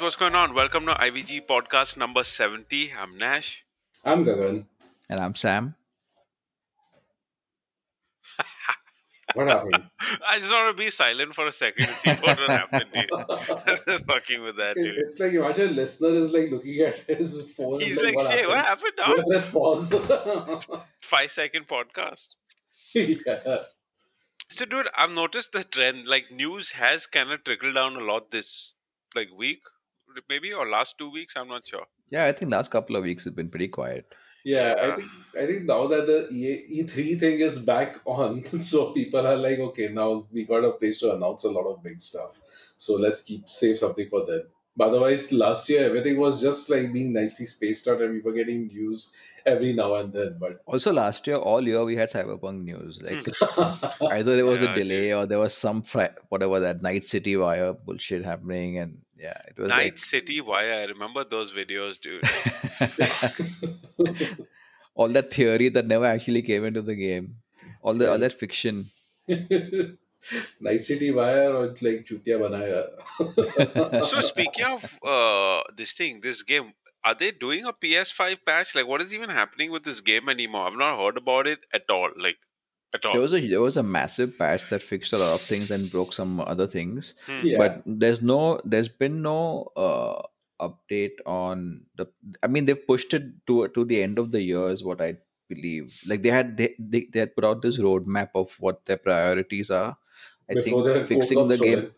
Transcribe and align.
guys, 0.00 0.04
what's 0.04 0.16
going 0.16 0.34
on? 0.34 0.54
Welcome 0.54 0.86
to 0.86 0.94
IVG 0.94 1.46
podcast 1.46 1.98
number 1.98 2.24
70. 2.24 2.92
I'm 2.98 3.18
Nash. 3.18 3.66
I'm 4.02 4.24
Gagan. 4.24 4.64
And 5.10 5.20
I'm 5.20 5.34
Sam. 5.34 5.74
What 9.34 9.48
happened? 9.48 9.84
I 10.26 10.38
just 10.38 10.50
want 10.50 10.74
to 10.74 10.82
be 10.82 10.88
silent 10.88 11.34
for 11.34 11.46
a 11.46 11.52
second 11.52 11.86
to 11.86 11.94
see 11.94 12.10
what 12.12 12.38
will 12.38 12.48
happen, 12.48 12.82
dude. 12.94 13.10
Fucking 14.06 14.42
with 14.42 14.56
that, 14.56 14.74
dude. 14.74 14.96
it's 14.96 15.20
like 15.20 15.34
imagine 15.34 15.68
a 15.68 15.72
listener 15.72 16.14
is 16.14 16.32
like 16.32 16.50
looking 16.50 16.80
at 16.80 16.98
his 17.00 17.54
phone. 17.54 17.80
He's 17.80 17.96
and 17.98 18.06
like, 18.06 18.16
what 18.16 18.32
shit, 18.32 18.48
what 18.48 18.58
happened? 18.58 18.94
happened 18.96 19.18
now? 19.18 19.24
Let's 19.26 19.50
pause. 19.50 19.94
Five 21.02 21.30
second 21.30 21.68
podcast. 21.68 22.28
yeah. 22.94 23.58
So, 24.52 24.64
dude, 24.64 24.88
I've 24.96 25.12
noticed 25.12 25.52
the 25.52 25.62
trend. 25.62 26.08
Like, 26.08 26.32
news 26.32 26.72
has 26.72 27.06
kind 27.06 27.30
of 27.30 27.44
trickled 27.44 27.76
down 27.76 27.94
a 27.94 28.00
lot 28.00 28.32
this 28.32 28.74
like 29.14 29.28
week, 29.36 29.60
maybe 30.28 30.52
or 30.52 30.68
last 30.68 30.96
two 30.98 31.10
weeks. 31.10 31.34
I'm 31.36 31.48
not 31.48 31.66
sure. 31.66 31.86
Yeah, 32.10 32.24
I 32.26 32.32
think 32.32 32.50
last 32.50 32.70
couple 32.70 32.96
of 32.96 33.02
weeks 33.04 33.24
has 33.24 33.32
been 33.32 33.48
pretty 33.48 33.68
quiet. 33.68 34.04
yeah, 34.44 34.74
Yeah. 34.76 34.86
I 34.92 34.96
think 34.96 35.10
I 35.42 35.46
think 35.46 35.62
now 35.68 35.86
that 35.86 36.06
the 36.06 36.28
E 36.32 36.82
E3 36.82 37.18
thing 37.20 37.40
is 37.40 37.58
back 37.58 37.96
on, 38.06 38.44
so 38.46 38.92
people 38.92 39.26
are 39.26 39.36
like, 39.36 39.58
okay, 39.58 39.88
now 39.92 40.26
we 40.32 40.44
got 40.44 40.64
a 40.64 40.72
place 40.72 40.98
to 41.00 41.14
announce 41.14 41.44
a 41.44 41.50
lot 41.50 41.66
of 41.72 41.82
big 41.82 42.00
stuff. 42.00 42.40
So 42.76 42.94
let's 42.94 43.22
keep 43.22 43.48
save 43.48 43.78
something 43.78 44.08
for 44.08 44.24
then. 44.26 44.42
But 44.76 44.88
otherwise, 44.88 45.32
last 45.32 45.68
year 45.68 45.84
everything 45.86 46.16
was 46.18 46.40
just 46.40 46.70
like 46.70 46.92
being 46.92 47.12
nicely 47.12 47.44
spaced 47.46 47.86
out, 47.88 48.00
and 48.00 48.12
we 48.14 48.20
were 48.20 48.32
getting 48.32 48.68
news 48.68 49.12
every 49.44 49.72
now 49.72 49.94
and 49.96 50.12
then. 50.12 50.36
But 50.40 50.62
Also, 50.66 50.92
last 50.92 51.26
year, 51.26 51.36
all 51.36 51.66
year, 51.66 51.84
we 51.84 51.96
had 51.96 52.10
Cyberpunk 52.10 52.62
news. 52.64 53.00
Like, 53.02 53.26
either 54.12 54.36
there 54.36 54.46
was 54.46 54.62
Yeah, 54.62 54.72
a 54.72 54.74
delay 54.74 55.12
or 55.12 55.26
there 55.26 55.38
was 55.38 55.54
some, 55.54 55.82
fri- 55.82 56.16
whatever, 56.28 56.60
that 56.60 56.82
Night 56.82 57.04
City 57.04 57.36
Wire 57.36 57.72
bullshit 57.74 58.24
happening. 58.24 58.78
And 58.78 58.98
yeah, 59.20 59.38
it 59.48 59.58
was 59.58 59.68
Night 59.68 59.98
City 59.98 60.40
Wire. 60.40 60.74
I 60.74 60.84
remember 60.84 61.24
those 61.24 61.52
videos, 61.52 62.00
dude. 62.00 62.24
all 64.94 65.08
that 65.08 65.30
theory 65.30 65.68
that 65.68 65.86
never 65.86 66.06
actually 66.06 66.42
came 66.42 66.64
into 66.64 66.82
the 66.82 66.94
game, 66.94 67.36
all 67.82 67.94
the 67.94 68.10
all 68.10 68.18
that 68.18 68.32
fiction. 68.32 68.90
Night 70.60 70.80
City 70.80 71.10
Wire 71.10 71.52
or 71.52 71.66
like 71.80 72.06
Chutiya 72.06 72.38
Banaya. 72.40 74.04
so, 74.04 74.20
speaking 74.20 74.64
of 74.64 74.98
uh, 75.02 75.62
this 75.76 75.92
thing, 75.92 76.20
this 76.20 76.42
game, 76.42 76.72
are 77.04 77.14
they 77.14 77.30
doing 77.30 77.64
a 77.64 77.72
PS5 77.72 78.38
patch? 78.44 78.74
Like, 78.74 78.86
what 78.86 79.02
is 79.02 79.14
even 79.14 79.30
happening 79.30 79.70
with 79.70 79.84
this 79.84 80.00
game 80.00 80.28
anymore? 80.28 80.66
I've 80.66 80.78
not 80.78 80.98
heard 80.98 81.16
about 81.16 81.46
it 81.46 81.60
at 81.72 81.84
all. 81.90 82.10
Like, 82.18 82.36
at 82.94 83.04
all. 83.04 83.12
There 83.12 83.22
was 83.22 83.34
a 83.34 83.40
there 83.46 83.60
was 83.60 83.76
a 83.76 83.82
massive 83.82 84.36
patch 84.38 84.68
that 84.70 84.82
fixed 84.82 85.12
a 85.12 85.18
lot 85.18 85.34
of 85.34 85.40
things 85.40 85.70
and 85.70 85.90
broke 85.90 86.12
some 86.12 86.40
other 86.40 86.66
things. 86.66 87.14
Hmm. 87.26 87.36
Yeah. 87.42 87.58
but 87.58 87.82
there's 87.86 88.22
no 88.22 88.60
there's 88.64 88.88
been 88.88 89.22
no 89.22 89.68
uh 89.76 90.22
update 90.60 91.16
on 91.24 91.80
the 91.96 92.04
i 92.42 92.46
mean 92.46 92.66
they've 92.66 92.86
pushed 92.86 93.14
it 93.14 93.22
to 93.46 93.66
to 93.68 93.82
the 93.82 94.02
end 94.02 94.18
of 94.18 94.30
the 94.30 94.42
year 94.42 94.68
is 94.68 94.84
what 94.84 95.00
i 95.00 95.16
believe 95.48 95.98
like 96.06 96.22
they 96.22 96.28
had 96.28 96.54
they, 96.58 96.74
they, 96.78 97.06
they 97.10 97.20
had 97.20 97.34
put 97.34 97.46
out 97.46 97.62
this 97.62 97.78
roadmap 97.78 98.28
of 98.34 98.54
what 98.60 98.84
their 98.84 98.98
priorities 98.98 99.70
are 99.70 99.96
i 100.50 100.54
Before 100.54 100.62
think 100.62 100.84
their 100.84 101.06
fixing 101.06 101.46
the 101.46 101.56
game 101.56 101.78
stolen. 101.78 101.94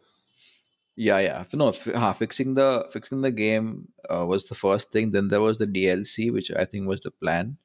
yeah 0.95 1.19
yeah 1.19 1.45
no 1.55 1.69
f- 1.71 1.91
huh, 1.93 2.13
fixing 2.13 2.55
the 2.55 2.87
fixing 2.93 3.21
the 3.23 3.33
game 3.33 3.89
uh, 4.09 4.25
was 4.27 4.45
the 4.45 4.55
first 4.55 4.93
thing 4.93 5.11
then 5.11 5.27
there 5.27 5.41
was 5.41 5.59
the 5.59 5.67
dlc 5.67 6.33
which 6.33 6.53
i 6.53 6.65
think 6.65 6.87
was 6.87 7.01
the 7.01 7.11
plan 7.11 7.57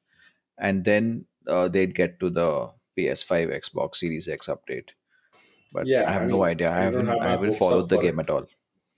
and 0.58 0.84
then 0.84 1.26
uh, 1.46 1.68
they'd 1.68 1.94
get 1.94 2.18
to 2.18 2.28
the 2.28 2.70
ps5 2.98 3.48
xbox 3.62 3.96
series 4.04 4.28
x 4.28 4.46
update 4.56 4.90
but 5.72 5.86
Yeah, 5.86 6.04
i 6.06 6.12
have 6.12 6.22
I 6.22 6.26
no 6.26 6.42
idea 6.44 6.70
i 6.70 6.78
I 6.78 6.82
haven't 6.82 7.06
have 7.06 7.18
i 7.20 7.28
haven't 7.30 7.54
hopes 7.54 7.58
followed 7.58 7.88
the 7.88 7.98
game 7.98 8.20
it. 8.20 8.24
at 8.26 8.30
all 8.30 8.46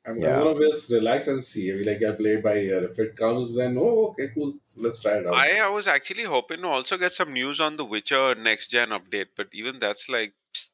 I'm, 0.06 0.18
Yeah. 0.18 0.36
Gonna 0.38 0.60
just 0.60 0.90
relax 0.92 1.26
and 1.28 1.42
see. 1.42 1.70
I 1.70 1.74
mean, 1.76 1.86
like 1.86 2.02
I 2.02 2.12
play 2.16 2.30
it 2.36 2.42
by 2.42 2.54
ear. 2.56 2.84
If 2.84 2.98
it 2.98 3.16
comes, 3.16 3.54
then 3.56 3.76
oh, 3.78 4.08
okay, 4.08 4.28
cool. 4.34 4.54
Let's 4.76 5.00
try 5.02 5.12
it 5.18 5.26
out. 5.26 5.34
I, 5.34 5.60
I 5.60 5.68
was 5.68 5.86
actually 5.86 6.24
hoping 6.24 6.62
to 6.62 6.68
also 6.68 6.96
get 6.96 7.12
some 7.12 7.34
news 7.34 7.60
on 7.60 7.76
the 7.76 7.84
Witcher 7.84 8.34
next 8.34 8.68
gen 8.68 8.88
update, 8.90 9.28
but 9.36 9.48
even 9.52 9.78
that's 9.78 10.08
like. 10.08 10.32
psst. 10.54 10.70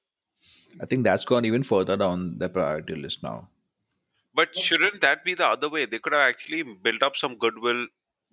I 0.81 0.87
think 0.87 1.04
that's 1.04 1.25
gone 1.25 1.44
even 1.44 1.62
further 1.64 1.97
down 1.97 2.38
the 2.38 2.48
priority 2.48 2.94
list 2.94 3.22
now. 3.22 3.48
But 4.34 4.56
shouldn't 4.56 5.00
that 5.00 5.25
be 5.25 5.34
the 5.34 5.47
other 5.48 5.69
way? 5.69 5.87
They 5.87 5.98
could 5.98 6.12
have 6.12 6.22
actually 6.31 6.62
built 6.62 7.03
up 7.03 7.16
some 7.16 7.37
goodwill 7.37 7.88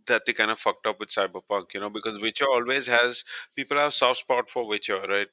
that 0.07 0.25
they 0.25 0.33
kind 0.33 0.51
of 0.51 0.59
fucked 0.59 0.85
up 0.87 0.99
with 0.99 1.09
Cyberpunk, 1.09 1.73
you 1.73 1.79
know, 1.79 1.89
because 1.89 2.19
Witcher 2.19 2.45
always 2.49 2.87
has 2.87 3.23
people 3.55 3.77
have 3.77 3.93
soft 3.93 4.19
spot 4.21 4.49
for 4.49 4.67
Witcher, 4.67 5.01
right? 5.07 5.27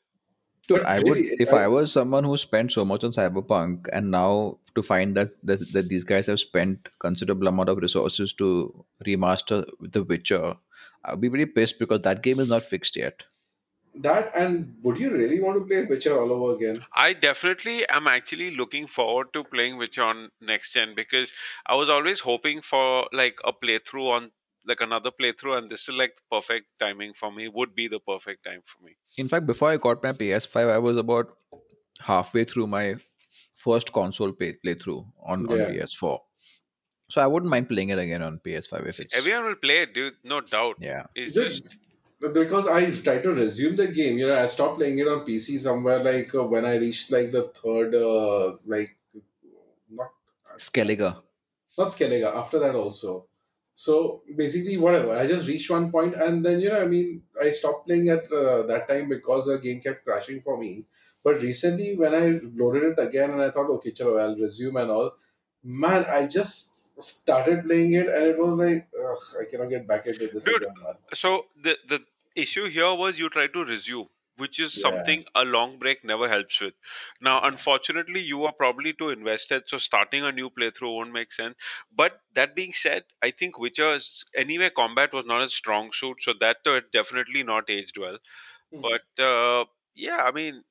Dude, 0.68 0.78
But 0.78 0.86
I 0.86 0.98
would 0.98 1.16
really, 1.16 1.28
if 1.40 1.52
I- 1.52 1.64
I 1.64 1.68
was 1.68 1.92
someone 1.92 2.24
who 2.24 2.36
spent 2.36 2.72
so 2.72 2.84
much 2.84 3.02
on 3.02 3.12
Cyberpunk 3.12 3.88
and 3.92 4.10
now 4.10 4.58
to 4.76 4.82
find 4.82 5.16
that 5.16 5.28
that, 5.42 5.72
that 5.72 5.88
these 5.88 6.04
guys 6.04 6.26
have 6.26 6.38
spent 6.38 6.88
considerable 7.00 7.48
amount 7.48 7.68
of 7.70 7.78
resources 7.78 8.32
to 8.34 8.84
remaster 9.04 9.64
The 9.80 10.02
Witcher, 10.04 10.56
I'd 11.04 11.20
be 11.20 11.28
pretty 11.30 11.46
pissed 11.46 11.78
because 11.78 12.02
that 12.02 12.22
game 12.22 12.38
is 12.40 12.48
not 12.48 12.62
fixed 12.62 12.96
yet. 12.96 13.24
that 14.02 14.30
and 14.40 14.76
would 14.84 14.98
you 14.98 15.10
really 15.12 15.40
want 15.40 15.56
to 15.58 15.64
play 15.68 15.84
Witcher 15.84 16.16
all 16.16 16.30
over 16.32 16.54
again? 16.56 16.84
I 16.92 17.12
definitely 17.12 17.88
am 17.88 18.06
actually 18.06 18.54
looking 18.58 18.86
forward 18.86 19.32
to 19.32 19.42
playing 19.42 19.78
Witcher 19.78 20.02
on 20.02 20.30
next 20.40 20.72
gen 20.74 20.94
because 20.94 21.32
I 21.66 21.74
was 21.74 21.88
always 21.88 22.20
hoping 22.20 22.60
for 22.62 23.08
like 23.12 23.40
a 23.44 23.52
playthrough 23.52 24.08
on 24.18 24.30
like 24.66 24.80
another 24.80 25.10
playthrough, 25.10 25.58
and 25.58 25.70
this 25.70 25.88
is 25.88 25.94
like 25.94 26.16
perfect 26.30 26.66
timing 26.78 27.14
for 27.14 27.32
me. 27.32 27.48
Would 27.48 27.74
be 27.74 27.88
the 27.88 28.00
perfect 28.00 28.44
time 28.44 28.60
for 28.64 28.82
me. 28.84 28.96
In 29.16 29.28
fact, 29.28 29.46
before 29.46 29.70
I 29.70 29.76
got 29.76 30.02
my 30.02 30.12
PS5, 30.12 30.70
I 30.70 30.78
was 30.78 30.96
about 30.96 31.36
halfway 32.00 32.44
through 32.44 32.66
my 32.66 32.96
first 33.56 33.92
console 33.92 34.32
play, 34.32 34.56
playthrough 34.64 35.04
on, 35.24 35.40
on 35.46 35.58
PS4. 35.58 36.18
So 37.10 37.20
I 37.20 37.26
wouldn't 37.26 37.50
mind 37.50 37.68
playing 37.68 37.88
it 37.90 37.98
again 37.98 38.22
on 38.22 38.38
PS5 38.38 38.86
if 38.88 39.00
it's 39.00 39.16
Everyone 39.16 39.44
will 39.44 39.56
play 39.56 39.82
it, 39.82 39.94
dude. 39.94 40.14
No 40.24 40.40
doubt. 40.40 40.76
yeah. 40.80 41.06
It's 41.14 41.34
Dude, 41.34 41.48
just 41.48 41.76
because 42.20 42.66
I 42.68 42.90
tried 42.90 43.22
to 43.24 43.32
resume 43.32 43.76
the 43.76 43.88
game, 43.88 44.18
you 44.18 44.28
know, 44.28 44.40
I 44.40 44.46
stopped 44.46 44.76
playing 44.76 44.98
it 44.98 45.08
on 45.08 45.24
PC 45.24 45.58
somewhere 45.58 45.98
like 46.04 46.34
uh, 46.34 46.44
when 46.44 46.64
I 46.64 46.76
reached 46.76 47.10
like 47.10 47.32
the 47.32 47.48
third, 47.48 47.94
uh, 47.94 48.52
like 48.66 48.96
not 49.90 50.10
Skellige. 50.56 51.16
not 51.76 51.88
Skellige, 51.88 52.32
after 52.36 52.58
that 52.60 52.74
also. 52.74 53.26
So 53.80 54.20
basically, 54.36 54.76
whatever. 54.76 55.16
I 55.16 55.26
just 55.26 55.48
reached 55.48 55.70
one 55.70 55.90
point, 55.90 56.14
and 56.14 56.44
then 56.44 56.60
you 56.60 56.68
know, 56.68 56.82
I 56.82 56.86
mean, 56.86 57.22
I 57.42 57.48
stopped 57.48 57.86
playing 57.86 58.10
at 58.10 58.30
uh, 58.30 58.66
that 58.70 58.86
time 58.88 59.08
because 59.08 59.46
the 59.46 59.58
game 59.58 59.80
kept 59.80 60.04
crashing 60.04 60.42
for 60.42 60.58
me. 60.58 60.84
But 61.24 61.40
recently, 61.40 61.96
when 61.96 62.14
I 62.14 62.24
loaded 62.62 62.82
it 62.90 62.98
again, 62.98 63.30
and 63.30 63.40
I 63.40 63.48
thought, 63.50 63.70
okay, 63.76 63.92
chalo, 63.92 64.20
I'll 64.20 64.36
resume 64.36 64.76
and 64.76 64.90
all. 64.90 65.12
Man, 65.64 66.04
I 66.04 66.26
just 66.26 67.00
started 67.02 67.64
playing 67.64 67.94
it, 67.94 68.08
and 68.08 68.26
it 68.34 68.38
was 68.38 68.56
like, 68.56 68.86
ugh, 69.02 69.24
I 69.40 69.46
cannot 69.50 69.70
get 69.70 69.88
back 69.88 70.06
into 70.06 70.28
this 70.28 70.44
Dude. 70.44 70.60
again, 70.60 70.74
man. 70.82 71.00
so 71.14 71.46
the 71.68 71.78
the 71.94 72.00
issue 72.46 72.68
here 72.78 72.94
was 73.04 73.18
you 73.18 73.30
try 73.30 73.46
to 73.46 73.64
resume 73.64 74.10
which 74.40 74.58
is 74.58 74.74
Yeah. 74.74 74.86
something 74.86 75.24
a 75.34 75.44
long 75.44 75.78
break 75.78 76.04
never 76.04 76.28
helps 76.28 76.60
with. 76.60 76.74
Now 77.20 77.40
unfortunately 77.42 78.20
you 78.20 78.44
are 78.44 78.52
probably 78.52 78.92
too 78.92 79.10
invested 79.10 79.64
so 79.68 79.78
starting 79.78 80.24
a 80.24 80.32
new 80.32 80.50
playthrough 80.50 80.94
won't 80.96 81.12
make 81.12 81.32
sense. 81.32 81.56
But 81.92 82.20
that 82.34 82.54
being 82.56 82.72
said 82.72 83.04
i 83.22 83.30
think 83.30 83.58
witcher's 83.58 84.24
anyway 84.34 84.70
combat 84.70 85.12
was 85.12 85.26
not 85.26 85.42
a 85.42 85.48
strong 85.50 85.92
suit 85.92 86.22
so 86.22 86.32
that 86.40 86.58
uh, 86.66 86.80
definitely 86.92 87.42
not 87.42 87.68
aged 87.70 87.98
well. 87.98 88.18
Hmm. 88.72 88.84
but 88.88 89.24
uh, 89.24 89.64
yeah 89.94 90.24
i 90.24 90.32
mean 90.32 90.64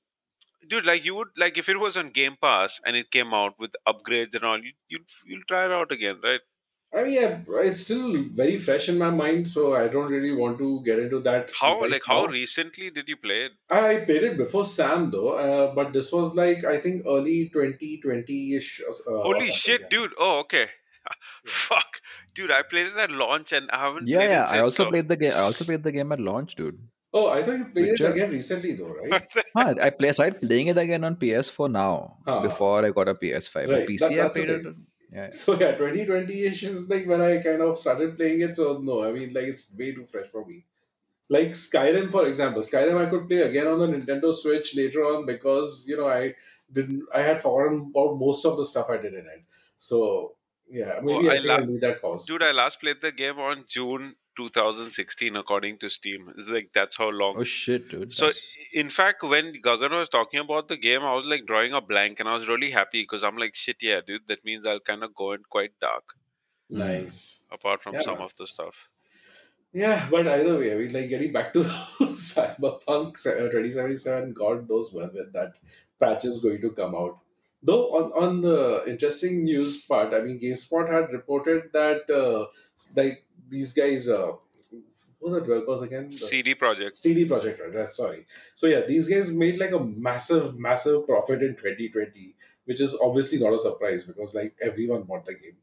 dude 0.68 0.86
like 0.86 1.06
you 1.06 1.16
would 1.16 1.30
like 1.38 1.58
if 1.58 1.70
it 1.70 1.80
was 1.80 1.98
on 1.98 2.10
game 2.12 2.38
pass 2.42 2.80
and 2.86 2.96
it 2.96 3.12
came 3.12 3.34
out 3.34 3.58
with 3.60 3.74
upgrades 3.88 4.36
and 4.36 4.44
all 4.46 4.64
you, 4.64 4.74
you'll 4.88 5.06
you'll 5.26 5.44
try 5.48 5.66
it 5.66 5.72
out 5.72 5.92
again 5.92 6.20
right 6.24 6.42
I 6.92 7.04
mean, 7.04 7.14
yeah, 7.14 7.40
it's 7.62 7.82
still 7.82 8.16
very 8.32 8.58
fresh 8.58 8.90
in 8.90 8.98
my 8.98 9.12
mind, 9.12 9.48
so 9.48 9.76
I 9.76 9.88
don't 9.88 10.12
really 10.12 10.34
want 10.34 10.58
to 10.58 10.82
get 10.84 10.98
into 10.98 11.20
that. 11.22 11.52
how 11.60 11.82
right 11.82 11.92
like 11.92 12.04
how 12.06 12.26
recently 12.26 12.90
did 12.90 13.08
you 13.08 13.16
play 13.18 13.42
it 13.48 13.52
I 13.70 13.98
played 14.08 14.24
it 14.24 14.38
before 14.38 14.66
Sam 14.66 15.12
though, 15.12 15.30
uh, 15.34 15.76
but 15.76 15.94
this 15.94 16.12
was 16.12 16.36
like 16.36 16.66
I 16.66 16.78
think 16.80 17.04
early 17.06 17.50
2020 17.50 18.56
ish. 18.56 18.82
Uh, 18.82 19.22
Holy 19.30 19.52
shit, 19.52 19.90
dude! 19.90 20.14
Oh, 20.18 20.40
okay. 20.40 20.68
Fuck, 21.46 22.02
dude! 22.34 22.52
I 22.52 22.64
played 22.64 22.88
it 22.88 22.98
at 22.98 23.12
launch 23.12 23.54
and 23.54 23.70
I 23.72 23.78
haven't. 23.86 24.08
Yeah, 24.08 24.18
played 24.18 24.30
yeah. 24.30 24.54
It 24.54 24.58
I 24.58 24.60
also 24.62 24.84
so- 24.86 24.90
played 24.90 25.08
the 25.08 25.18
game. 25.18 25.34
I 25.34 25.40
also 25.42 25.66
played 25.66 25.84
the 25.84 25.92
game 25.92 26.12
at 26.12 26.20
launch, 26.20 26.56
dude. 26.56 26.80
Oh, 27.12 27.28
I 27.30 27.42
thought 27.42 27.58
you 27.58 27.66
played 27.66 27.90
Witcher? 27.92 28.08
it 28.08 28.12
again 28.12 28.32
recently 28.32 28.74
though, 28.74 28.94
right? 28.94 29.24
Huh, 29.56 29.74
I 29.82 29.90
play, 29.90 30.10
I 30.10 30.12
started 30.12 30.42
playing 30.42 30.68
it 30.68 30.78
again 30.78 31.04
on 31.04 31.16
PS4 31.16 31.72
now. 31.72 32.18
Ah. 32.28 32.42
Before 32.42 32.86
I 32.86 32.92
got 32.92 33.08
a 33.08 33.16
PS5. 33.16 33.56
Right, 33.72 33.88
PC, 33.88 34.00
that- 34.00 34.12
I 34.12 34.16
that's 34.16 34.36
the 34.36 34.44
played 34.46 34.66
it. 34.66 34.76
Thing. 35.12 35.20
on- 35.20 35.24
Yeah. 35.24 35.30
So 35.32 35.60
yeah, 35.60 35.72
2020 35.76 36.44
ish 36.46 36.64
is 36.64 36.90
like 36.90 37.06
when 37.08 37.22
I 37.22 37.42
kind 37.42 37.62
of 37.62 37.78
started 37.78 38.16
playing 38.18 38.42
it. 38.42 38.56
So 38.56 38.80
no, 38.80 39.04
I 39.08 39.12
mean 39.12 39.30
like 39.34 39.46
it's 39.46 39.76
way 39.78 39.94
too 39.94 40.06
fresh 40.06 40.28
for 40.28 40.46
me. 40.46 40.66
Like 41.30 41.50
Skyrim, 41.50 42.10
for 42.12 42.28
example, 42.28 42.62
Skyrim 42.62 42.98
I 43.06 43.10
could 43.10 43.28
play 43.28 43.42
again 43.42 43.68
on 43.68 43.80
the 43.80 43.88
Nintendo 43.88 44.34
Switch 44.34 44.76
later 44.76 45.02
on 45.02 45.26
because 45.26 45.86
you 45.88 45.98
know 45.98 46.10
I 46.10 46.36
didn't 46.72 47.04
I 47.14 47.22
had 47.22 47.42
forgotten 47.42 47.92
about 47.92 48.18
most 48.18 48.46
of 48.46 48.58
the 48.58 48.66
stuff 48.66 48.90
I 48.90 48.98
did 48.98 49.14
in 49.14 49.26
it. 49.28 49.46
So 49.78 50.36
yeah, 50.70 51.00
maybe 51.04 51.28
Oh, 51.28 51.32
I, 51.32 51.36
I 51.36 51.38
think 51.38 51.48
la- 51.48 51.56
I 51.58 51.66
need 51.66 51.82
that 51.82 52.02
pause. 52.02 52.26
Dude, 52.26 52.44
I 52.44 52.52
last 52.52 52.80
played 52.80 53.02
the 53.02 53.12
game 53.12 53.40
on 53.40 53.66
June 53.68 54.16
2016 54.38 55.36
according 55.36 55.78
to 55.80 55.90
Steam. 55.90 56.32
It's 56.38 56.48
like 56.48 56.70
that's 56.74 56.98
how 56.98 57.10
long. 57.10 57.36
Oh 57.38 57.44
shit, 57.44 57.90
dude. 57.90 58.12
So, 58.12 58.26
that's- 58.28 58.42
in 58.74 58.90
fact, 58.90 59.24
when 59.24 59.54
Gagan 59.62 59.98
was 59.98 60.10
talking 60.10 60.40
about 60.40 60.68
the 60.68 60.78
game, 60.78 61.02
I 61.02 61.14
was 61.16 61.26
like 61.26 61.46
drawing 61.46 61.74
a 61.74 61.82
blank, 61.82 62.20
and 62.20 62.30
I 62.30 62.36
was 62.38 62.48
really 62.48 62.70
happy 62.72 63.02
because 63.04 63.24
I'm 63.24 63.38
like, 63.38 63.56
shit, 63.56 63.78
yeah, 63.82 64.02
dude. 64.06 64.28
That 64.28 64.46
means 64.46 64.66
I'll 64.68 64.80
kind 64.80 65.04
of 65.04 65.16
go 65.16 65.32
in 65.32 65.42
quite 65.50 65.72
dark, 65.82 66.14
Nice. 66.70 67.46
apart 67.52 67.82
from 67.82 67.96
Yeah, 67.96 68.02
some 68.02 68.16
man. 68.16 68.24
of 68.26 68.36
the 68.36 68.46
stuff. 68.48 68.90
Yeah, 69.74 70.08
but 70.10 70.28
either 70.28 70.58
way, 70.58 70.74
I 70.74 70.76
mean, 70.78 70.94
like 70.94 71.10
getting 71.10 71.32
back 71.32 71.54
to 71.54 71.60
Cyberpunk 72.30 73.26
uh, 73.28 73.50
2077, 73.52 74.34
God 74.34 74.70
knows 74.70 74.92
when, 74.94 75.10
when 75.14 75.32
that 75.34 75.58
patch 76.00 76.26
is 76.26 76.40
going 76.42 76.62
to 76.62 76.72
come 76.72 76.96
out. 76.96 77.20
Though, 77.62 77.90
on, 77.96 78.12
on 78.24 78.42
the 78.42 78.84
interesting 78.88 79.44
news 79.44 79.82
part, 79.84 80.14
I 80.14 80.22
mean, 80.22 80.40
GameSpot 80.40 80.90
had 80.92 81.12
reported 81.12 81.64
that, 81.74 82.10
uh, 82.10 82.46
like, 82.96 83.26
these 83.50 83.74
guys, 83.74 84.08
uh, 84.10 84.34
who 85.20 85.28
are 85.28 85.40
the 85.40 85.42
developers 85.42 85.82
again? 85.82 86.10
The- 86.10 86.18
CD 86.18 86.56
Projekt. 86.56 86.96
CD 86.96 87.26
Projekt 87.26 87.60
Red, 87.60 87.76
right, 87.76 87.88
sorry. 87.88 88.26
So 88.54 88.68
yeah, 88.68 88.82
these 88.88 89.10
guys 89.10 89.32
made 89.34 89.58
like 89.58 89.72
a 89.72 89.80
massive, 89.84 90.58
massive 90.58 91.06
profit 91.08 91.44
in 91.44 91.56
2020, 91.56 92.36
which 92.66 92.82
is 92.82 92.98
obviously 93.02 93.40
not 93.40 93.54
a 93.54 93.60
surprise 93.60 94.04
because 94.06 94.34
like 94.36 94.56
everyone 94.62 95.04
bought 95.04 95.26
the 95.26 95.34
game. 95.34 95.58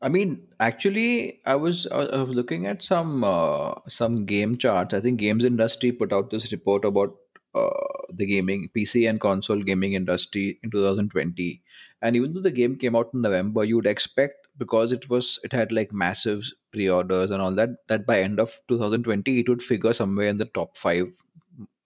I 0.00 0.08
mean, 0.08 0.46
actually, 0.60 1.40
I 1.44 1.56
was 1.56 1.86
I 1.86 1.98
was 1.98 2.08
I 2.10 2.22
was 2.22 2.34
looking 2.34 2.66
at 2.66 2.82
some 2.82 3.24
uh, 3.24 3.74
some 3.88 4.26
game 4.26 4.56
charts. 4.56 4.94
I 4.94 5.00
think 5.00 5.18
games 5.18 5.44
industry 5.44 5.90
put 5.92 6.12
out 6.12 6.30
this 6.30 6.52
report 6.52 6.84
about 6.84 7.16
uh, 7.54 7.70
the 8.12 8.26
gaming 8.26 8.68
PC 8.76 9.08
and 9.08 9.20
console 9.20 9.60
gaming 9.60 9.94
industry 9.94 10.58
in 10.62 10.70
2020. 10.70 11.62
And 12.00 12.14
even 12.14 12.32
though 12.32 12.40
the 12.40 12.52
game 12.52 12.76
came 12.76 12.94
out 12.94 13.10
in 13.12 13.22
November, 13.22 13.64
you 13.64 13.76
would 13.76 13.86
expect 13.86 14.37
because 14.58 14.92
it 14.92 15.08
was 15.08 15.38
it 15.44 15.52
had 15.52 15.72
like 15.72 15.92
massive 15.92 16.44
pre-orders 16.72 17.30
and 17.30 17.40
all 17.40 17.54
that 17.54 17.70
that 17.88 18.06
by 18.06 18.20
end 18.20 18.40
of 18.40 18.58
2020 18.68 19.38
it 19.40 19.48
would 19.48 19.62
figure 19.62 19.92
somewhere 19.92 20.28
in 20.28 20.38
the 20.38 20.46
top 20.46 20.76
five 20.76 21.06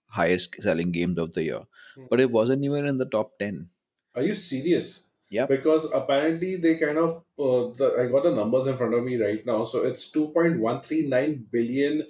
highest 0.09 0.57
selling 0.63 0.93
games 0.93 1.19
of 1.19 1.33
the 1.33 1.43
year. 1.45 1.63
Hmm. 1.95 2.05
But 2.11 2.21
it 2.21 2.31
wasn't 2.31 2.65
even 2.65 2.87
in 2.87 2.99
the 2.99 3.07
top 3.07 3.39
ten. 3.39 3.71
Are 4.15 4.23
you 4.23 4.35
serious? 4.35 5.09
yeah 5.31 5.47
Because 5.47 5.91
apparently 5.93 6.57
they 6.57 6.77
kind 6.77 6.99
of, 6.99 7.25
uh, 7.39 7.73
the, 7.79 7.97
I 7.99 8.07
got 8.13 8.25
the 8.25 8.33
numbers 8.35 8.67
in 8.67 8.77
front 8.77 8.93
of 8.95 9.03
me 9.03 9.17
right 9.17 9.45
now. 9.47 9.65
So 9.65 9.83
it's 9.83 10.11
2.139 10.11 11.51
billion 11.51 12.07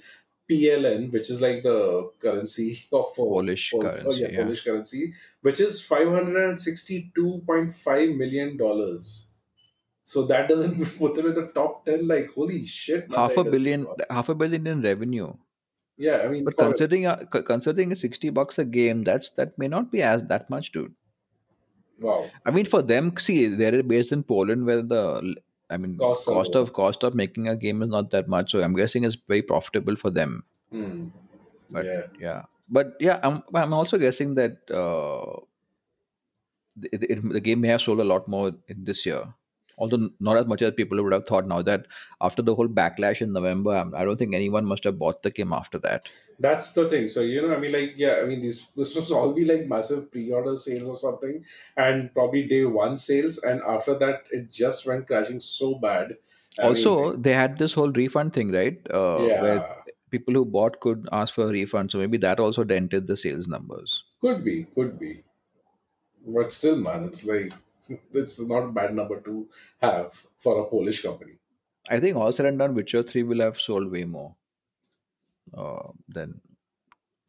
PLN, 0.50 1.12
which 1.12 1.30
is 1.30 1.40
like 1.40 1.62
the 1.62 2.10
currency 2.18 2.78
of 2.92 3.04
uh, 3.06 3.14
Polish 3.14 3.70
Pol- 3.70 3.82
currency, 3.82 4.06
Oh 4.06 4.12
yeah, 4.12 4.28
yeah. 4.28 4.42
Polish 4.42 4.64
currency, 4.64 5.12
which 5.42 5.60
is 5.60 5.80
562.5 5.86 8.16
million 8.16 8.56
dollars. 8.56 9.31
So 10.12 10.24
that 10.30 10.48
doesn't 10.48 10.76
put 10.98 11.14
them 11.14 11.26
in 11.26 11.34
the 11.34 11.46
top 11.58 11.86
10. 11.86 12.06
Like, 12.06 12.28
holy 12.34 12.64
shit. 12.66 13.08
Half 13.14 13.36
a 13.38 13.44
billion, 13.44 13.86
half 14.10 14.28
a 14.28 14.34
billion 14.34 14.66
in 14.66 14.82
revenue. 14.82 15.32
Yeah, 15.96 16.22
I 16.24 16.28
mean, 16.28 16.44
But 16.44 16.56
considering 16.56 17.06
a, 17.06 17.26
considering 17.26 17.92
a 17.92 17.96
sixty 17.96 18.30
bucks 18.30 18.58
a 18.58 18.64
game, 18.64 19.02
that's 19.04 19.28
that 19.40 19.56
may 19.58 19.68
not 19.68 19.92
be 19.92 20.02
as 20.02 20.24
that 20.32 20.48
much, 20.50 20.72
dude. 20.72 20.94
wow. 22.00 22.28
I 22.46 22.50
mean, 22.50 22.64
for 22.66 22.82
them, 22.82 23.16
see, 23.18 23.46
they're 23.46 23.82
based 23.82 24.10
in 24.16 24.22
Poland, 24.22 24.66
where 24.66 24.82
the 24.82 25.36
I 25.70 25.76
mean, 25.76 25.96
Costs 25.98 26.28
are 26.28 26.34
cost 26.34 26.56
of 26.62 26.72
cost 26.78 27.04
of 27.04 27.14
making 27.14 27.48
a 27.48 27.56
game 27.56 27.82
is 27.82 27.90
not 27.90 28.10
that 28.10 28.28
much. 28.28 28.50
So 28.52 28.62
I'm 28.62 28.74
guessing 28.74 29.04
it's 29.04 29.18
very 29.34 29.42
profitable 29.42 29.96
for 29.96 30.10
them. 30.10 30.44
Hmm. 30.70 31.08
But 31.70 31.84
yeah. 31.84 32.02
yeah, 32.20 32.42
but 32.68 32.96
yeah, 33.00 33.20
I'm 33.22 33.42
I'm 33.54 33.72
also 33.72 33.98
guessing 34.06 34.34
that 34.40 34.58
uh, 34.70 35.40
it, 36.90 37.04
it, 37.12 37.32
the 37.38 37.40
game 37.40 37.60
may 37.60 37.68
have 37.68 37.82
sold 37.82 38.00
a 38.00 38.10
lot 38.14 38.28
more 38.28 38.52
in 38.68 38.84
this 38.84 39.06
year. 39.06 39.22
Although 39.78 40.10
not 40.20 40.36
as 40.36 40.46
much 40.46 40.62
as 40.62 40.72
people 40.74 41.02
would 41.02 41.12
have 41.12 41.26
thought. 41.26 41.46
Now 41.46 41.62
that 41.62 41.86
after 42.20 42.42
the 42.42 42.54
whole 42.54 42.68
backlash 42.68 43.22
in 43.22 43.32
November, 43.32 43.76
I'm, 43.76 43.90
don't 43.90 44.18
think 44.18 44.34
anyone 44.34 44.64
must 44.64 44.84
have 44.84 44.98
bought 44.98 45.22
the 45.22 45.30
game 45.30 45.52
after 45.52 45.78
that. 45.78 46.08
That's 46.38 46.72
the 46.72 46.88
thing. 46.88 47.06
So 47.06 47.20
you 47.20 47.42
know, 47.42 47.54
I 47.54 47.58
mean, 47.58 47.72
like, 47.72 47.94
yeah, 47.96 48.20
I 48.22 48.26
mean, 48.26 48.40
these 48.40 48.68
this 48.76 48.94
was 48.94 49.10
all 49.12 49.32
be 49.32 49.44
like 49.44 49.66
massive 49.66 50.10
pre-order 50.10 50.56
sales 50.56 50.86
or 50.88 50.96
something, 50.96 51.44
and 51.76 52.12
probably 52.12 52.46
day 52.46 52.64
one 52.64 52.96
sales, 52.96 53.38
and 53.42 53.60
after 53.62 53.98
that, 53.98 54.24
it 54.30 54.50
just 54.50 54.86
went 54.86 55.06
crashing 55.06 55.40
so 55.40 55.74
bad. 55.74 56.16
I 56.60 56.66
also, 56.68 57.12
mean, 57.12 57.22
they 57.22 57.32
had 57.32 57.58
this 57.58 57.72
whole 57.72 57.92
refund 57.92 58.34
thing, 58.34 58.52
right? 58.52 58.78
Uh, 58.92 59.26
yeah, 59.26 59.42
Where 59.42 59.76
people 60.10 60.34
who 60.34 60.44
bought 60.44 60.78
could 60.80 61.08
ask 61.10 61.34
for 61.34 61.46
a 61.46 61.48
refund. 61.48 61.90
So 61.90 61.98
maybe 61.98 62.18
that 62.18 62.38
also 62.38 62.62
dented 62.62 63.06
the 63.06 63.16
sales 63.16 63.48
numbers. 63.48 64.04
could 64.20 64.44
be, 64.44 64.64
could 64.74 64.98
be, 64.98 65.22
but 66.26 66.52
still, 66.52 66.76
man, 66.76 67.04
it's 67.04 67.26
like 67.26 67.52
it's 68.12 68.48
not 68.48 68.64
a 68.64 68.68
bad 68.68 68.94
number 68.94 69.20
to 69.20 69.48
have 69.80 70.12
for 70.38 70.60
a 70.60 70.64
Polish 70.66 71.02
company. 71.02 71.32
I 71.88 71.98
think 71.98 72.16
all 72.16 72.32
said 72.32 72.46
and 72.46 72.58
done, 72.58 72.74
Witcher 72.74 73.02
3 73.02 73.24
will 73.24 73.40
have 73.40 73.60
sold 73.60 73.90
way 73.90 74.04
more 74.04 74.34
uh, 75.56 75.88
than 76.08 76.40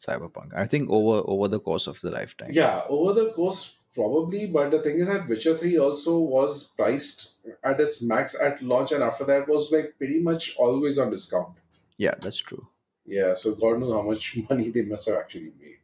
Cyberpunk. 0.06 0.54
I 0.56 0.66
think 0.66 0.90
over 0.90 1.24
over 1.28 1.48
the 1.48 1.60
course 1.60 1.88
of 1.88 2.00
the 2.02 2.12
lifetime. 2.12 2.52
Yeah, 2.52 2.84
over 2.88 3.14
the 3.14 3.32
course, 3.32 3.78
probably, 3.96 4.48
but 4.48 4.72
the 4.72 4.82
thing 4.84 5.00
is 5.00 5.08
that 5.08 5.28
Witcher 5.28 5.58
3 5.58 5.78
also 5.80 6.20
was 6.20 6.70
priced 6.76 7.32
at 7.64 7.80
its 7.80 8.04
max 8.04 8.40
at 8.40 8.62
launch, 8.62 8.92
and 8.92 9.04
after 9.04 9.24
that 9.26 9.48
was 9.48 9.72
like 9.72 9.96
pretty 9.98 10.20
much 10.20 10.56
always 10.58 10.98
on 10.98 11.10
discount. 11.10 11.58
Yeah, 11.98 12.16
that's 12.20 12.40
true. 12.40 12.68
Yeah, 13.06 13.34
so 13.34 13.56
God 13.56 13.80
knows 13.80 13.94
how 13.94 14.02
much 14.02 14.38
money 14.50 14.70
they 14.70 14.84
must 14.84 15.08
have 15.10 15.18
actually 15.18 15.54
made. 15.60 15.78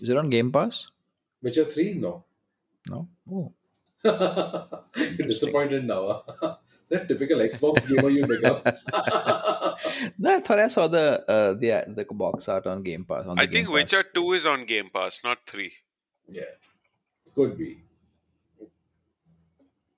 Is 0.00 0.08
it 0.08 0.16
on 0.16 0.30
Game 0.30 0.50
Pass? 0.50 0.86
Witcher 1.42 1.64
3? 1.64 1.94
No. 1.94 2.24
No. 2.86 3.08
Oh, 3.30 3.52
You're 4.02 5.26
disappointed 5.26 5.84
now. 5.84 6.22
huh? 6.40 6.56
that 6.88 7.06
typical 7.06 7.38
Xbox 7.38 7.88
gamer 7.88 8.08
you 8.08 8.26
become. 8.26 8.62
no, 10.18 10.36
I 10.36 10.40
thought 10.40 10.58
I 10.58 10.68
saw 10.68 10.88
the 10.88 11.24
uh, 11.28 11.52
the 11.54 11.84
the 11.88 12.04
box 12.12 12.48
art 12.48 12.66
on 12.66 12.82
Game 12.82 13.04
Pass. 13.04 13.26
On 13.26 13.36
the 13.36 13.42
I 13.42 13.46
Game 13.46 13.52
think 13.52 13.66
Pass. 13.68 13.74
Witcher 13.74 14.02
2 14.14 14.32
is 14.32 14.46
on 14.46 14.64
Game 14.64 14.90
Pass, 14.92 15.20
not 15.22 15.38
3. 15.46 15.72
yeah, 16.28 16.42
could 17.34 17.56
be. 17.58 17.82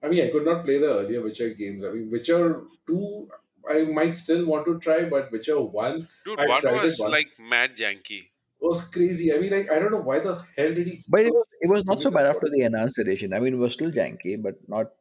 I 0.02 0.08
mean, 0.08 0.24
I 0.26 0.30
could 0.30 0.44
not 0.44 0.64
play 0.64 0.78
the 0.78 0.86
earlier 0.92 1.22
Witcher 1.22 1.50
games. 1.54 1.84
I 1.84 1.90
mean, 1.90 2.10
Witcher 2.10 2.62
2, 2.88 3.28
I 3.70 3.84
might 3.84 4.16
still 4.16 4.44
want 4.46 4.66
to 4.66 4.78
try, 4.80 5.04
but 5.04 5.30
Witcher 5.30 5.60
1 5.60 6.08
Dude, 6.24 6.40
I 6.40 6.46
one 6.46 6.60
tried 6.60 6.74
it 6.74 6.82
was 6.82 6.98
once. 6.98 7.12
like 7.12 7.48
mad 7.48 7.76
janky. 7.76 8.28
Was 8.62 8.88
crazy. 8.88 9.32
I 9.34 9.38
mean, 9.38 9.50
like, 9.50 9.70
I 9.70 9.78
don't 9.78 9.90
know 9.92 9.98
why 10.00 10.18
the 10.20 10.34
hell 10.56 10.72
did 10.74 10.86
he. 10.86 11.02
But 11.08 11.20
it 11.22 11.32
was, 11.32 11.46
it 11.60 11.68
was 11.68 11.84
not 11.84 12.02
so 12.02 12.10
bad 12.10 12.26
after 12.26 12.48
the 12.48 12.62
enhanced 12.62 12.98
edition. 12.98 13.32
I 13.34 13.40
mean, 13.40 13.54
it 13.54 13.58
was 13.58 13.72
still 13.72 13.90
janky, 13.90 14.40
but 14.40 14.56
not 14.68 14.92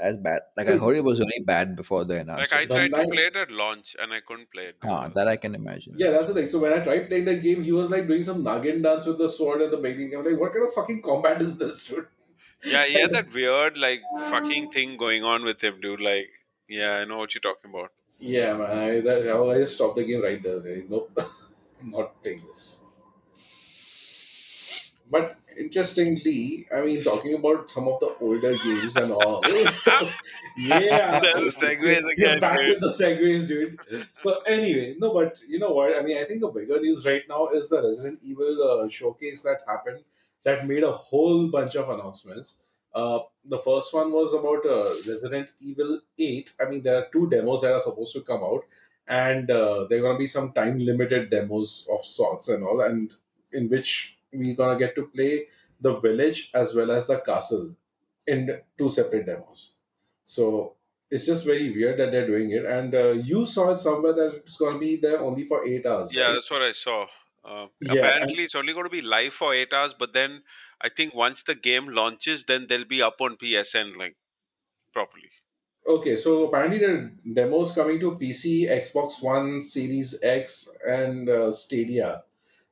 as 0.00 0.16
bad. 0.16 0.42
Like 0.56 0.68
I 0.68 0.76
heard 0.76 0.96
it 0.96 1.02
was 1.02 1.18
really 1.18 1.42
bad 1.44 1.74
before 1.74 2.04
the 2.04 2.20
enhanced. 2.20 2.52
Like, 2.52 2.60
I 2.60 2.62
edition. 2.62 2.90
tried 2.92 3.02
to 3.02 3.08
play 3.08 3.22
it 3.24 3.36
at 3.36 3.50
launch 3.50 3.96
and 4.00 4.12
I 4.12 4.20
couldn't 4.20 4.50
play 4.52 4.64
it. 4.66 4.76
Ah, 4.84 5.08
that 5.08 5.26
I 5.26 5.36
can 5.36 5.54
imagine. 5.56 5.94
Yeah, 5.96 6.10
that's 6.12 6.28
the 6.28 6.34
thing. 6.34 6.46
So 6.46 6.60
when 6.60 6.72
I 6.72 6.78
tried 6.78 7.08
playing 7.08 7.24
the 7.24 7.36
game, 7.36 7.62
he 7.64 7.72
was 7.72 7.90
like 7.90 8.06
doing 8.06 8.22
some 8.22 8.44
Nagin 8.44 8.82
dance 8.82 9.06
with 9.06 9.18
the 9.18 9.28
sword 9.28 9.60
and 9.62 9.72
the 9.72 9.76
beginning. 9.78 10.14
I'm 10.16 10.24
like, 10.24 10.38
what 10.38 10.52
kind 10.52 10.64
of 10.64 10.72
fucking 10.72 11.02
combat 11.02 11.42
is 11.42 11.58
this, 11.58 11.84
dude? 11.88 12.06
Yeah, 12.64 12.84
he 12.84 12.92
had 13.00 13.10
Yes. 13.10 13.26
that 13.26 13.34
weird, 13.34 13.76
like, 13.76 14.00
fucking 14.30 14.70
thing 14.70 14.96
going 14.96 15.24
on 15.24 15.44
with 15.44 15.60
him, 15.62 15.80
dude. 15.80 16.00
Like, 16.00 16.28
yeah, 16.68 16.98
I 16.98 17.04
know 17.04 17.16
what 17.18 17.34
you're 17.34 17.40
talking 17.42 17.70
about. 17.70 17.90
Yeah, 18.20 18.52
man. 18.54 18.70
I, 18.78 19.00
that, 19.00 19.28
I 19.28 19.58
just 19.58 19.74
stopped 19.74 19.96
the 19.96 20.04
game 20.04 20.22
right 20.22 20.40
there. 20.42 20.56
Like, 20.58 20.88
nope, 20.88 21.18
not 21.84 22.22
playing 22.22 22.42
this. 22.46 22.84
But 25.10 25.36
interestingly, 25.58 26.66
I 26.74 26.82
mean, 26.82 27.02
talking 27.02 27.34
about 27.34 27.70
some 27.70 27.88
of 27.88 28.00
the 28.00 28.14
older 28.20 28.56
games 28.56 28.96
and 28.96 29.12
all. 29.12 29.42
yeah. 30.56 31.20
There's 31.20 31.54
segues 31.54 32.02
You're 32.16 32.40
back 32.40 32.58
dude. 32.58 32.68
with 32.68 32.80
the 32.80 32.88
segues, 32.88 33.48
dude. 33.48 33.78
So 34.12 34.36
anyway, 34.46 34.96
no, 34.98 35.12
but 35.12 35.40
you 35.48 35.58
know 35.58 35.70
what? 35.70 35.96
I 35.96 36.02
mean, 36.02 36.18
I 36.18 36.24
think 36.24 36.42
a 36.42 36.50
bigger 36.50 36.80
news 36.80 37.06
right 37.06 37.22
now 37.28 37.48
is 37.48 37.68
the 37.68 37.82
Resident 37.82 38.20
Evil 38.22 38.62
uh, 38.62 38.88
showcase 38.88 39.42
that 39.42 39.62
happened 39.66 40.04
that 40.44 40.66
made 40.66 40.84
a 40.84 40.92
whole 40.92 41.48
bunch 41.48 41.74
of 41.74 41.88
announcements. 41.88 42.62
Uh, 42.94 43.20
the 43.44 43.58
first 43.58 43.92
one 43.92 44.12
was 44.12 44.34
about 44.34 44.64
uh, 44.66 44.92
Resident 45.06 45.48
Evil 45.60 46.00
8. 46.18 46.52
I 46.60 46.70
mean, 46.70 46.82
there 46.82 46.96
are 46.96 47.06
two 47.12 47.28
demos 47.28 47.62
that 47.62 47.72
are 47.72 47.80
supposed 47.80 48.14
to 48.14 48.22
come 48.22 48.42
out, 48.42 48.64
and 49.06 49.50
uh, 49.50 49.86
there 49.88 49.98
are 49.98 50.02
going 50.02 50.14
to 50.14 50.18
be 50.18 50.26
some 50.26 50.52
time 50.52 50.78
limited 50.78 51.30
demos 51.30 51.86
of 51.92 52.00
sorts 52.04 52.48
and 52.48 52.64
all, 52.64 52.80
and 52.80 53.14
in 53.52 53.68
which 53.68 54.17
we're 54.32 54.54
to 54.54 54.76
get 54.78 54.94
to 54.96 55.06
play 55.06 55.46
the 55.80 55.98
village 56.00 56.50
as 56.54 56.74
well 56.74 56.90
as 56.90 57.06
the 57.06 57.18
castle 57.20 57.74
in 58.26 58.60
two 58.76 58.88
separate 58.88 59.26
demos. 59.26 59.76
So 60.24 60.74
it's 61.10 61.26
just 61.26 61.46
very 61.46 61.70
weird 61.70 61.98
that 61.98 62.12
they're 62.12 62.26
doing 62.26 62.50
it. 62.50 62.64
And 62.64 62.94
uh, 62.94 63.10
you 63.12 63.46
saw 63.46 63.72
it 63.72 63.78
somewhere 63.78 64.12
that 64.12 64.34
it's 64.36 64.58
to 64.58 64.78
be 64.78 64.96
there 64.96 65.20
only 65.20 65.44
for 65.44 65.66
eight 65.66 65.86
hours. 65.86 66.14
Yeah, 66.14 66.26
right? 66.26 66.32
that's 66.34 66.50
what 66.50 66.62
I 66.62 66.72
saw. 66.72 67.06
Uh, 67.44 67.68
Yeah, 67.80 68.00
apparently, 68.00 68.42
it's 68.42 68.54
only 68.54 68.72
going 68.72 68.84
to 68.84 68.90
be 68.90 69.00
live 69.00 69.32
for 69.32 69.54
eight 69.54 69.72
hours, 69.72 69.94
but 69.98 70.12
then 70.12 70.42
I 70.80 70.90
think 70.90 71.14
once 71.14 71.42
the 71.42 71.54
game 71.54 71.88
launches, 71.88 72.44
then 72.44 72.66
they'll 72.68 72.84
be 72.84 73.00
up 73.00 73.20
on 73.20 73.36
PSN 73.36 73.96
like 73.96 74.16
properly. 74.92 75.30
Okay, 75.86 76.16
so 76.16 76.48
apparently 76.48 76.78
there 76.78 76.94
are 76.94 77.12
demos 77.32 77.72
coming 77.72 77.98
to 78.00 78.12
PC, 78.12 78.68
Xbox 78.68 79.22
One, 79.22 79.62
Series 79.62 80.20
X, 80.22 80.76
and 80.86 81.30
uh, 81.30 81.50
Stadia, 81.50 82.24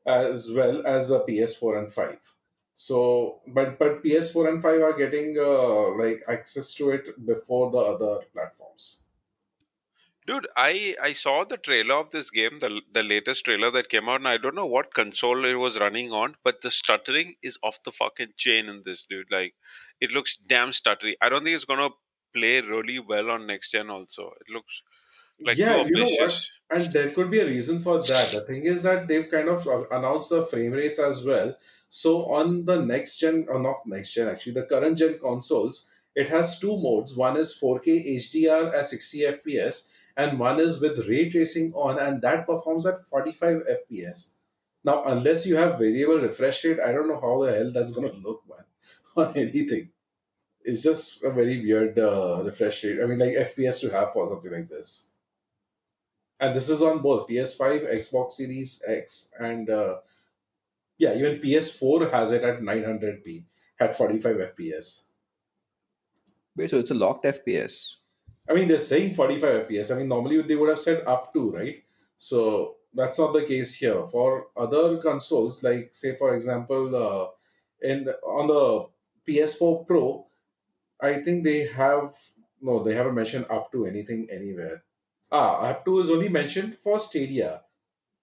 as 0.06 0.52
well 0.52 0.86
as 0.86 1.08
the 1.08 1.20
PS4 1.20 1.78
and 1.78 1.92
5. 1.92 2.34
So, 2.74 3.40
but 3.48 3.78
but 3.78 4.02
PS4 4.04 4.48
and 4.48 4.62
5 4.62 4.82
are 4.82 4.92
getting 4.92 5.36
uh, 5.38 5.96
like 5.96 6.22
access 6.28 6.74
to 6.74 6.90
it 6.90 7.26
before 7.26 7.70
the 7.70 7.78
other 7.78 8.24
platforms. 8.34 9.04
Dude, 10.26 10.46
I 10.56 10.96
I 11.00 11.12
saw 11.12 11.44
the 11.44 11.56
trailer 11.56 11.94
of 11.94 12.10
this 12.10 12.30
game, 12.30 12.58
the 12.58 12.82
the 12.92 13.02
latest 13.02 13.44
trailer 13.46 13.70
that 13.70 13.88
came 13.88 14.08
out, 14.08 14.20
and 14.20 14.28
I 14.28 14.36
don't 14.36 14.54
know 14.54 14.66
what 14.66 14.92
console 14.92 15.44
it 15.46 15.54
was 15.54 15.78
running 15.78 16.12
on, 16.12 16.36
but 16.44 16.60
the 16.60 16.70
stuttering 16.70 17.36
is 17.42 17.58
off 17.62 17.82
the 17.84 17.92
fucking 17.92 18.34
chain 18.36 18.68
in 18.68 18.82
this, 18.84 19.04
dude. 19.04 19.30
Like, 19.30 19.54
it 20.00 20.12
looks 20.12 20.36
damn 20.36 20.70
stuttery. 20.70 21.14
I 21.22 21.28
don't 21.28 21.44
think 21.44 21.54
it's 21.54 21.64
gonna 21.64 21.90
play 22.34 22.60
really 22.60 22.98
well 22.98 23.30
on 23.30 23.46
next 23.46 23.70
gen. 23.70 23.88
Also, 23.88 24.32
it 24.40 24.52
looks 24.52 24.82
like 25.40 25.58
Yeah, 25.58 25.76
you 25.86 25.96
know 25.96 26.10
what? 26.10 26.34
And 26.70 26.92
there 26.92 27.10
could 27.10 27.30
be 27.30 27.40
a 27.40 27.46
reason 27.46 27.80
for 27.80 28.04
that. 28.06 28.32
The 28.32 28.40
thing 28.40 28.64
is 28.64 28.82
that 28.82 29.06
they've 29.08 29.28
kind 29.28 29.48
of 29.48 29.66
uh, 29.66 29.86
announced 29.90 30.30
the 30.30 30.44
frame 30.44 30.72
rates 30.72 30.98
as 30.98 31.24
well. 31.24 31.54
So 31.88 32.26
on 32.32 32.64
the 32.64 32.84
next 32.84 33.16
gen, 33.18 33.46
or 33.48 33.60
not 33.60 33.76
next 33.86 34.12
gen, 34.14 34.28
actually, 34.28 34.54
the 34.54 34.64
current 34.64 34.98
gen 34.98 35.18
consoles, 35.18 35.92
it 36.14 36.28
has 36.28 36.58
two 36.58 36.76
modes. 36.76 37.16
One 37.16 37.36
is 37.36 37.54
4K 37.54 37.92
HDR 38.16 38.74
at 38.74 38.86
60 38.86 39.20
FPS, 39.20 39.92
and 40.16 40.38
one 40.40 40.58
is 40.58 40.80
with 40.80 41.06
ray 41.08 41.28
tracing 41.30 41.72
on, 41.74 41.98
and 41.98 42.20
that 42.22 42.46
performs 42.46 42.84
at 42.86 42.98
45 42.98 43.62
FPS. 43.68 44.34
Now, 44.84 45.04
unless 45.04 45.46
you 45.46 45.56
have 45.56 45.78
variable 45.78 46.18
refresh 46.20 46.64
rate, 46.64 46.80
I 46.80 46.92
don't 46.92 47.08
know 47.08 47.20
how 47.20 47.44
the 47.44 47.52
hell 47.52 47.70
that's 47.70 47.92
going 47.92 48.10
to 48.10 48.18
look, 48.18 48.42
man, 48.48 48.64
on 49.16 49.36
anything. 49.36 49.92
It's 50.62 50.82
just 50.82 51.24
a 51.24 51.30
very 51.30 51.60
weird 51.60 51.98
uh, 51.98 52.42
refresh 52.44 52.84
rate. 52.84 53.00
I 53.02 53.06
mean, 53.06 53.18
like 53.18 53.36
FPS 53.36 53.80
to 53.80 53.90
have 53.90 54.12
for 54.12 54.28
something 54.28 54.52
like 54.52 54.68
this. 54.68 55.12
And 56.40 56.54
this 56.54 56.68
is 56.68 56.82
on 56.82 57.00
both 57.00 57.28
PS5, 57.28 57.92
Xbox 57.92 58.32
Series 58.32 58.82
X, 58.86 59.32
and 59.38 59.70
uh, 59.70 59.96
yeah, 60.98 61.14
even 61.14 61.38
PS4 61.38 62.10
has 62.10 62.32
it 62.32 62.44
at 62.44 62.60
900p 62.60 63.44
at 63.80 63.94
45 63.94 64.36
FPS. 64.36 65.08
Wait, 66.56 66.70
so 66.70 66.78
it's 66.78 66.90
a 66.90 66.94
locked 66.94 67.24
FPS. 67.24 67.86
I 68.48 68.54
mean, 68.54 68.68
they're 68.68 68.78
saying 68.78 69.12
45 69.12 69.68
FPS. 69.68 69.94
I 69.94 69.98
mean, 69.98 70.08
normally 70.08 70.40
they 70.42 70.56
would 70.56 70.68
have 70.68 70.78
said 70.78 71.02
up 71.06 71.32
to, 71.32 71.50
right? 71.52 71.82
So 72.16 72.76
that's 72.94 73.18
not 73.18 73.32
the 73.32 73.44
case 73.44 73.74
here. 73.74 74.06
For 74.06 74.46
other 74.56 74.98
consoles, 74.98 75.62
like 75.62 75.88
say 75.92 76.16
for 76.16 76.34
example, 76.34 76.94
uh, 76.94 77.86
in 77.86 78.08
on 78.24 78.46
the 78.46 78.86
PS4 79.28 79.86
Pro, 79.86 80.26
I 81.00 81.14
think 81.14 81.44
they 81.44 81.66
have 81.66 82.14
no, 82.62 82.82
they 82.82 82.94
haven't 82.94 83.14
mentioned 83.14 83.46
up 83.50 83.70
to 83.72 83.84
anything 83.84 84.28
anywhere. 84.30 84.82
Ah, 85.30 85.58
up 85.70 85.84
to 85.84 86.00
is 86.00 86.10
only 86.10 86.28
mentioned 86.28 86.74
for 86.74 86.98
Stadia. 86.98 87.62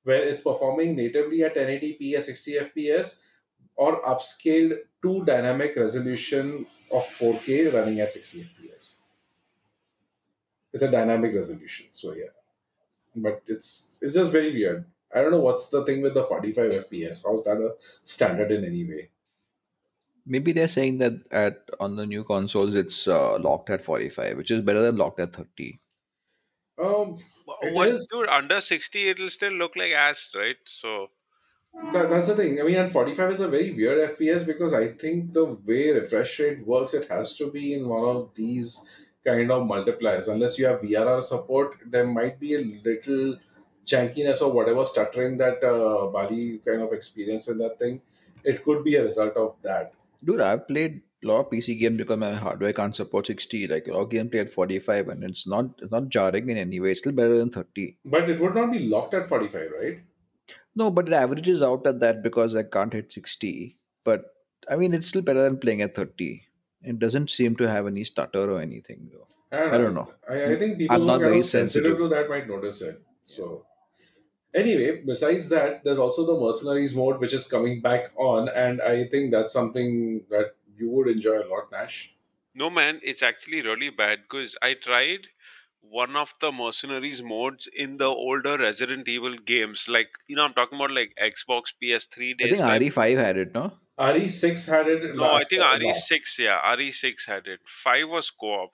where 0.03 0.23
it's 0.23 0.41
performing 0.41 0.95
natively 0.95 1.43
at 1.43 1.55
1080p 1.55 2.15
at 2.15 2.23
60 2.25 2.53
fps 2.59 3.23
or 3.75 4.01
upscaled 4.03 4.77
to 5.01 5.25
dynamic 5.25 5.75
resolution 5.77 6.65
of 6.93 7.03
4K 7.07 7.73
running 7.73 7.99
at 8.01 8.11
60 8.13 8.41
fps. 8.43 9.01
It's 10.73 10.83
a 10.83 10.91
dynamic 10.91 11.33
resolution, 11.33 11.87
so 11.91 12.13
yeah. 12.13 12.33
But 13.15 13.43
it's 13.47 13.97
it's 14.01 14.15
just 14.15 14.31
very 14.31 14.51
weird. 14.53 14.85
I 15.13 15.21
don't 15.21 15.31
know 15.31 15.39
what's 15.41 15.69
the 15.69 15.85
thing 15.85 16.01
with 16.01 16.13
the 16.15 16.23
45 16.23 16.71
fps. 16.73 17.25
How's 17.25 17.43
that 17.45 17.57
a 17.57 17.75
standard 18.03 18.51
in 18.51 18.65
any 18.65 18.85
way? 18.85 19.09
Maybe 20.25 20.51
they're 20.51 20.67
saying 20.67 20.97
that 20.99 21.13
at 21.31 21.69
on 21.79 21.95
the 21.95 22.05
new 22.05 22.23
consoles 22.25 22.75
it's 22.75 23.07
uh, 23.07 23.37
locked 23.39 23.69
at 23.69 23.81
45, 23.83 24.37
which 24.37 24.51
is 24.51 24.61
better 24.61 24.81
than 24.81 24.97
locked 24.97 25.19
at 25.21 25.33
30. 25.33 25.79
Um, 26.83 27.15
it 27.61 27.73
Was 27.73 27.91
is 27.91 28.07
dude 28.11 28.27
under 28.27 28.61
sixty? 28.61 29.09
It'll 29.09 29.29
still 29.29 29.53
look 29.53 29.75
like 29.75 29.91
ass, 29.91 30.29
right? 30.35 30.57
So 30.65 31.09
That, 31.93 32.09
that's 32.09 32.27
the 32.27 32.35
thing. 32.35 32.59
I 32.61 32.63
mean, 32.63 32.75
and 32.77 32.91
45 32.91 33.31
is 33.31 33.39
a 33.39 33.47
very 33.47 33.71
weird 33.73 33.99
FPS 34.09 34.45
because 34.45 34.73
I 34.73 34.87
think 34.89 35.33
the 35.33 35.45
way 35.45 35.91
refresh 35.91 36.39
rate 36.39 36.65
works, 36.67 36.93
it 36.93 37.07
has 37.09 37.35
to 37.37 37.51
be 37.51 37.73
in 37.73 37.87
one 37.89 38.05
of 38.15 38.33
these 38.35 39.09
kind 39.25 39.51
of 39.51 39.63
multipliers. 39.63 40.31
Unless 40.31 40.59
you 40.59 40.67
have 40.67 40.81
VRR 40.81 41.21
support, 41.21 41.77
there 41.85 42.05
might 42.05 42.39
be 42.39 42.55
a 42.55 42.59
little 42.59 43.37
jankiness 43.85 44.41
or 44.41 44.51
whatever 44.51 44.85
stuttering 44.85 45.37
that 45.37 45.63
uh, 45.63 46.11
Bali 46.11 46.59
kind 46.65 46.81
of 46.81 46.93
experienced 46.93 47.49
in 47.49 47.57
that 47.59 47.79
thing. 47.79 48.01
It 48.43 48.63
could 48.63 48.83
be 48.83 48.95
a 48.95 49.03
result 49.03 49.35
of 49.35 49.55
that. 49.63 49.93
Dude, 50.23 50.41
I've 50.41 50.67
played 50.67 51.01
a 51.23 51.27
lot 51.27 51.39
of 51.39 51.49
PC 51.49 51.79
games 51.79 51.97
because 51.97 52.17
my 52.17 52.33
hardware 52.33 52.73
can't 52.73 52.95
support 52.95 53.27
60. 53.27 53.67
Like 53.67 53.87
a 53.87 53.93
lot 53.93 54.01
of 54.01 54.09
games 54.09 54.29
play 54.31 54.39
at 54.41 54.49
45 54.49 55.07
and 55.09 55.23
it's 55.23 55.47
not 55.47 55.65
it's 55.81 55.91
not 55.91 56.09
jarring 56.09 56.49
in 56.49 56.57
any 56.57 56.79
way. 56.79 56.91
It's 56.91 56.99
still 56.99 57.13
better 57.13 57.37
than 57.37 57.49
30. 57.49 57.97
But 58.05 58.29
it 58.29 58.39
would 58.39 58.55
not 58.55 58.71
be 58.71 58.79
locked 58.79 59.13
at 59.13 59.27
45, 59.27 59.69
right? 59.79 59.99
No, 60.75 60.89
but 60.91 61.07
it 61.07 61.13
averages 61.13 61.61
out 61.61 61.85
at 61.87 61.99
that 61.99 62.23
because 62.23 62.55
I 62.55 62.63
can't 62.63 62.93
hit 62.93 63.11
60. 63.11 63.77
But 64.03 64.25
I 64.69 64.75
mean, 64.75 64.93
it's 64.93 65.07
still 65.07 65.21
better 65.21 65.43
than 65.43 65.57
playing 65.57 65.81
at 65.81 65.95
30. 65.95 66.43
It 66.83 66.99
doesn't 66.99 67.29
seem 67.29 67.55
to 67.57 67.67
have 67.69 67.87
any 67.87 68.03
stutter 68.03 68.51
or 68.51 68.61
anything, 68.61 69.09
though. 69.11 69.27
I 69.51 69.59
don't 69.61 69.73
I 69.73 69.77
don't 69.77 69.93
know. 69.93 70.13
I, 70.29 70.53
I 70.53 70.55
think 70.57 70.77
people 70.77 70.95
I'm 70.95 71.01
who 71.01 71.09
are 71.09 71.11
not 71.13 71.19
very 71.21 71.39
sensitive 71.39 71.83
sensitive. 71.83 71.97
to 71.97 72.07
that 72.15 72.29
might 72.29 72.47
notice 72.47 72.81
it. 72.81 73.01
So 73.25 73.65
Anyway, 74.55 75.01
besides 75.03 75.49
that, 75.49 75.83
there's 75.83 75.97
also 75.97 76.25
the 76.25 76.39
mercenaries 76.39 76.95
mode, 76.95 77.19
which 77.19 77.33
is 77.33 77.47
coming 77.47 77.81
back 77.81 78.09
on, 78.15 78.49
and 78.49 78.81
I 78.81 79.05
think 79.05 79.31
that's 79.31 79.51
something 79.51 80.21
that 80.29 80.53
you 80.77 80.89
would 80.89 81.07
enjoy 81.07 81.39
a 81.39 81.47
lot, 81.47 81.71
Nash. 81.71 82.15
no, 82.55 82.69
man, 82.69 82.99
it's 83.03 83.23
actually 83.23 83.61
really 83.61 83.89
bad 83.89 84.19
because 84.23 84.57
I 84.61 84.73
tried 84.75 85.27
one 85.81 86.15
of 86.15 86.33
the 86.39 86.51
mercenaries 86.51 87.21
modes 87.21 87.67
in 87.67 87.97
the 87.97 88.05
older 88.07 88.57
Resident 88.57 89.07
Evil 89.07 89.35
games. 89.35 89.87
Like 89.89 90.09
you 90.27 90.35
know, 90.35 90.45
I'm 90.45 90.53
talking 90.53 90.77
about 90.77 90.91
like 90.91 91.13
Xbox 91.21 91.73
PS3 91.81 92.35
I 92.39 92.47
think 92.47 92.51
days. 92.51 92.61
Like 92.61 92.81
RE5 92.81 93.17
had 93.17 93.37
it, 93.37 93.53
no? 93.53 93.73
RE6 93.97 94.69
had 94.69 94.87
it 94.87 95.15
no, 95.15 95.33
I 95.35 95.43
think 95.43 95.61
last. 95.61 95.81
RE6. 95.81 96.39
Yeah, 96.39 96.59
RE6 96.75 97.25
had 97.27 97.47
it. 97.47 97.59
Five 97.65 98.09
was 98.09 98.29
co-op. 98.31 98.71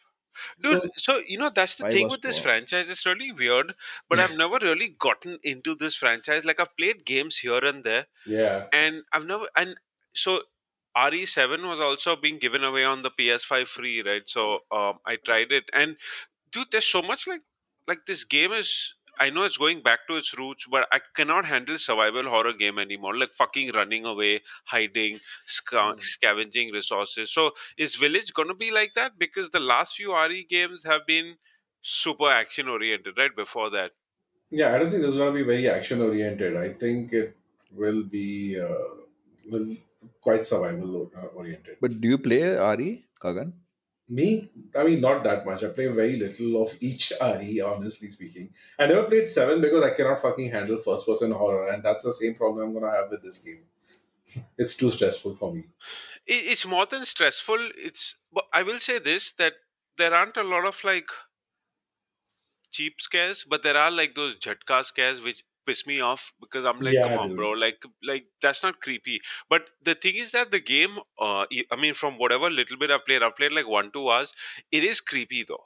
Dude, 0.59 0.81
So, 0.83 0.89
so 0.95 1.17
you 1.27 1.37
know 1.37 1.49
that's 1.49 1.75
the 1.75 1.85
thing 1.85 2.09
with 2.09 2.21
this 2.21 2.37
co-op. 2.37 2.43
franchise. 2.43 2.89
It's 2.89 3.05
really 3.05 3.31
weird, 3.31 3.73
but 4.09 4.19
I've 4.19 4.37
never 4.37 4.57
really 4.61 4.89
gotten 4.89 5.37
into 5.43 5.75
this 5.75 5.95
franchise. 5.95 6.45
Like 6.45 6.59
I've 6.59 6.75
played 6.77 7.05
games 7.05 7.37
here 7.37 7.63
and 7.63 7.83
there, 7.83 8.05
yeah. 8.25 8.67
and 8.71 9.03
I've 9.11 9.25
never 9.25 9.47
and 9.55 9.75
so 10.13 10.41
RE7 11.07 11.61
was 11.67 11.79
also 11.79 12.15
being 12.15 12.39
given 12.39 12.63
away 12.63 12.83
on 12.85 13.01
the 13.03 13.11
PS5 13.11 13.67
free, 13.69 14.01
right? 14.01 14.23
So 14.27 14.59
um, 14.71 14.99
I 15.05 15.17
tried 15.17 15.51
it, 15.51 15.69
and 15.73 15.97
dude, 16.51 16.71
there's 16.71 16.85
so 16.85 17.01
much 17.01 17.27
like 17.27 17.41
like 17.87 18.05
this 18.05 18.23
game 18.23 18.51
is. 18.53 18.95
I 19.21 19.29
know 19.29 19.43
it's 19.43 19.57
going 19.57 19.81
back 19.83 20.07
to 20.07 20.15
its 20.15 20.37
roots, 20.37 20.65
but 20.71 20.87
I 20.93 21.01
cannot 21.13 21.43
handle 21.45 21.77
survival 21.77 22.23
horror 22.23 22.53
game 22.53 22.79
anymore. 22.79 23.17
Like 23.17 23.33
fucking 23.33 23.71
running 23.73 24.05
away, 24.05 24.41
hiding, 24.65 25.19
sca- 25.45 25.95
Mm. 25.95 25.99
scavenging 25.99 26.71
resources. 26.71 27.29
So 27.33 27.51
is 27.77 27.95
Village 27.95 28.33
gonna 28.33 28.55
be 28.55 28.71
like 28.71 28.93
that? 28.95 29.19
Because 29.19 29.49
the 29.49 29.59
last 29.59 29.95
few 29.97 30.13
RE 30.13 30.45
games 30.45 30.83
have 30.85 31.05
been 31.05 31.35
super 31.81 32.29
action 32.31 32.69
oriented, 32.69 33.17
right? 33.17 33.35
Before 33.35 33.69
that. 33.71 33.91
Yeah, 34.51 34.73
I 34.73 34.79
don't 34.79 34.89
think 34.89 35.01
this 35.01 35.11
is 35.11 35.17
going 35.17 35.33
to 35.33 35.39
be 35.39 35.45
very 35.45 35.67
action 35.69 36.01
oriented. 36.01 36.55
I 36.57 36.69
think 36.73 37.13
it 37.13 37.35
will 37.71 38.03
be 38.03 38.59
uh, 38.59 38.95
quite 40.21 40.45
survival 40.45 41.11
uh, 41.17 41.27
oriented. 41.27 41.77
But 41.81 41.99
do 42.01 42.07
you 42.07 42.17
play 42.17 42.43
RE, 42.57 43.05
Gagan? 43.21 43.53
Me, 44.09 44.43
I 44.75 44.83
mean, 44.85 45.01
not 45.01 45.23
that 45.23 45.45
much. 45.45 45.63
I 45.63 45.67
play 45.69 45.87
very 45.87 46.15
little 46.17 46.63
of 46.63 46.75
each 46.81 47.13
RE, 47.21 47.61
honestly 47.61 48.07
speaking. 48.09 48.49
I 48.79 48.87
never 48.87 49.03
played 49.03 49.29
7 49.29 49.61
because 49.61 49.83
I 49.83 49.93
cannot 49.95 50.17
fucking 50.19 50.49
handle 50.51 50.79
first 50.79 51.05
person 51.07 51.31
horror, 51.31 51.67
and 51.67 51.83
that's 51.83 52.03
the 52.03 52.13
same 52.13 52.33
problem 52.35 52.65
I'm 52.67 52.73
going 52.73 52.91
to 52.91 52.97
have 52.97 53.09
with 53.11 53.23
this 53.23 53.39
game. 53.43 53.63
It's 54.57 54.77
too 54.77 54.91
stressful 54.91 55.35
for 55.35 55.53
me. 55.53 55.63
it's 56.27 56.65
more 56.65 56.85
than 56.85 57.05
stressful 57.05 57.59
it's 57.87 58.03
but 58.31 58.45
i 58.53 58.61
will 58.63 58.79
say 58.79 58.99
this 58.99 59.31
that 59.33 59.53
there 59.97 60.13
aren't 60.13 60.37
a 60.37 60.43
lot 60.43 60.65
of 60.65 60.83
like 60.83 61.09
cheap 62.71 63.01
scares 63.01 63.45
but 63.49 63.63
there 63.63 63.77
are 63.77 63.91
like 63.91 64.15
those 64.15 64.35
jhatka 64.45 64.83
scares 64.85 65.21
which 65.21 65.43
piss 65.65 65.85
me 65.87 65.99
off 66.01 66.33
because 66.39 66.65
i'm 66.65 66.79
like 66.79 66.97
come 66.97 67.17
on 67.17 67.35
bro 67.35 67.51
like 67.51 67.83
like 68.03 68.25
that's 68.41 68.63
not 68.63 68.79
creepy 68.81 69.19
but 69.49 69.63
the 69.83 69.95
thing 69.95 70.15
is 70.15 70.31
that 70.31 70.51
the 70.51 70.59
game 70.59 70.97
uh 71.19 71.45
i 71.51 71.63
I 71.71 71.75
mean 71.75 71.93
from 71.93 72.17
whatever 72.17 72.49
little 72.49 72.77
bit 72.77 72.91
i've 72.91 73.05
played 73.05 73.23
i've 73.23 73.35
played 73.35 73.51
like 73.51 73.67
one 73.67 73.91
two 73.91 74.09
hours 74.09 74.33
it 74.71 74.83
is 74.83 75.01
creepy 75.01 75.43
though 75.43 75.65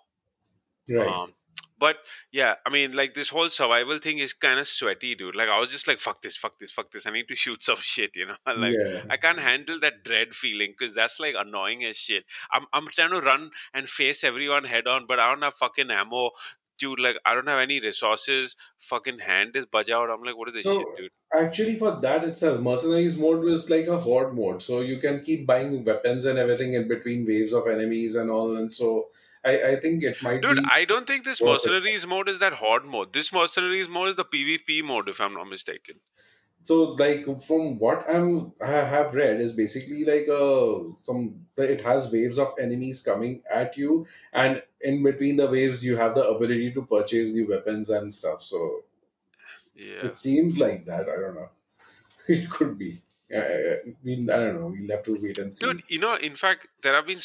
Right. 0.89 1.07
um, 1.07 1.33
but 1.79 1.97
yeah, 2.31 2.55
I 2.65 2.69
mean, 2.69 2.93
like 2.93 3.13
this 3.13 3.29
whole 3.29 3.49
survival 3.49 3.97
thing 3.99 4.19
is 4.19 4.33
kind 4.33 4.59
of 4.59 4.67
sweaty, 4.67 5.15
dude. 5.15 5.35
Like 5.35 5.49
I 5.49 5.59
was 5.59 5.69
just 5.69 5.87
like, 5.87 5.99
fuck 5.99 6.21
this, 6.21 6.37
fuck 6.37 6.57
this, 6.59 6.71
fuck 6.71 6.91
this. 6.91 7.05
I 7.05 7.11
need 7.11 7.27
to 7.27 7.35
shoot 7.35 7.63
some 7.63 7.77
shit, 7.81 8.15
you 8.15 8.25
know. 8.25 8.35
like 8.55 8.75
yeah. 8.77 9.01
I 9.09 9.17
can't 9.17 9.39
handle 9.39 9.79
that 9.81 10.03
dread 10.03 10.33
feeling 10.33 10.73
because 10.77 10.93
that's 10.93 11.19
like 11.19 11.35
annoying 11.37 11.83
as 11.83 11.97
shit. 11.97 12.25
I'm 12.51 12.65
I'm 12.73 12.87
trying 12.87 13.11
to 13.11 13.19
run 13.19 13.51
and 13.73 13.87
face 13.89 14.23
everyone 14.23 14.65
head 14.65 14.87
on, 14.87 15.05
but 15.07 15.19
I 15.19 15.29
don't 15.33 15.43
have 15.43 15.55
fucking 15.55 15.91
ammo. 15.91 16.31
Dude, 16.83 16.99
like 16.99 17.17
I 17.25 17.33
don't 17.33 17.47
have 17.47 17.59
any 17.59 17.79
resources. 17.79 18.55
Fucking 18.79 19.19
hand 19.19 19.55
is 19.55 19.65
budge 19.65 19.89
out. 19.89 20.09
I'm 20.09 20.23
like, 20.23 20.37
what 20.37 20.49
is 20.49 20.55
this 20.55 20.63
shit, 20.63 20.87
dude? 20.97 21.11
actually, 21.33 21.75
for 21.75 21.91
that 22.01 22.23
itself, 22.23 22.59
Mercenaries 22.59 23.17
mode 23.17 23.43
was 23.43 23.69
like 23.69 23.87
a 23.87 23.97
horde 23.97 24.35
mode. 24.35 24.61
So, 24.61 24.81
you 24.81 24.97
can 24.97 25.21
keep 25.21 25.47
buying 25.47 25.83
weapons 25.85 26.25
and 26.25 26.37
everything 26.37 26.73
in 26.73 26.87
between 26.87 27.25
waves 27.25 27.53
of 27.53 27.67
enemies 27.67 28.15
and 28.15 28.29
all. 28.29 28.55
And 28.57 28.71
so, 28.71 29.05
I, 29.45 29.71
I 29.71 29.75
think 29.79 30.03
it 30.03 30.21
might 30.23 30.41
Dude, 30.41 30.57
be 30.57 30.69
I 30.71 30.85
don't 30.85 31.07
think 31.07 31.25
this 31.25 31.41
mercenaries 31.41 32.05
mode 32.07 32.29
is 32.29 32.39
that 32.39 32.53
horde 32.53 32.85
mode. 32.85 33.13
This 33.13 33.33
mercenaries 33.33 33.89
mode 33.89 34.09
is 34.09 34.15
the 34.15 34.25
PvP 34.25 34.83
mode, 34.83 35.09
if 35.09 35.19
I'm 35.19 35.33
not 35.33 35.49
mistaken. 35.49 35.95
So 36.63 36.83
like 37.01 37.25
from 37.41 37.77
what 37.79 38.05
i'm 38.09 38.51
i 38.61 38.67
have 38.93 39.13
read 39.13 39.39
is 39.41 39.51
basically 39.51 40.03
like 40.05 40.27
uh 40.29 40.79
some 41.01 41.35
it 41.57 41.81
has 41.81 42.11
waves 42.11 42.39
of 42.39 42.53
enemies 42.59 43.01
coming 43.01 43.41
at 43.53 43.77
you 43.77 44.05
and 44.33 44.61
in 44.81 45.03
between 45.03 45.35
the 45.35 45.47
waves 45.47 45.85
you 45.85 45.95
have 45.97 46.15
the 46.15 46.23
ability 46.23 46.71
to 46.71 46.81
purchase 46.85 47.31
new 47.33 47.47
weapons 47.49 47.89
and 47.89 48.13
stuff 48.13 48.41
so 48.41 48.83
Yeah. 49.75 50.05
it 50.07 50.17
seems 50.17 50.59
like 50.59 50.85
that 50.85 51.09
i 51.09 51.15
don't 51.21 51.35
know 51.35 51.49
it 52.27 52.49
could 52.49 52.77
be 52.77 53.01
I 53.35 53.77
mean, 54.03 54.29
I 54.29 54.37
don't 54.37 54.59
know. 54.59 54.67
We'll 54.67 54.95
have 54.95 55.01
to 55.05 55.17
wait 55.19 55.39
and 55.39 55.51
Dude, 55.51 55.77
see. 55.87 55.95
you 55.95 55.99
know, 55.99 56.15
in 56.15 56.35
fact, 56.35 56.67
there 56.83 56.93
have 56.93 57.07
been 57.07 57.19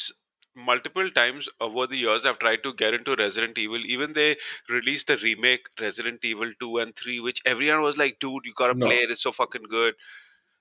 multiple 0.59 1.09
times 1.11 1.49
over 1.61 1.87
the 1.87 1.97
years 1.97 2.25
I've 2.25 2.39
tried 2.39 2.63
to 2.65 2.75
get 2.75 2.95
into 2.95 3.15
Resident 3.17 3.57
Evil. 3.59 3.85
Even 3.85 4.13
they 4.13 4.37
released 4.69 5.07
the 5.07 5.17
remake 5.17 5.69
Resident 5.81 6.25
Evil 6.25 6.51
2 6.61 6.79
and 6.79 6.97
3, 6.97 7.21
which 7.21 7.43
everyone 7.47 7.83
was 7.83 7.97
like, 7.97 8.19
dude, 8.19 8.45
you 8.45 8.53
gotta 8.55 8.75
play 8.75 8.97
it. 8.97 9.11
It's 9.11 9.23
so 9.23 9.33
fucking 9.33 9.65
good. 9.69 9.95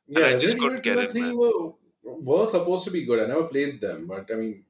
And 0.08 0.20
yeah, 0.20 0.28
I 0.28 0.38
just 0.38 0.58
couldn't 0.58 0.84
get 0.84 0.98
and 0.98 1.14
man. 1.14 1.38
were 1.38 1.74
were 2.04 2.46
supposed 2.46 2.86
to 2.86 2.92
be 2.92 3.06
good. 3.06 3.20
I 3.20 3.26
never 3.26 3.44
played 3.44 3.82
them, 3.82 4.08
but 4.08 4.30
I 4.32 4.36
mean, 4.36 4.64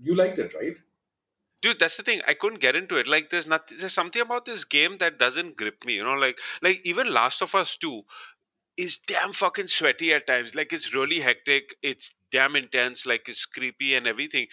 you 0.00 0.14
liked 0.14 0.38
it, 0.38 0.54
right? 0.54 0.76
Dude, 1.62 1.78
that's 1.78 1.96
the 1.96 2.02
thing. 2.02 2.20
I 2.26 2.34
couldn't 2.34 2.60
get 2.60 2.74
into 2.74 2.96
it. 2.96 3.06
Like, 3.06 3.30
there's 3.30 3.46
nothing. 3.46 3.78
There's 3.78 3.92
something 3.92 4.20
about 4.20 4.44
this 4.44 4.64
game 4.64 4.98
that 4.98 5.18
doesn't 5.18 5.56
grip 5.56 5.84
me. 5.86 5.94
You 5.94 6.04
know, 6.04 6.14
like, 6.14 6.38
like 6.60 6.80
even 6.84 7.12
Last 7.12 7.40
of 7.40 7.54
Us 7.54 7.76
2 7.76 8.02
is 8.76 8.98
damn 8.98 9.32
fucking 9.32 9.68
sweaty 9.68 10.12
at 10.12 10.26
times. 10.26 10.54
Like, 10.54 10.72
it's 10.72 10.94
really 10.94 11.20
hectic. 11.20 11.76
It's 11.82 12.14
damn 12.30 12.56
intense. 12.56 13.06
Like, 13.06 13.28
it's 13.28 13.46
creepy 13.46 13.94
and 13.94 14.06
everything. 14.06 14.46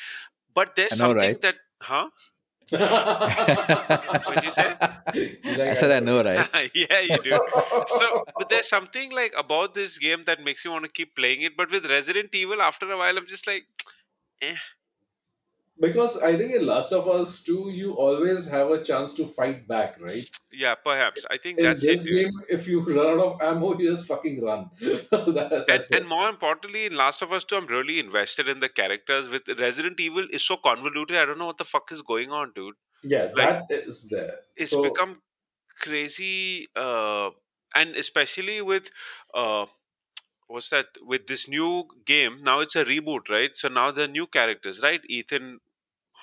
But 0.53 0.75
there's 0.75 0.91
know, 0.91 1.09
something 1.09 1.29
right? 1.29 1.41
that, 1.41 1.55
huh? 1.81 2.09
What'd 4.29 4.43
you 4.43 4.51
say? 4.51 4.75
like 5.57 5.69
I 5.69 5.73
said 5.73 5.91
I 5.91 5.99
know, 6.01 6.23
right? 6.23 6.47
yeah, 6.75 6.99
you 6.99 7.17
do. 7.23 7.39
So, 7.87 8.25
but 8.37 8.49
there's 8.49 8.69
something 8.69 9.11
like 9.11 9.33
about 9.35 9.73
this 9.73 9.97
game 9.97 10.23
that 10.25 10.43
makes 10.43 10.63
you 10.63 10.71
want 10.71 10.85
to 10.85 10.91
keep 10.91 11.15
playing 11.15 11.41
it. 11.41 11.57
But 11.57 11.71
with 11.71 11.89
Resident 11.89 12.29
Evil, 12.35 12.61
after 12.61 12.91
a 12.91 12.97
while, 12.97 13.17
I'm 13.17 13.25
just 13.25 13.47
like, 13.47 13.65
eh. 14.41 14.55
Because 15.79 16.21
I 16.21 16.35
think 16.37 16.53
in 16.53 16.65
Last 16.65 16.91
of 16.91 17.07
Us 17.07 17.43
2, 17.43 17.69
you 17.71 17.93
always 17.93 18.49
have 18.49 18.69
a 18.71 18.83
chance 18.83 19.13
to 19.15 19.25
fight 19.25 19.67
back, 19.67 19.99
right? 20.01 20.29
Yeah, 20.51 20.75
perhaps. 20.75 21.25
I 21.29 21.37
think 21.37 21.59
In 21.59 21.61
that's 21.61 21.81
this 21.81 22.05
dude. 22.05 22.15
game, 22.15 22.31
if 22.49 22.67
you 22.67 22.81
run 22.95 23.07
out 23.19 23.25
of 23.25 23.41
ammo, 23.41 23.77
you 23.77 23.89
just 23.89 24.07
fucking 24.07 24.41
run. 24.43 24.69
That- 24.81 25.65
And, 25.67 25.67
that's 25.67 25.91
and 25.91 26.05
it. 26.05 26.07
more 26.07 26.29
importantly, 26.29 26.85
in 26.85 26.95
Last 26.95 27.21
of 27.21 27.31
Us 27.31 27.43
2, 27.43 27.55
I'm 27.57 27.67
really 27.67 27.99
invested 27.99 28.47
in 28.47 28.59
the 28.59 28.69
characters. 28.69 29.27
With 29.29 29.47
Resident 29.59 29.99
Evil, 29.99 30.27
is 30.31 30.43
so 30.45 30.57
convoluted. 30.57 31.17
I 31.17 31.25
don't 31.25 31.37
know 31.37 31.45
what 31.47 31.57
the 31.57 31.65
fuck 31.65 31.91
is 31.91 32.01
going 32.01 32.31
on, 32.31 32.51
dude. 32.55 32.75
Yeah, 33.03 33.31
Like, 33.33 33.61
that 33.69 33.71
is 33.71 34.09
there. 34.09 34.33
it's 34.57 34.71
So 34.71 34.81
become 34.81 35.21
crazy, 35.79 36.67
uh, 36.75 37.31
and 37.75 37.95
especially 37.95 38.61
with 38.61 38.89
uh, 39.33 39.65
what's 40.47 40.69
that? 40.69 40.87
With 41.01 41.27
this 41.27 41.47
new 41.47 41.85
game, 42.05 42.43
now 42.43 42.59
it's 42.59 42.75
a 42.75 42.85
reboot, 42.85 43.29
right? 43.29 43.51
So 43.55 43.69
now 43.69 43.91
the 43.91 44.07
new 44.07 44.27
characters, 44.27 44.79
right? 44.81 45.01
Ethan 45.09 45.59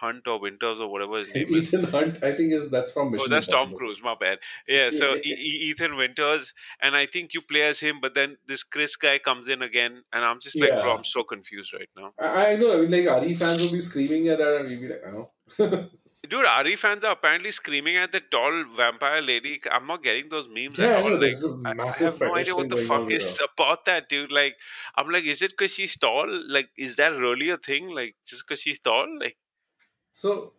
Hunt 0.01 0.27
or 0.27 0.39
Winters 0.41 0.81
or 0.81 0.89
whatever 0.91 1.17
his 1.17 1.35
name 1.35 1.49
is. 1.49 1.75
Ethan 1.75 1.85
Hunt, 1.91 2.23
I 2.23 2.33
think 2.33 2.53
is 2.53 2.71
that's 2.71 2.93
from 2.93 3.13
Mission. 3.13 3.33
Oh, 3.33 3.37
Mission 3.37 3.51
that's 3.53 3.69
Tom 3.71 3.77
Cruise. 3.77 4.01
My 4.03 4.15
bad. 4.19 4.39
Yeah. 4.69 4.91
So 4.97 5.15
e- 5.17 5.21
E- 5.25 5.71
Ethan 5.71 5.97
Winters, 5.97 6.55
and 6.81 6.97
I 6.97 7.07
think 7.07 7.35
you 7.35 7.43
play 7.43 7.63
as 7.63 7.81
him, 7.81 8.01
but 8.01 8.15
then 8.15 8.37
this 8.47 8.63
Chris 8.63 8.97
guy 8.97 9.19
comes 9.19 9.49
in 9.49 9.63
again, 9.63 10.03
and 10.13 10.25
I'm 10.25 10.41
just 10.41 10.59
like, 10.61 10.71
bro, 10.71 10.97
I'm 10.97 11.05
so 11.05 11.23
confused 11.23 11.75
right 11.75 11.89
now. 11.97 12.13
I, 12.19 12.53
I 12.53 12.57
know. 12.57 12.73
I 12.77 12.87
mean, 12.87 12.91
like 12.91 13.23
RE 13.23 13.35
fans 13.35 13.63
will 13.63 13.73
be 13.73 13.81
screaming 13.81 14.29
at 14.29 14.39
that, 14.39 14.57
and 14.57 14.69
we'll 14.69 14.81
be 14.81 14.89
like, 14.89 15.03
I 15.07 15.11
know. 15.11 15.31
Dude, 16.29 16.45
RE 16.65 16.77
fans 16.77 17.05
are 17.05 17.13
apparently 17.13 17.51
screaming 17.53 17.97
at 17.97 18.11
the 18.11 18.21
tall 18.21 18.65
vampire 18.77 19.23
lady. 19.23 19.61
I'm 19.71 19.87
not 19.87 20.03
getting 20.03 20.29
those 20.29 20.49
memes 20.49 20.79
at 20.81 20.91
yeah, 20.91 20.97
I 20.97 21.03
all. 21.03 21.11
know. 21.11 21.17
Like, 21.17 21.79
I, 21.79 21.83
I 21.89 22.05
have 22.05 22.21
no 22.21 22.35
idea 22.35 22.57
what 22.57 22.69
the 22.69 22.77
fuck 22.77 23.11
is 23.11 23.41
about 23.53 23.85
that, 23.85 24.09
dude. 24.09 24.33
Like, 24.33 24.57
I'm 24.97 25.09
like, 25.09 25.25
is 25.25 25.43
it 25.43 25.53
because 25.53 25.73
she's 25.73 25.97
tall? 25.97 26.27
Like, 26.49 26.71
is 26.77 26.97
that 26.97 27.13
really 27.13 27.51
a 27.51 27.57
thing? 27.59 27.91
Like, 27.95 28.17
just 28.27 28.45
because 28.47 28.61
she's 28.61 28.81
tall? 28.81 29.07
Like, 29.21 29.37
So, 30.21 30.55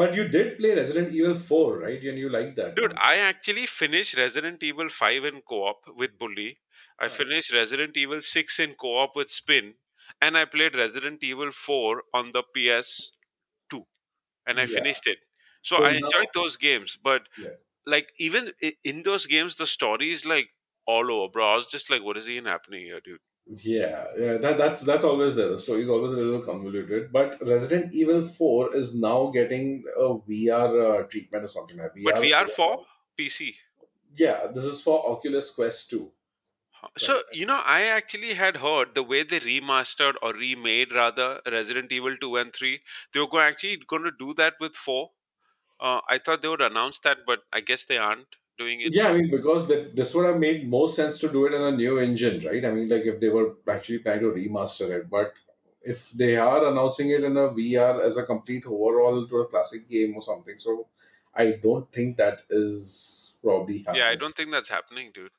but 0.00 0.14
you 0.14 0.28
did 0.28 0.58
play 0.58 0.74
Resident 0.74 1.14
Evil 1.14 1.34
4, 1.34 1.78
right? 1.78 2.02
And 2.02 2.18
you 2.18 2.28
like 2.28 2.56
that 2.56 2.76
dude, 2.76 2.92
one. 2.92 3.00
I 3.00 3.16
actually 3.16 3.66
finished 3.66 4.16
Resident 4.16 4.62
Evil 4.62 4.88
5 4.88 5.24
in 5.24 5.42
co 5.42 5.64
op 5.64 5.80
with 5.88 6.18
Bully. 6.18 6.60
I 6.98 7.08
finished 7.08 7.52
Resident 7.52 7.96
Evil 7.96 8.20
6 8.22 8.58
in 8.60 8.74
co 8.74 8.96
op 8.98 9.16
with 9.16 9.30
Spin. 9.30 9.74
And 10.20 10.38
I 10.38 10.44
played 10.44 10.76
Resident 10.76 11.22
Evil 11.24 11.50
4 11.52 12.04
on 12.14 12.32
the 12.32 12.42
PS2. 12.54 13.84
And 14.46 14.60
I 14.60 14.66
Yeah. 14.66 14.66
finished 14.66 15.06
it. 15.06 15.18
So, 15.62 15.78
So 15.78 15.82
I 15.82 15.92
now, 15.92 16.10
enjoyed 16.12 16.28
those 16.34 16.56
games. 16.56 16.96
But 17.02 17.28
yeah, 17.36 17.56
like 17.86 18.10
even 18.18 18.52
in 18.84 19.02
those 19.04 19.26
games 19.26 19.56
the 19.56 19.66
story 19.66 20.10
is 20.10 20.24
like 20.26 20.50
all 20.86 21.10
over 21.12 21.30
bro 21.30 21.52
i 21.52 21.56
was 21.56 21.66
just 21.66 21.90
like 21.90 22.02
what 22.02 22.16
is 22.16 22.28
even 22.28 22.46
happening 22.46 22.84
here 22.84 23.00
dude 23.00 23.20
yeah, 23.46 24.04
yeah. 24.18 24.36
That, 24.38 24.58
that's 24.58 24.80
that's 24.80 25.04
always 25.04 25.36
there. 25.36 25.48
The 25.48 25.56
story 25.56 25.82
is 25.82 25.90
always 25.90 26.12
a 26.12 26.16
little 26.16 26.42
convoluted. 26.42 27.12
But 27.12 27.38
Resident 27.46 27.94
Evil 27.94 28.22
4 28.22 28.74
is 28.74 28.94
now 28.96 29.30
getting 29.30 29.84
a 29.96 30.14
VR 30.18 30.80
uh, 30.80 31.02
treatment 31.04 31.44
or 31.44 31.48
something 31.48 31.78
like 31.78 31.92
but 32.02 32.16
VR. 32.16 32.50
for 32.50 32.86
pc 33.18 33.54
Yeah, 34.14 34.48
this 34.52 34.64
is 34.64 34.82
for 34.82 35.08
Oculus 35.08 35.54
Quest 35.54 35.90
2. 35.90 36.10
So 36.96 37.22
you 37.32 37.46
know 37.46 37.60
i 37.64 37.82
actually 37.82 38.34
had 38.34 38.58
heard 38.58 38.94
the 38.94 39.02
way 39.02 39.22
they 39.22 39.40
remastered 39.40 40.14
or 40.22 40.32
remade 40.34 40.92
rather 40.92 41.40
resident 41.50 41.90
evil 41.90 42.16
2 42.16 42.36
and 42.36 42.52
3 42.52 42.80
they 43.12 43.20
were 43.20 43.40
actually 43.40 43.78
going 43.88 44.04
to 44.04 44.12
do 44.18 44.34
that 44.34 44.54
with 44.60 44.76
4 44.76 45.10
uh, 45.80 46.00
i 46.08 46.18
thought 46.18 46.42
they 46.42 46.48
would 46.48 46.62
announce 46.62 47.00
that 47.00 47.24
but 47.26 47.40
i 47.52 47.60
guess 47.60 47.84
they 47.84 47.98
aren't 47.98 48.36
doing 48.58 48.80
it 48.80 48.94
Yeah, 48.94 49.08
I 49.08 49.12
mean, 49.14 49.30
because 49.30 49.68
that 49.68 49.96
this 49.96 50.14
would 50.14 50.26
have 50.26 50.38
made 50.38 50.68
more 50.68 50.88
sense 50.88 51.18
to 51.18 51.28
do 51.28 51.46
it 51.46 51.54
in 51.54 51.62
a 51.62 51.72
new 51.72 51.98
engine, 51.98 52.44
right? 52.44 52.64
I 52.64 52.70
mean, 52.70 52.88
like 52.88 53.04
if 53.04 53.20
they 53.20 53.28
were 53.28 53.54
actually 53.68 54.00
trying 54.00 54.20
to 54.20 54.32
remaster 54.32 54.90
it, 54.90 55.10
but 55.10 55.34
if 55.82 56.10
they 56.12 56.36
are 56.36 56.66
announcing 56.66 57.10
it 57.10 57.22
in 57.22 57.36
a 57.36 57.48
VR 57.50 58.04
as 58.04 58.16
a 58.16 58.24
complete 58.24 58.66
overall 58.66 59.26
to 59.26 59.36
a 59.38 59.46
classic 59.46 59.88
game 59.88 60.16
or 60.16 60.22
something, 60.22 60.58
so 60.58 60.88
I 61.34 61.52
don't 61.62 61.90
think 61.92 62.16
that 62.16 62.42
is 62.50 63.38
probably 63.42 63.78
happening. 63.78 64.02
yeah 64.02 64.08
i 64.08 64.16
don't 64.16 64.36
think 64.36 64.50
that's 64.50 64.68
happening 64.68 65.10
dude 65.14 65.30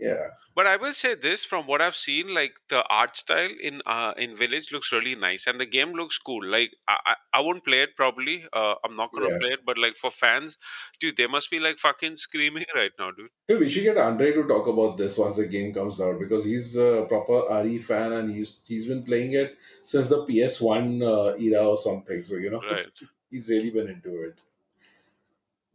Yeah, 0.00 0.28
But 0.54 0.66
I 0.66 0.76
will 0.76 0.94
say 0.94 1.14
this: 1.14 1.44
from 1.44 1.66
what 1.66 1.82
I've 1.82 1.96
seen, 1.96 2.32
like 2.34 2.54
the 2.68 2.84
art 2.88 3.16
style 3.16 3.50
in 3.60 3.82
uh, 3.86 4.14
in 4.16 4.36
Village 4.36 4.72
looks 4.72 4.92
really 4.92 5.14
nice, 5.14 5.46
and 5.46 5.60
the 5.60 5.66
game 5.66 5.92
looks 5.92 6.18
cool. 6.18 6.44
Like 6.44 6.72
I, 6.88 6.96
I, 7.06 7.14
I 7.34 7.40
won't 7.40 7.64
play 7.64 7.82
it 7.82 7.96
probably. 7.96 8.44
Uh, 8.52 8.74
I'm 8.84 8.96
not 8.96 9.12
gonna 9.12 9.30
yeah. 9.30 9.38
play 9.38 9.52
it, 9.52 9.60
but 9.66 9.78
like 9.78 9.96
for 9.96 10.10
fans, 10.10 10.56
dude, 11.00 11.16
they 11.16 11.26
must 11.26 11.50
be 11.50 11.60
like 11.60 11.78
fucking 11.78 12.16
screaming 12.16 12.64
right 12.74 12.92
now, 12.98 13.10
dude. 13.10 13.30
Dude, 13.48 13.60
we 13.60 13.68
should 13.68 13.84
get 13.84 13.98
Andre 13.98 14.32
to 14.32 14.44
talk 14.44 14.66
about 14.66 14.96
this 14.96 15.18
once 15.18 15.36
the 15.36 15.46
game 15.46 15.72
comes 15.72 16.00
out 16.00 16.18
because 16.18 16.44
he's 16.44 16.76
a 16.76 17.06
proper 17.08 17.42
RE 17.62 17.78
fan 17.78 18.12
and 18.12 18.30
he's 18.30 18.60
he's 18.66 18.86
been 18.86 19.02
playing 19.02 19.32
it 19.32 19.56
since 19.84 20.08
the 20.08 20.24
PS1 20.26 21.02
uh, 21.02 21.36
era 21.36 21.68
or 21.68 21.76
something. 21.76 22.22
So 22.22 22.36
you 22.36 22.50
know, 22.50 22.60
Right? 22.70 22.86
he's 23.30 23.48
really 23.50 23.70
been 23.70 23.88
into 23.88 24.22
it. 24.22 24.40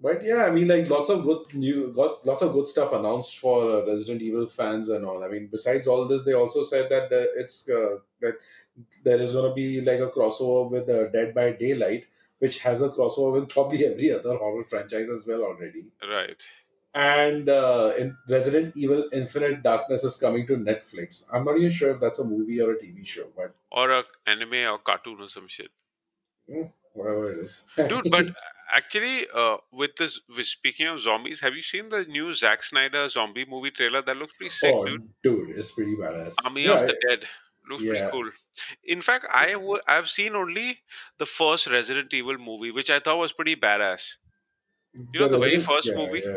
But 0.05 0.23
yeah, 0.23 0.45
I 0.45 0.51
mean, 0.51 0.67
like 0.67 0.87
lots 0.87 1.09
of 1.09 1.23
good 1.23 1.51
new, 1.55 1.91
got 1.91 2.23
lots 2.27 2.43
of 2.43 2.53
good 2.53 2.67
stuff 2.67 2.93
announced 2.93 3.39
for 3.39 3.77
uh, 3.77 3.87
Resident 3.87 4.21
Evil 4.21 4.45
fans 4.45 4.89
and 4.89 5.03
all. 5.03 5.23
I 5.23 5.29
mean, 5.29 5.47
besides 5.51 5.87
all 5.87 6.05
this, 6.05 6.23
they 6.23 6.33
also 6.33 6.61
said 6.61 6.89
that 6.89 7.09
the, 7.09 7.21
it's 7.35 7.67
uh, 7.67 7.95
that 8.21 8.35
there 9.03 9.19
is 9.19 9.31
going 9.31 9.49
to 9.49 9.55
be 9.55 9.81
like 9.81 10.01
a 10.01 10.11
crossover 10.15 10.69
with 10.69 10.87
uh, 10.89 11.07
Dead 11.07 11.33
by 11.33 11.53
Daylight, 11.53 12.05
which 12.37 12.59
has 12.59 12.83
a 12.83 12.89
crossover 12.89 13.31
with 13.39 13.49
probably 13.49 13.83
every 13.91 14.11
other 14.11 14.37
horror 14.37 14.63
franchise 14.63 15.09
as 15.09 15.25
well 15.25 15.41
already. 15.41 15.85
Right. 16.07 16.45
And 16.93 17.49
uh, 17.49 17.93
in 17.97 18.15
Resident 18.29 18.77
Evil 18.77 19.09
Infinite 19.11 19.63
Darkness 19.63 20.03
is 20.03 20.17
coming 20.17 20.45
to 20.45 20.55
Netflix. 20.55 21.27
I'm 21.33 21.45
not 21.45 21.57
even 21.57 21.71
sure 21.71 21.95
if 21.95 21.99
that's 21.99 22.19
a 22.19 22.25
movie 22.25 22.61
or 22.61 22.73
a 22.73 22.77
TV 22.77 23.03
show, 23.03 23.25
but 23.35 23.55
Or 23.71 23.89
a 23.89 24.03
anime 24.27 24.71
or 24.71 24.77
cartoon 24.77 25.21
or 25.21 25.29
some 25.29 25.47
shit, 25.47 25.71
mm, 26.47 26.71
whatever 26.93 27.31
it 27.31 27.39
is. 27.39 27.65
dude. 27.75 28.11
But 28.11 28.27
actually, 28.73 29.27
uh, 29.33 29.57
with 29.71 29.95
this, 29.97 30.19
with 30.35 30.45
speaking 30.45 30.87
of 30.87 30.99
zombies, 31.01 31.39
have 31.41 31.55
you 31.55 31.61
seen 31.61 31.89
the 31.89 32.05
new 32.05 32.33
Zack 32.33 32.63
Snyder 32.63 33.07
zombie 33.09 33.45
movie 33.45 33.71
trailer? 33.71 34.01
That 34.01 34.17
looks 34.17 34.37
pretty 34.37 34.51
sick, 34.51 34.73
oh, 34.75 34.85
dude. 34.85 35.09
dude, 35.23 35.49
it's 35.57 35.71
pretty 35.71 35.95
badass. 35.95 36.35
Army 36.45 36.63
Yeah, 36.65 36.79
of 36.81 36.87
the 36.87 36.97
Dead. 37.07 37.25
Looks 37.67 37.83
pretty 37.83 38.07
cool. 38.11 38.29
In 38.83 39.01
fact, 39.01 39.25
I 39.33 39.53
w- 39.53 39.81
I've 39.87 40.07
seen 40.09 40.35
only 40.35 40.81
the 41.17 41.25
first 41.25 41.65
Resident 41.67 42.13
Evil 42.13 42.37
movie, 42.37 42.71
which 42.71 42.91
I 42.91 42.99
thought 42.99 43.17
was 43.17 43.33
pretty 43.33 43.55
badass. 43.55 44.17
You 45.13 45.19
know, 45.19 45.27
the 45.27 45.37
very 45.39 45.59
first 45.59 45.87
yeah, 45.87 45.95
movie? 45.95 46.21
yeah. 46.25 46.35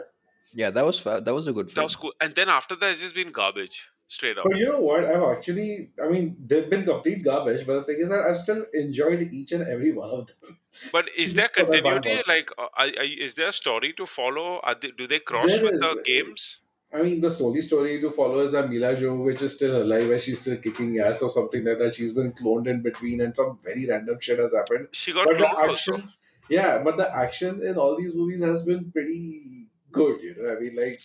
Yeah, 0.54 0.70
that 0.70 0.84
was 0.84 0.98
fa- 0.98 1.20
that 1.24 1.34
was 1.34 1.46
a 1.46 1.52
good 1.52 1.68
That 1.70 1.82
was 1.82 1.96
cool. 1.96 2.14
And 2.20 2.34
then 2.34 2.48
after 2.48 2.74
that, 2.76 2.92
it's 2.92 3.02
just 3.02 3.14
been 3.14 3.30
garbage, 3.32 3.86
straight 4.08 4.36
up. 4.38 4.44
But 4.44 4.56
you 4.56 4.66
know 4.66 4.80
what? 4.80 5.04
I've 5.04 5.22
actually, 5.36 5.90
I 6.02 6.08
mean, 6.08 6.36
they've 6.44 6.68
been 6.68 6.82
complete 6.82 7.22
garbage, 7.24 7.66
but 7.66 7.74
the 7.74 7.82
thing 7.84 7.96
is 8.00 8.08
that 8.08 8.24
I've 8.28 8.36
still 8.38 8.64
enjoyed 8.72 9.22
each 9.32 9.52
and 9.52 9.66
every 9.68 9.92
one 9.92 10.10
of 10.10 10.26
them. 10.40 10.58
But 10.92 11.08
is 11.16 11.34
there 11.38 11.48
For 11.54 11.64
that 11.66 11.84
one 11.84 11.94
continuity? 12.02 12.22
Like, 12.28 12.50
uh, 12.58 12.88
is 13.26 13.34
there 13.34 13.48
a 13.48 13.52
story 13.52 13.92
to 13.94 14.06
follow? 14.06 14.58
Are 14.62 14.74
they, 14.74 14.90
do 14.90 15.06
they 15.06 15.20
cross 15.20 15.46
There 15.46 15.62
with 15.62 15.74
is- 15.74 15.80
the 15.80 16.02
games? 16.04 16.64
I 16.90 17.02
mean, 17.02 17.20
the 17.20 17.38
only 17.44 17.60
story 17.60 18.00
to 18.00 18.10
follow 18.10 18.38
is 18.38 18.52
that 18.52 18.70
Milla 18.70 18.94
Jovovich 18.96 19.42
is 19.42 19.54
still 19.56 19.82
alive 19.82 20.10
and 20.10 20.18
she's 20.18 20.40
still 20.40 20.56
kicking 20.56 20.98
ass 21.00 21.20
or 21.20 21.28
something 21.28 21.62
like 21.62 21.76
that. 21.76 21.94
She's 21.94 22.14
been 22.14 22.32
cloned 22.32 22.66
in 22.66 22.80
between 22.80 23.20
and 23.20 23.36
some 23.36 23.58
very 23.62 23.84
random 23.86 24.16
shit 24.20 24.38
has 24.38 24.54
happened. 24.54 24.88
She 24.92 25.12
got 25.12 25.26
But 25.26 25.36
cloned 25.36 25.68
action, 25.70 25.94
also. 25.96 26.08
yeah, 26.48 26.82
but 26.82 26.96
the 26.96 27.14
action 27.14 27.60
in 27.62 27.76
all 27.76 27.94
these 27.98 28.16
movies 28.16 28.42
has 28.42 28.62
been 28.62 28.90
pretty 28.90 29.66
good, 29.92 30.22
you 30.22 30.34
know. 30.38 30.56
I 30.56 30.60
mean, 30.60 30.76
like, 30.76 31.02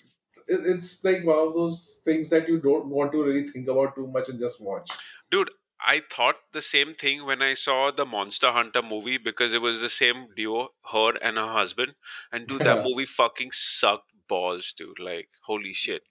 it's 0.48 1.04
like 1.04 1.26
one 1.26 1.48
of 1.48 1.54
those 1.54 2.02
things 2.04 2.30
that 2.30 2.48
you 2.48 2.60
don't 2.60 2.88
want 2.88 3.12
to 3.12 3.24
really 3.24 3.48
think 3.48 3.68
about 3.68 3.96
too 3.96 4.08
much 4.08 4.30
and 4.30 4.40
just 4.40 4.62
watch. 4.62 4.90
dude 5.32 5.50
i 5.80 6.02
thought 6.12 6.36
the 6.54 6.62
same 6.62 6.94
thing 6.94 7.26
when 7.26 7.42
i 7.42 7.54
saw 7.54 7.92
the 7.92 8.06
monster 8.06 8.52
hunter 8.52 8.82
movie 8.82 9.18
because 9.18 9.54
it 9.54 9.62
was 9.62 9.82
the 9.82 9.90
same 9.90 10.28
duo 10.36 10.70
her 10.92 11.14
and 11.22 11.38
her 11.38 11.48
husband. 11.48 11.96
And 12.32 12.48
dude 12.48 12.62
that 12.62 12.84
movie 12.88 13.06
fucking 13.06 13.52
sucked 13.52 14.12
balls 14.28 14.74
dude. 14.78 15.00
Like 15.00 15.30
holy 15.44 15.74
shit. 15.74 16.04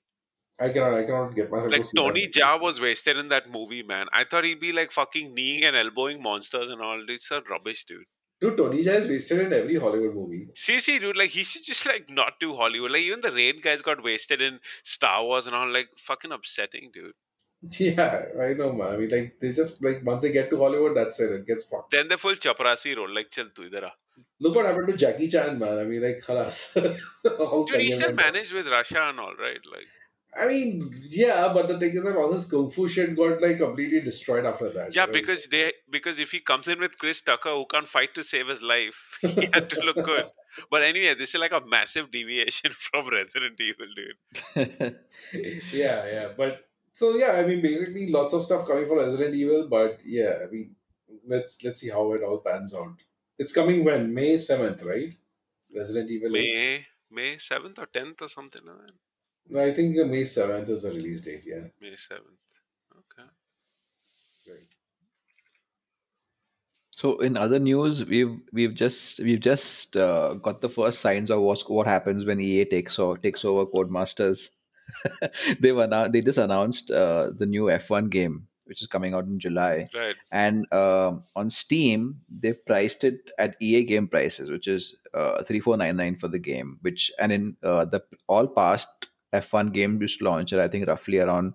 I 0.60 0.68
cannot, 0.68 0.94
I 0.94 1.02
cannot 1.04 1.34
get 1.34 1.50
myself 1.50 1.72
like 1.72 1.82
to 1.82 1.96
tony 1.96 2.26
that. 2.26 2.34
jaa 2.34 2.60
was 2.60 2.80
wasted 2.80 3.16
in 3.16 3.28
that 3.28 3.50
movie 3.50 3.82
man. 3.82 4.06
I 4.12 4.24
thought 4.24 4.44
he'd 4.44 4.60
be 4.60 4.72
like 4.72 4.92
fucking 4.92 5.34
kneeing 5.34 5.64
and 5.64 5.76
elbowing 5.76 6.22
monsters 6.22 6.70
and 6.70 6.80
all. 6.80 7.00
It's 7.08 7.30
a 7.30 7.42
rubbish 7.50 7.84
dude 7.84 8.04
Dude, 8.42 8.56
Tony 8.56 8.82
Jaa 8.82 8.94
is 9.00 9.08
wasted 9.08 9.38
in 9.38 9.52
every 9.52 9.76
Hollywood 9.76 10.14
movie. 10.16 10.46
See, 10.54 10.80
Seriously, 10.80 10.98
dude, 10.98 11.16
like 11.16 11.30
he 11.30 11.44
should 11.44 11.64
just 11.64 11.86
like 11.86 12.10
not 12.10 12.40
do 12.40 12.54
Hollywood. 12.54 12.90
Like 12.90 13.02
even 13.02 13.20
the 13.20 13.30
Raid 13.30 13.62
guys 13.62 13.82
got 13.82 14.02
wasted 14.02 14.42
in 14.42 14.58
Star 14.82 15.22
Wars 15.24 15.46
and 15.46 15.54
all. 15.54 15.68
Like 15.68 15.90
fucking 15.96 16.32
upsetting, 16.32 16.90
dude. 16.92 17.14
Yeah, 17.78 18.22
I 18.40 18.54
know, 18.54 18.72
man. 18.72 18.94
I 18.94 18.96
mean, 18.96 19.10
like 19.10 19.36
they 19.40 19.52
just 19.52 19.84
like 19.84 20.00
once 20.04 20.22
they 20.22 20.32
get 20.32 20.50
to 20.50 20.58
Hollywood, 20.58 20.96
that's 20.96 21.20
it. 21.20 21.30
It 21.30 21.46
gets 21.46 21.64
fucked. 21.64 21.92
Then 21.92 22.08
the 22.08 22.18
full 22.18 22.34
chaprasi 22.46 22.96
role. 22.96 23.14
Like, 23.14 23.30
chal 23.30 23.50
tu 23.54 23.70
idhar. 23.70 23.92
Look 24.40 24.56
what 24.56 24.66
happened 24.66 24.88
to 24.88 24.96
Jackie 24.96 25.28
Chan, 25.28 25.60
man. 25.60 25.78
I 25.78 25.84
mean, 25.84 26.02
like, 26.02 26.18
khalas. 26.18 26.56
Dude, 27.70 27.80
he 27.80 27.92
still 27.92 28.12
managed 28.12 28.52
with 28.52 28.66
Rush 28.66 28.92
Hour 28.92 29.10
and 29.10 29.20
all, 29.20 29.36
right? 29.36 29.60
Like, 29.74 29.86
I 30.34 30.46
mean, 30.46 30.80
yeah, 31.10 31.50
but 31.52 31.68
the 31.68 31.78
thing 31.78 31.90
is 31.90 32.04
that 32.04 32.16
all 32.16 32.32
this 32.32 32.50
kung 32.50 32.70
fu 32.70 32.88
shit 32.88 33.14
got 33.14 33.42
like 33.42 33.58
completely 33.58 34.00
destroyed 34.00 34.46
after 34.46 34.70
that. 34.70 34.94
yeah, 34.94 35.02
right? 35.02 35.12
because 35.12 35.46
they 35.46 35.72
because 35.90 36.18
if 36.18 36.30
he 36.30 36.40
comes 36.40 36.68
in 36.68 36.80
with 36.80 36.98
Chris 36.98 37.20
Tucker, 37.20 37.50
who 37.50 37.66
can't 37.66 37.86
fight 37.86 38.14
to 38.14 38.24
save 38.24 38.48
his 38.48 38.62
life, 38.62 39.18
he 39.20 39.48
had 39.52 39.68
to 39.70 39.80
look 39.80 39.96
good. 39.96 40.24
But 40.70 40.82
anyway, 40.82 41.14
this 41.14 41.34
is 41.34 41.40
like 41.40 41.52
a 41.52 41.60
massive 41.66 42.10
deviation 42.10 42.72
from 42.78 43.08
Resident 43.08 43.60
Evil, 43.60 43.86
dude. 43.94 44.96
yeah, 45.72 46.06
yeah, 46.06 46.28
but 46.36 46.66
so 46.92 47.14
yeah, 47.14 47.32
I 47.32 47.46
mean, 47.46 47.60
basically, 47.60 48.10
lots 48.10 48.32
of 48.32 48.42
stuff 48.42 48.66
coming 48.66 48.86
for 48.86 48.96
Resident 48.96 49.34
Evil, 49.34 49.68
but 49.68 50.00
yeah, 50.04 50.34
I 50.42 50.50
mean, 50.50 50.74
let's 51.26 51.62
let's 51.62 51.80
see 51.80 51.90
how 51.90 52.10
it 52.12 52.22
all 52.22 52.38
pans 52.38 52.74
out. 52.74 52.94
It's 53.38 53.52
coming 53.52 53.84
when 53.84 54.14
May 54.14 54.38
seventh, 54.38 54.82
right? 54.84 55.14
Resident 55.74 56.10
Evil. 56.10 56.28
8? 56.28 56.32
May 56.32 56.86
May 57.10 57.38
seventh 57.38 57.78
or 57.78 57.86
tenth 57.86 58.22
or 58.22 58.28
something 58.28 58.62
like 58.64 58.76
that. 58.86 58.92
No, 59.48 59.60
I 59.60 59.72
think 59.72 59.98
uh, 59.98 60.04
May 60.04 60.24
seventh 60.24 60.68
is 60.70 60.82
the 60.82 60.90
release 60.90 61.20
date. 61.22 61.44
Yeah, 61.46 61.64
May 61.80 61.94
seventh. 61.96 62.38
Okay. 62.92 63.28
right. 64.48 64.68
So 66.90 67.18
in 67.18 67.36
other 67.36 67.58
news, 67.58 68.04
we've 68.04 68.38
we've 68.52 68.74
just 68.74 69.18
we've 69.20 69.40
just 69.40 69.96
uh, 69.96 70.34
got 70.34 70.60
the 70.60 70.68
first 70.68 71.00
signs 71.00 71.30
of 71.30 71.40
what 71.40 71.60
what 71.68 71.86
happens 71.86 72.24
when 72.24 72.40
EA 72.40 72.64
takes 72.64 72.98
or 72.98 73.18
takes 73.18 73.44
over 73.44 73.66
Codemasters. 73.66 74.50
They've 75.60 75.76
announced 75.76 76.12
they 76.12 76.20
just 76.20 76.38
announced 76.38 76.90
uh, 76.90 77.30
the 77.36 77.46
new 77.46 77.64
F1 77.64 78.10
game, 78.10 78.46
which 78.66 78.82
is 78.82 78.88
coming 78.88 79.14
out 79.14 79.24
in 79.24 79.38
July, 79.38 79.88
Right. 79.94 80.16
and 80.32 80.70
um 80.72 81.24
on 81.34 81.50
Steam 81.50 82.20
they've 82.28 82.64
priced 82.66 83.04
it 83.04 83.30
at 83.38 83.56
EA 83.60 83.84
game 83.84 84.06
prices, 84.08 84.50
which 84.50 84.68
is 84.68 84.94
uh, 85.14 85.42
three 85.44 85.60
four 85.60 85.76
nine 85.76 85.96
nine 85.96 86.16
for 86.16 86.28
the 86.28 86.38
game. 86.38 86.78
Which 86.82 87.10
and 87.18 87.32
in 87.32 87.56
uh, 87.62 87.84
the 87.86 88.02
all 88.28 88.46
past 88.46 88.88
F1 89.32 89.72
game 89.72 90.00
used 90.00 90.18
to 90.18 90.24
launch 90.24 90.52
at 90.52 90.60
I 90.60 90.68
think 90.68 90.86
roughly 90.86 91.18
around 91.18 91.54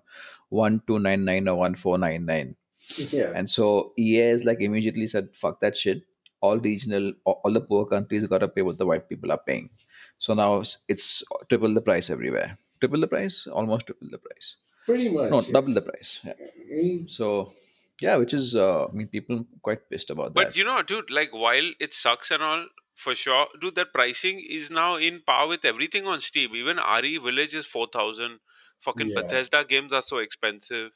one 0.50 0.80
two 0.86 0.98
nine 0.98 1.24
nine 1.24 1.46
or 1.48 1.56
one 1.56 1.74
four 1.74 1.98
nine 1.98 2.24
nine. 2.26 2.56
Yeah, 2.96 3.32
And 3.34 3.50
so 3.50 3.92
EA 3.98 4.20
is 4.36 4.44
like 4.44 4.60
immediately 4.60 5.06
said, 5.06 5.28
"Fuck 5.34 5.60
that 5.60 5.76
shit." 5.76 6.02
All 6.40 6.58
regional, 6.58 7.12
all 7.24 7.40
all 7.44 7.52
the 7.52 7.60
poor 7.60 7.84
countries 7.86 8.26
got 8.26 8.38
to 8.38 8.48
pay 8.48 8.62
what 8.62 8.78
the 8.78 8.86
white 8.86 9.08
people 9.08 9.30
are 9.32 9.42
paying. 9.50 9.68
So 10.18 10.34
now 10.34 10.48
it's- 10.54 10.78
it's 10.88 11.08
triple 11.48 11.74
the 11.74 11.80
price 11.88 12.08
everywhere. 12.16 12.56
Triple 12.80 13.00
the 13.00 13.08
price, 13.14 13.46
almost 13.60 13.86
triple 13.86 14.08
the 14.16 14.18
price. 14.18 14.56
pretty 14.86 15.08
much. 15.14 15.30
No, 15.32 15.40
yeah. 15.42 15.52
double 15.56 15.74
the 15.78 15.82
price. 15.82 16.10
Yeah. 16.24 16.32
I 16.40 16.74
mean, 16.82 17.08
So 17.16 17.52
yeah, 18.00 18.16
which 18.16 18.32
is 18.32 18.54
uh, 18.56 18.86
I 18.86 18.92
mean, 18.92 19.08
people 19.08 19.44
quite 19.62 19.82
pissed 19.90 20.10
about 20.14 20.32
But 20.32 20.40
that. 20.40 20.46
But 20.52 20.56
you 20.56 20.64
know, 20.68 20.80
dude, 20.82 21.10
like 21.10 21.32
while 21.44 21.68
it 21.86 21.92
sucks 21.92 22.30
and 22.30 22.42
all, 22.50 22.64
for 23.04 23.14
sure, 23.14 23.46
dude, 23.60 23.76
that 23.76 23.92
pricing 23.94 24.40
is 24.58 24.70
now 24.70 24.96
in 24.96 25.20
par 25.26 25.48
with 25.48 25.64
everything 25.64 26.06
on 26.06 26.20
Steam. 26.20 26.54
Even 26.62 26.78
RE 26.78 27.18
Village 27.18 27.54
is 27.54 27.66
four 27.66 27.86
thousand. 27.98 28.40
Fucking 28.80 29.10
Yeah. 29.10 29.22
Bethesda 29.22 29.64
games 29.74 29.92
are 29.92 30.02
so 30.14 30.18
expensive. 30.28 30.90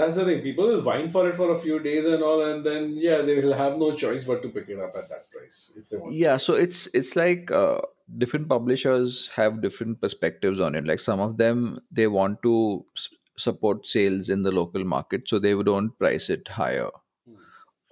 that's 0.00 0.16
the 0.18 0.24
thing. 0.26 0.42
People 0.42 0.66
will 0.70 0.82
whine 0.82 1.08
for 1.14 1.28
it 1.28 1.34
for 1.38 1.46
a 1.52 1.58
few 1.62 1.78
days 1.86 2.06
and 2.06 2.22
all, 2.22 2.42
and 2.48 2.64
then 2.64 2.84
yeah, 3.06 3.22
they 3.22 3.34
will 3.40 3.52
have 3.60 3.76
no 3.82 3.88
choice 4.02 4.24
but 4.24 4.42
to 4.42 4.48
pick 4.56 4.68
it 4.68 4.78
up 4.86 4.94
at 5.00 5.08
that 5.14 5.30
price 5.30 5.58
if 5.80 5.88
they 5.90 5.98
want. 6.02 6.14
yeah 6.14 6.36
so 6.46 6.54
it's 6.66 6.86
it's 7.00 7.16
like 7.16 7.50
uh, 7.50 7.80
different 8.24 8.48
publishers 8.52 9.18
have 9.34 9.60
different 9.66 10.00
perspectives 10.06 10.60
on 10.68 10.74
it 10.80 10.86
like 10.92 11.00
some 11.08 11.20
of 11.26 11.36
them 11.42 11.78
they 12.00 12.06
want 12.06 12.40
to 12.48 12.54
s- 12.96 13.08
support 13.46 13.86
sales 13.96 14.28
in 14.36 14.42
the 14.48 14.52
local 14.60 14.84
market 14.84 15.28
so 15.32 15.38
they 15.38 15.54
don't 15.72 15.98
price 15.98 16.30
it 16.30 16.48
higher. 16.48 16.88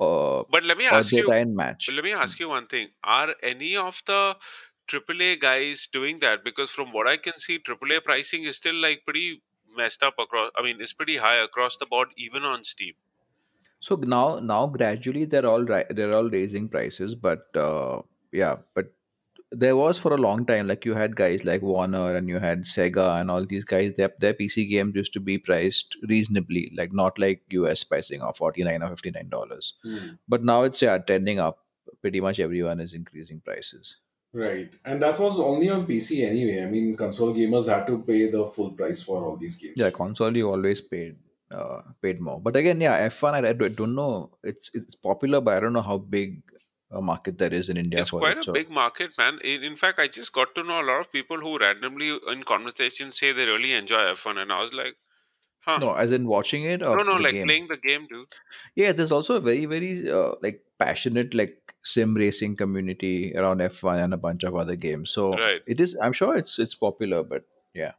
Uh, 0.00 0.44
But 0.50 0.64
let 0.64 0.78
me 0.78 0.86
ask 0.86 1.12
you, 1.12 1.24
try 1.24 1.44
match 1.44 1.86
But 1.86 1.94
let 1.96 2.04
me 2.04 2.12
ask 2.12 2.38
you 2.40 2.48
one 2.48 2.66
thing: 2.66 2.88
Are 3.04 3.34
any 3.42 3.76
of 3.76 4.02
the 4.06 4.36
AAA 4.86 5.36
guys 5.36 5.86
doing 5.86 6.18
that? 6.20 6.44
Because 6.44 6.70
from 6.70 6.92
what 6.92 7.06
I 7.08 7.16
can 7.16 7.38
see, 7.38 7.58
AAA 7.58 8.00
pricing 8.00 8.44
is 8.44 8.56
still 8.56 8.74
like 8.74 9.04
pretty 9.04 9.42
messed 9.76 10.02
up 10.02 10.14
across. 10.18 10.50
I 10.56 10.62
mean, 10.62 10.80
it's 10.80 10.92
pretty 10.92 11.16
high 11.18 11.36
across 11.36 11.76
the 11.76 11.86
board, 11.86 12.08
even 12.16 12.42
on 12.44 12.64
Steam. 12.64 12.94
so 13.80 13.96
now 14.12 14.38
now 14.40 14.66
gradually 14.66 15.24
they're 15.24 15.46
all 15.46 15.64
right 15.64 15.86
they're 15.96 16.12
all 16.12 16.28
raising 16.30 16.68
prices 16.68 17.14
but 17.14 17.46
uh, 17.56 18.00
yeah 18.32 18.56
but 18.74 18.92
there 19.50 19.76
was 19.76 19.96
for 19.98 20.12
a 20.12 20.18
long 20.18 20.44
time 20.44 20.66
like 20.68 20.84
you 20.84 20.94
had 20.94 21.16
guys 21.16 21.44
like 21.44 21.62
warner 21.62 22.14
and 22.16 22.28
you 22.28 22.38
had 22.38 22.64
sega 22.64 23.20
and 23.20 23.30
all 23.30 23.44
these 23.44 23.64
guys 23.64 23.92
their, 23.96 24.10
their 24.20 24.34
pc 24.34 24.68
games 24.68 24.94
used 24.94 25.12
to 25.12 25.20
be 25.20 25.38
priced 25.38 25.96
reasonably 26.08 26.70
like 26.76 26.92
not 26.92 27.18
like 27.18 27.42
us 27.50 27.82
pricing 27.84 28.20
of 28.20 28.36
49 28.36 28.82
or 28.82 28.88
59 28.90 29.28
dollars 29.28 29.74
Hmm. 29.82 30.08
but 30.28 30.44
now 30.44 30.62
it's 30.62 30.82
yeah 30.82 30.98
trending 30.98 31.38
up 31.38 31.64
pretty 32.02 32.20
much 32.20 32.38
everyone 32.40 32.80
is 32.80 32.94
increasing 32.94 33.40
prices 33.40 33.96
Right, 34.34 34.70
and 34.84 35.00
that 35.00 35.18
was 35.18 35.40
only 35.40 35.70
on 35.70 35.86
PC 35.86 36.22
anyway. 36.28 36.62
I 36.62 36.66
mean, 36.66 36.94
console 36.96 37.32
gamers 37.34 37.66
had 37.66 37.86
to 37.86 38.02
pay 38.02 38.30
the 38.30 38.44
full 38.46 38.72
price 38.72 39.02
for 39.02 39.24
all 39.24 39.38
these 39.38 39.56
games. 39.56 39.72
yeah 39.78 39.88
console 39.88 40.36
you 40.36 40.50
always 40.50 40.82
paid 40.82 41.16
uh, 41.50 41.80
paid 42.02 42.20
more 42.20 42.38
but 42.38 42.54
again 42.54 42.78
yeah 42.78 43.08
f1 43.08 43.32
I, 43.32 43.48
I 43.48 43.52
don't 43.54 43.74
don't 43.74 43.94
know 43.94 44.30
it's 44.44 44.70
it's 44.74 44.94
popular 44.96 45.40
but 45.40 45.56
i 45.56 45.60
don't 45.60 45.72
know 45.72 45.80
how 45.80 45.96
big 45.96 46.42
a 46.90 47.00
market 47.02 47.38
there 47.38 47.52
is 47.52 47.68
in 47.68 47.76
india 47.76 48.00
it's 48.00 48.10
quite 48.10 48.36
it 48.36 48.40
a 48.40 48.44
so 48.44 48.52
big 48.52 48.70
market, 48.70 49.10
man. 49.18 49.38
In, 49.44 49.62
in 49.62 49.76
fact, 49.76 49.98
I 49.98 50.08
just 50.08 50.32
got 50.32 50.54
to 50.54 50.62
know 50.62 50.80
a 50.80 50.86
lot 50.90 51.00
of 51.00 51.12
people 51.12 51.36
who 51.38 51.58
randomly 51.58 52.18
in 52.32 52.42
conversation 52.44 53.12
say 53.12 53.32
they 53.32 53.44
really 53.46 53.72
enjoy 53.72 53.98
F1, 54.12 54.38
and 54.38 54.50
I 54.52 54.62
was 54.62 54.72
like, 54.72 54.96
huh? 55.60 55.76
no 55.78 55.92
as 55.94 56.12
in 56.12 56.26
watching 56.26 56.64
it 56.64 56.82
or 56.82 56.96
no, 56.96 57.02
no, 57.02 57.16
like 57.16 57.32
game 57.32 57.46
playing 57.46 57.68
the 57.68 57.76
game, 57.76 58.06
dude. 58.08 58.34
yeah 58.74 58.92
there's 58.92 59.12
also 59.12 59.34
a 59.34 59.40
very 59.40 59.66
very 59.66 60.10
uh, 60.10 60.32
like 60.42 60.62
passionate 60.78 61.34
like 61.34 61.74
sim 61.84 62.14
racing 62.14 62.56
community 62.56 63.34
around 63.36 63.60
f1 63.60 64.02
and 64.04 64.14
a 64.14 64.16
bunch 64.16 64.44
of 64.44 64.56
other 64.56 64.76
games 64.76 65.10
so 65.10 65.30
Right. 65.32 65.60
it 65.66 65.80
is 65.80 65.96
i'm 66.02 66.12
sure 66.12 66.36
it's 66.36 66.58
it's 66.58 66.74
popular 66.74 67.22
but 67.22 67.44
yeah 67.74 67.92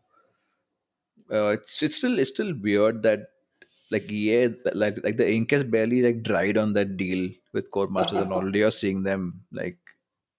uh, 1.31 1.49
it's 1.57 1.81
it's 1.83 1.97
still 1.97 2.17
it's 2.19 2.29
still 2.31 2.53
weird 2.61 3.03
that 3.03 3.27
like 3.91 4.05
yeah 4.07 4.47
like 4.73 4.95
like 5.03 5.17
the 5.17 5.29
ink 5.31 5.51
has 5.51 5.63
barely 5.63 6.01
like 6.01 6.23
dried 6.23 6.57
on 6.57 6.73
that 6.73 6.97
deal 6.97 7.29
with 7.53 7.71
Codemasters 7.71 8.21
and 8.21 8.31
already 8.31 8.59
you're 8.59 8.71
seeing 8.71 9.03
them 9.03 9.41
like 9.51 9.77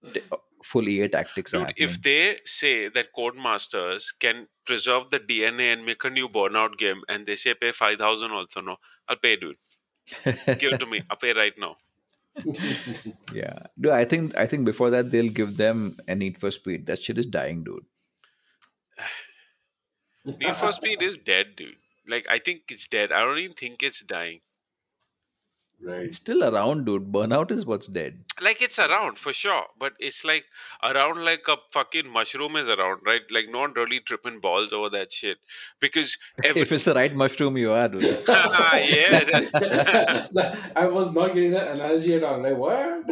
uh, 0.05 0.37
full 0.63 0.87
EA 0.87 1.07
tactics 1.07 1.51
Dude, 1.51 1.73
if 1.77 2.01
they 2.01 2.37
say 2.45 2.87
that 2.89 3.13
Codemasters 3.17 4.13
can 4.19 4.47
preserve 4.65 5.09
the 5.09 5.19
DNA 5.19 5.73
and 5.73 5.85
make 5.85 6.03
a 6.03 6.09
new 6.09 6.29
Burnout 6.29 6.77
game, 6.77 7.01
and 7.09 7.25
they 7.25 7.35
say 7.35 7.53
pay 7.53 7.71
five 7.71 7.97
thousand 7.97 8.31
also, 8.31 8.61
no, 8.61 8.77
I'll 9.07 9.17
pay, 9.17 9.35
dude. 9.35 9.57
Give 10.23 10.73
it 10.73 10.79
to 10.79 10.85
me. 10.85 11.03
I'll 11.09 11.17
pay 11.17 11.33
right 11.33 11.53
now. 11.57 11.75
yeah, 13.33 13.59
dude, 13.79 13.91
I 13.91 14.05
think 14.05 14.37
I 14.37 14.45
think 14.45 14.65
before 14.65 14.89
that 14.91 15.11
they'll 15.11 15.31
give 15.31 15.57
them 15.57 15.97
a 16.07 16.15
Need 16.15 16.37
for 16.37 16.51
Speed. 16.51 16.85
That 16.85 17.03
shit 17.03 17.17
is 17.17 17.25
dying, 17.25 17.63
dude. 17.63 17.85
Need 20.39 20.55
for 20.55 20.71
Speed 20.71 21.01
is 21.01 21.19
dead, 21.19 21.55
dude. 21.55 21.75
Like 22.07 22.25
I 22.29 22.39
think 22.39 22.63
it's 22.69 22.87
dead. 22.87 23.11
I 23.11 23.21
don't 23.21 23.37
even 23.37 23.55
think 23.55 23.83
it's 23.83 24.01
dying. 24.01 24.39
Right. 25.83 26.01
It's 26.01 26.17
still 26.17 26.43
around, 26.43 26.85
dude. 26.85 27.11
Burnout 27.11 27.51
is 27.51 27.65
what's 27.65 27.87
dead. 27.87 28.23
Like 28.41 28.61
it's 28.61 28.79
around 28.79 29.17
for 29.17 29.33
sure, 29.33 29.65
but 29.79 29.93
it's 29.99 30.23
like 30.23 30.45
around 30.83 31.23
like 31.23 31.47
a 31.47 31.57
fucking 31.71 32.07
mushroom 32.09 32.55
is 32.55 32.67
around, 32.67 33.01
right? 33.05 33.21
Like 33.31 33.45
no 33.49 33.59
one 33.59 33.73
really 33.73 33.99
tripping 33.99 34.39
balls 34.39 34.71
over 34.71 34.89
that 34.89 35.11
shit 35.11 35.37
because 35.79 36.17
every 36.43 36.61
if 36.63 36.71
it's 36.71 36.85
the 36.85 36.93
right 36.93 37.13
mushroom, 37.13 37.57
you 37.57 37.71
are, 37.71 37.87
dude. 37.87 38.01
yeah, 38.27 39.23
that- 40.33 40.71
I 40.75 40.87
was 40.87 41.13
not 41.13 41.33
getting 41.33 41.51
that 41.51 41.75
analogy 41.75 42.15
at 42.15 42.23
all. 42.23 42.39
Like 42.41 42.57
what? 42.57 43.09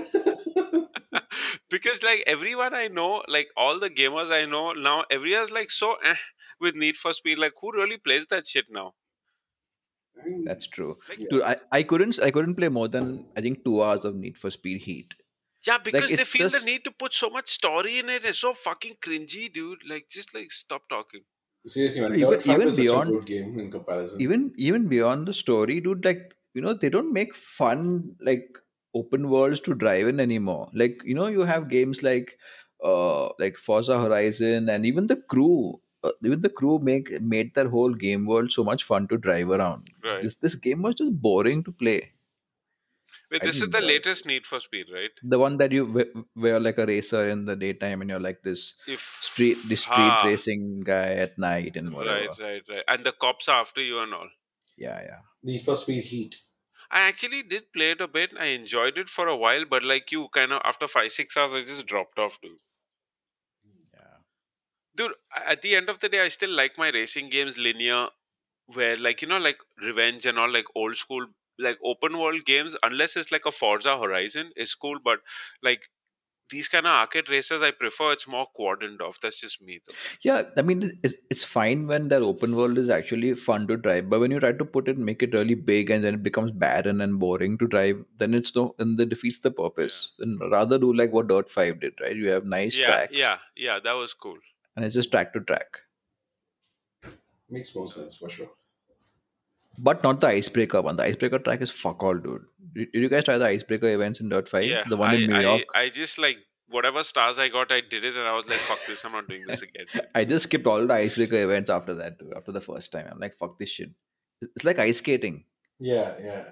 because 1.69 2.03
like 2.03 2.23
everyone 2.27 2.73
I 2.73 2.87
know, 2.87 3.23
like 3.27 3.49
all 3.55 3.79
the 3.79 3.89
gamers 3.89 4.31
I 4.31 4.45
know 4.45 4.73
now, 4.73 5.05
everyone's 5.11 5.51
like 5.51 5.71
so 5.71 5.95
eh, 6.03 6.15
with 6.59 6.75
Need 6.75 6.97
for 6.97 7.13
Speed. 7.13 7.37
Like 7.39 7.53
who 7.61 7.71
really 7.71 7.97
plays 7.97 8.27
that 8.27 8.47
shit 8.47 8.65
now? 8.69 8.93
I 10.21 10.25
mean, 10.27 10.43
That's 10.45 10.67
true, 10.67 10.97
Like, 11.07 11.19
Yeah. 11.19 11.27
dude. 11.29 11.41
I, 11.43 11.55
I 11.71 11.83
couldn't 11.83 12.19
I 12.21 12.31
couldn't 12.31 12.55
play 12.55 12.69
more 12.69 12.87
than 12.87 13.25
I 13.37 13.41
think 13.41 13.63
two 13.65 13.81
hours 13.83 14.05
of 14.05 14.15
Need 14.15 14.37
for 14.37 14.49
Speed 14.49 14.81
Heat. 14.81 15.13
Yeah, 15.67 15.77
because 15.77 16.09
they 16.15 16.23
feel 16.23 16.49
just- 16.49 16.65
the 16.65 16.71
need 16.71 16.83
to 16.85 16.91
put 16.91 17.13
so 17.13 17.29
much 17.29 17.49
story 17.49 17.99
in 17.99 18.09
it. 18.09 18.23
It's 18.25 18.39
so 18.39 18.53
fucking 18.53 18.95
cringy, 19.01 19.51
dude. 19.51 19.79
Like 19.87 20.07
just 20.09 20.33
like 20.33 20.51
stop 20.51 20.87
talking. 20.89 21.21
Seriously, 21.67 22.01
man, 22.01 22.15
even 22.15 22.39
even 22.49 22.67
is 22.69 22.75
such 22.75 22.79
a 22.79 22.81
beyond 22.81 23.09
good 23.09 23.25
game 23.25 23.59
in 23.59 23.69
comparison. 23.71 24.21
even 24.21 24.53
even 24.57 24.87
beyond 24.87 25.27
the 25.27 25.33
story 25.33 25.79
dude 25.81 26.05
like 26.05 26.33
you 26.53 26.61
know 26.61 26.73
they 26.73 26.89
don't 26.89 27.11
make 27.13 27.35
fun 27.35 28.15
like 28.21 28.57
open 28.95 29.29
worlds 29.29 29.59
to 29.59 29.73
drive 29.75 30.07
in 30.07 30.19
anymore 30.21 30.69
like 30.73 31.01
you 31.03 31.13
know 31.13 31.27
you 31.27 31.41
have 31.41 31.67
games 31.67 32.01
like 32.01 32.37
uh 32.83 33.25
like 33.43 33.57
forza 33.57 33.99
horizon 34.01 34.69
and 34.69 34.85
even 34.85 35.07
the 35.07 35.17
crew 35.33 35.79
Uh, 36.03 36.11
even 36.23 36.41
the 36.41 36.49
crew 36.49 36.79
make 36.79 37.09
made 37.21 37.53
their 37.55 37.69
whole 37.69 37.93
game 37.93 38.25
world 38.25 38.51
so 38.51 38.63
much 38.63 38.83
fun 38.89 39.07
to 39.07 39.17
drive 39.17 39.49
around 39.57 39.89
Right. 40.03 40.21
this 40.23 40.35
this 40.45 40.55
game 40.55 40.81
was 40.81 40.95
just 40.95 41.21
boring 41.27 41.63
to 41.63 41.71
play 41.83 41.97
Wait, 43.31 43.41
i 43.41 43.45
this 43.45 43.55
didn't 43.55 43.67
is 43.67 43.71
the 43.71 43.77
enjoy 43.79 43.87
latest 43.93 44.25
Need 44.25 44.45
for 44.47 44.59
Speed, 44.59 44.87
right? 44.93 45.11
the 45.23 45.39
one 45.39 45.57
that 45.57 45.71
you 45.71 45.85
w- 45.87 46.25
wear 46.35 46.59
like 46.59 46.77
a 46.77 46.85
racer 46.85 47.27
in 47.29 47.45
the 47.45 47.55
daytime 47.55 48.01
and 48.01 48.09
you're 48.09 48.19
like 48.27 48.41
this 48.43 48.75
If 48.87 49.17
street 49.21 49.57
the 49.67 49.75
street 49.75 50.19
Ha, 50.19 50.23
racing 50.23 50.81
guy 50.81 51.09
at 51.25 51.37
night 51.37 51.75
and 51.77 51.93
whatever 51.93 52.19
right, 52.19 52.39
right, 52.39 52.63
right, 52.69 52.83
and 52.87 53.03
the 53.05 53.11
cops 53.11 53.47
are 53.47 53.61
after 53.61 53.81
you 53.81 53.99
and 53.99 54.13
all. 54.13 54.29
yeah 54.77 55.01
yeah 55.01 55.21
Need 55.43 55.61
for 55.61 55.75
Speed 55.75 56.03
Heat. 56.03 56.35
I 56.91 57.01
actually 57.01 57.43
did 57.43 57.71
play 57.73 57.91
it 57.91 58.01
a 58.01 58.07
bit. 58.07 58.33
I 58.37 58.47
enjoyed 58.47 58.97
it 58.97 59.09
for 59.09 59.27
a 59.27 59.35
while, 59.35 59.65
but 59.65 59.83
like 59.83 60.11
you, 60.11 60.27
kind 60.29 60.51
of 60.51 60.61
after 60.65 60.87
five 60.87 61.11
six 61.11 61.37
hours, 61.37 61.53
I 61.53 61.61
just 61.61 61.85
dropped 61.85 62.19
off 62.19 62.39
too. 62.41 62.57
Yeah 64.99 65.07
Dude, 65.07 65.13
at 65.47 65.61
the 65.61 65.75
end 65.75 65.89
of 65.89 65.99
the 65.99 66.09
day, 66.09 66.21
I 66.21 66.27
still 66.27 66.49
like 66.51 66.77
my 66.77 66.89
racing 66.91 67.29
games 67.29 67.57
linear, 67.57 68.09
where 68.67 68.97
like 68.97 69.21
you 69.21 69.27
know, 69.27 69.37
like 69.39 69.59
Revenge 69.81 70.25
and 70.25 70.39
all, 70.39 70.51
like 70.51 70.65
old 70.75 70.97
school, 70.97 71.27
like 71.59 71.79
open 71.83 72.17
world 72.19 72.45
games. 72.45 72.75
Unless 72.83 73.17
it's 73.17 73.31
like 73.31 73.45
a 73.45 73.51
Forza 73.51 73.97
Horizon, 73.99 74.51
is 74.55 74.75
cool. 74.75 74.99
But 75.03 75.21
like 75.63 75.89
these 76.49 76.67
kind 76.67 76.87
of 76.87 76.91
arcade 76.93 77.29
races, 77.29 77.61
I 77.61 77.71
prefer. 77.71 78.13
It's 78.13 78.27
more 78.27 78.47
quadrant 78.47 79.01
off. 79.01 79.19
That's 79.21 79.41
just 79.41 79.61
me, 79.61 79.81
though. 79.87 79.99
Yeah, 80.21 80.43
I 80.57 80.61
mean, 80.61 80.99
it, 81.03 81.15
it's 81.29 81.43
fine 81.43 81.87
when 81.87 82.07
that 82.09 82.21
open 82.21 82.55
world 82.55 82.77
is 82.77 82.89
actually 82.89 83.33
fun 83.35 83.67
to 83.67 83.77
drive, 83.77 84.09
but 84.09 84.19
when 84.19 84.31
you 84.31 84.39
try 84.39 84.51
to 84.51 84.65
put 84.65 84.87
it, 84.87 84.97
make 84.97 85.23
it 85.23 85.33
really 85.33 85.55
big, 85.55 85.89
and 85.89 86.03
then 86.03 86.15
it 86.15 86.23
becomes 86.23 86.51
barren 86.51 87.01
and 87.01 87.19
boring 87.19 87.57
to 87.59 87.67
drive, 87.67 88.03
then 88.17 88.33
it's 88.33 88.55
no, 88.55 88.75
and 88.79 88.97
that 88.97 89.09
defeats 89.09 89.39
the 89.39 89.51
purpose. 89.51 90.13
Then 90.19 90.39
rather 90.51 90.77
do 90.77 90.93
like 90.93 91.11
what 91.13 91.27
Dirt 91.27 91.49
Five 91.49 91.79
did, 91.81 91.93
right? 92.01 92.15
You 92.15 92.29
have 92.29 92.45
nice 92.45 92.77
Yeah, 92.77 92.79
tracks, 92.79 93.11
yeah, 93.11 93.39
yeah. 93.55 93.79
That 93.79 93.93
was 93.93 94.13
cool. 94.13 94.39
And 94.79 94.85
it's 94.85 94.95
just 94.95 95.11
track 95.11 95.33
to 95.33 95.41
track, 95.41 95.81
Makes 97.49 97.75
more 97.75 97.87
sense 97.87 98.15
for 98.15 98.29
sure. 98.29 98.49
but 99.77 100.03
not 100.03 100.21
the 100.21 100.27
icebreaker 100.27 100.81
one. 100.81 100.95
The 100.95 101.03
icebreaker 101.03 101.39
track 101.39 101.61
is 101.61 101.69
fuck 101.69 102.01
all, 102.01 102.13
dude. 102.15 102.45
Did, 102.73 102.91
did 102.93 103.01
you 103.01 103.09
guys 103.09 103.25
try 103.25 103.37
the 103.37 103.47
icebreaker 103.47 103.89
events 103.89 104.21
in 104.21 104.29
Dirt 104.29 104.47
Five? 104.47 104.63
Yeah, 104.65 104.83
the 104.87 104.95
one 104.95 105.09
I, 105.09 105.15
in 105.15 105.27
New 105.27 105.35
I, 105.35 105.41
York. 105.41 105.63
I 105.75 105.89
just 105.89 106.17
like 106.17 106.37
whatever 106.69 107.03
stars 107.03 107.39
I 107.39 107.49
got, 107.49 107.73
I 107.73 107.81
did 107.81 108.05
it, 108.05 108.15
and 108.15 108.25
I 108.25 108.33
was 108.35 108.47
like, 108.47 108.59
"Fuck 108.59 108.79
this! 108.87 109.03
I'm 109.03 109.11
not 109.11 109.27
doing 109.27 109.43
this 109.47 109.63
again." 109.63 109.87
I 110.15 110.23
just 110.23 110.43
skipped 110.43 110.67
all 110.67 110.87
the 110.87 110.93
icebreaker 110.93 111.43
events 111.43 111.69
after 111.69 111.93
that, 111.95 112.19
dude. 112.19 112.33
After 112.37 112.53
the 112.53 112.61
first 112.61 112.93
time, 112.93 113.07
I'm 113.11 113.19
like, 113.19 113.35
fuck 113.35 113.57
this 113.57 113.69
shit. 113.69 113.89
It's 114.41 114.63
like 114.63 114.79
ice 114.79 114.99
skating. 114.99 115.43
Yeah, 115.79 116.13
yeah. 116.23 116.43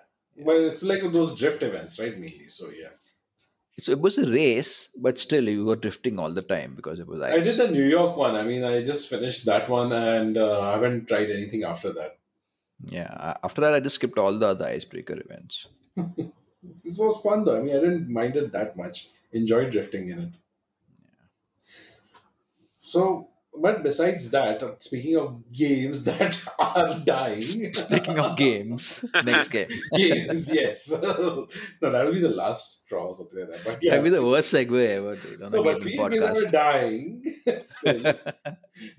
But 0.44 0.58
it's 0.58 0.84
like 0.84 1.02
those 1.14 1.40
drift 1.40 1.64
events, 1.64 1.98
right? 2.00 2.12
Mainly. 2.14 2.48
So 2.48 2.70
yeah. 2.72 2.90
So 3.80 3.92
it 3.92 4.00
was 4.00 4.18
a 4.18 4.30
race, 4.30 4.90
but 4.98 5.20
still 5.20 5.48
you 5.48 5.64
were 5.66 5.76
drifting 5.76 6.18
all 6.18 6.34
the 6.34 6.42
time 6.42 6.74
because 6.76 7.00
it 7.00 7.08
was 7.08 7.22
ice. 7.22 7.34
I 7.34 7.40
did 7.40 7.58
the 7.58 7.70
New 7.70 7.84
York 7.84 8.18
one. 8.18 8.36
I 8.36 8.44
mean, 8.44 8.64
I 8.64 8.84
just 8.84 9.08
finished 9.08 9.46
that 9.46 9.70
one 9.70 9.92
and 9.92 10.36
uh, 10.36 10.62
I 10.62 10.72
haven't 10.72 11.08
tried 11.08 11.30
anything 11.30 11.64
after 11.64 11.94
that. 11.94 12.18
Yeah. 12.86 13.36
After 13.44 13.62
that, 13.62 13.76
I 13.76 13.80
just 13.80 13.96
skipped 13.96 14.18
all 14.18 14.38
the 14.38 14.48
other 14.48 14.66
icebreaker 14.66 15.20
events. 15.20 15.68
This 16.84 16.98
was 16.98 17.22
fun 17.22 17.44
though. 17.44 17.58
I 17.58 17.62
mean, 17.62 17.76
I 17.76 17.80
didn't 17.80 18.10
mind 18.10 18.36
it 18.36 18.52
that 18.52 18.76
much. 18.76 19.10
Enjoyed 19.32 19.72
drifting 19.72 20.10
in 20.10 20.20
it. 20.20 20.34
Yeah. 21.00 21.28
So, 22.82 23.30
but 23.60 23.84
besides 23.84 24.30
that, 24.32 24.82
speaking 24.82 25.18
of 25.18 25.44
games 25.52 26.04
that 26.10 26.46
are 26.60 27.00
dying, 27.00 27.42
Speaking 27.42 28.20
of 28.20 28.38
games, 28.38 29.04
next 29.24 29.50
game. 29.50 29.68
games, 29.94 30.54
yes. 30.54 30.92
no, 31.02 31.48
that 31.82 32.06
will 32.06 32.14
be 32.14 32.22
the 32.22 32.30
last 32.30 32.84
straw 32.84 33.08
or 33.08 33.14
something 33.14 33.40
like 33.40 33.50
that. 33.50 33.66
But 33.66 33.84
yeah, 33.84 33.92
That'd 33.92 34.06
be 34.06 34.10
the 34.12 34.26
worst 34.26 34.54
segue 34.54 34.88
ever, 34.90 35.16
dude, 35.16 35.42
on 35.42 35.52
no, 35.52 35.64
but 35.64 35.80
speaking 35.80 36.02
of 36.02 36.12
games 36.12 36.46
that 36.46 36.48
are 36.48 36.52
dying, 36.52 37.24
still, 37.64 38.14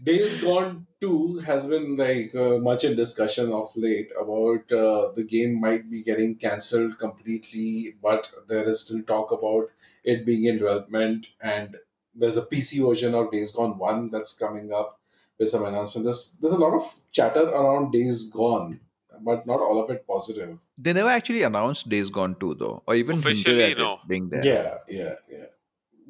Days 0.03 0.43
Gone 0.43 0.87
2 1.01 1.39
has 1.47 1.67
been 1.67 1.97
like 1.97 2.35
uh, 2.35 2.59
much 2.59 2.85
in 2.85 2.97
discussion 2.97 3.53
of 3.53 3.71
late 3.77 4.11
about 4.21 4.71
uh, 4.73 5.13
the 5.15 5.25
game 5.27 5.61
might 5.61 5.89
be 5.91 6.03
getting 6.03 6.35
cancelled 6.35 6.99
completely, 6.99 7.95
but 8.03 8.29
there 8.49 8.69
is 8.69 8.81
still 8.81 9.03
talk 9.03 9.31
about 9.31 9.71
it 10.05 10.27
being 10.27 10.45
in 10.45 10.59
development. 10.59 11.29
And 11.41 11.77
there's 12.19 12.37
a 12.37 12.43
PC 12.43 12.87
version 12.87 13.15
of 13.15 13.31
Days 13.31 13.53
Gone 13.53 13.79
1 13.79 14.11
that's 14.11 14.37
coming 14.39 14.73
up 14.73 15.01
with 15.39 15.49
some 15.49 15.65
announcement. 15.65 16.05
There's, 16.05 16.37
there's 16.41 16.53
a 16.53 16.59
lot 16.59 16.75
of 16.75 16.83
chatter 17.13 17.45
around 17.49 17.93
Days 17.93 18.29
Gone, 18.31 18.81
but 19.21 19.47
not 19.47 19.61
all 19.61 19.83
of 19.83 19.91
it 19.91 20.07
positive. 20.07 20.59
they 20.77 20.93
never 20.93 21.09
actually 21.09 21.43
announced 21.45 21.89
Days 21.89 22.11
Gone 22.11 22.35
2, 22.41 22.55
though, 22.57 22.83
or 22.87 22.95
even 22.97 23.19
Officially, 23.19 23.75
no. 23.75 24.01
being 24.07 24.29
there. 24.29 24.45
Yeah, 24.45 24.75
yeah, 24.89 25.15
yeah. 25.31 25.45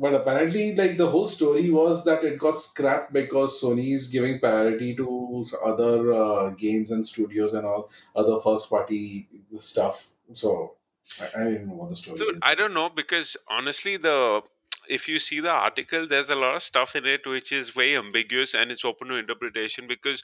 But 0.01 0.15
apparently, 0.15 0.77
like 0.77 0.97
the 0.97 1.09
whole 1.11 1.27
story 1.27 1.71
was 1.71 2.05
that 2.05 2.23
it 2.23 2.39
got 2.39 2.57
scrapped 2.59 3.13
because 3.13 3.61
Sony 3.61 3.93
is 3.93 4.07
giving 4.07 4.39
priority 4.39 4.95
to 4.95 5.43
other 5.65 6.13
uh, 6.15 6.51
games 6.51 6.93
and 6.93 7.05
studios 7.05 7.53
and 7.53 7.67
all 7.67 7.91
other 8.15 8.39
first 8.39 8.71
party 8.71 9.29
stuff. 9.57 10.13
So 10.35 10.77
I, 11.21 11.41
I 11.41 11.45
don't 11.51 11.67
know 11.67 11.75
what 11.75 11.89
the 11.89 11.97
story 11.97 12.17
So 12.17 12.29
is. 12.31 12.39
I 12.43 12.55
don't 12.55 12.75
know 12.75 12.89
because 12.89 13.37
honestly, 13.49 13.97
the 13.97 14.43
if 14.89 15.09
you 15.09 15.19
see 15.21 15.41
the 15.41 15.51
article, 15.51 16.07
there's 16.07 16.31
a 16.31 16.37
lot 16.37 16.57
of 16.57 16.63
stuff 16.63 16.97
in 16.97 17.07
it 17.07 17.27
which 17.27 17.53
is 17.53 17.71
very 17.71 17.97
ambiguous 17.97 18.55
and 18.55 18.71
it's 18.71 18.85
open 18.85 19.09
to 19.09 19.15
interpretation 19.17 19.87
because 19.87 20.23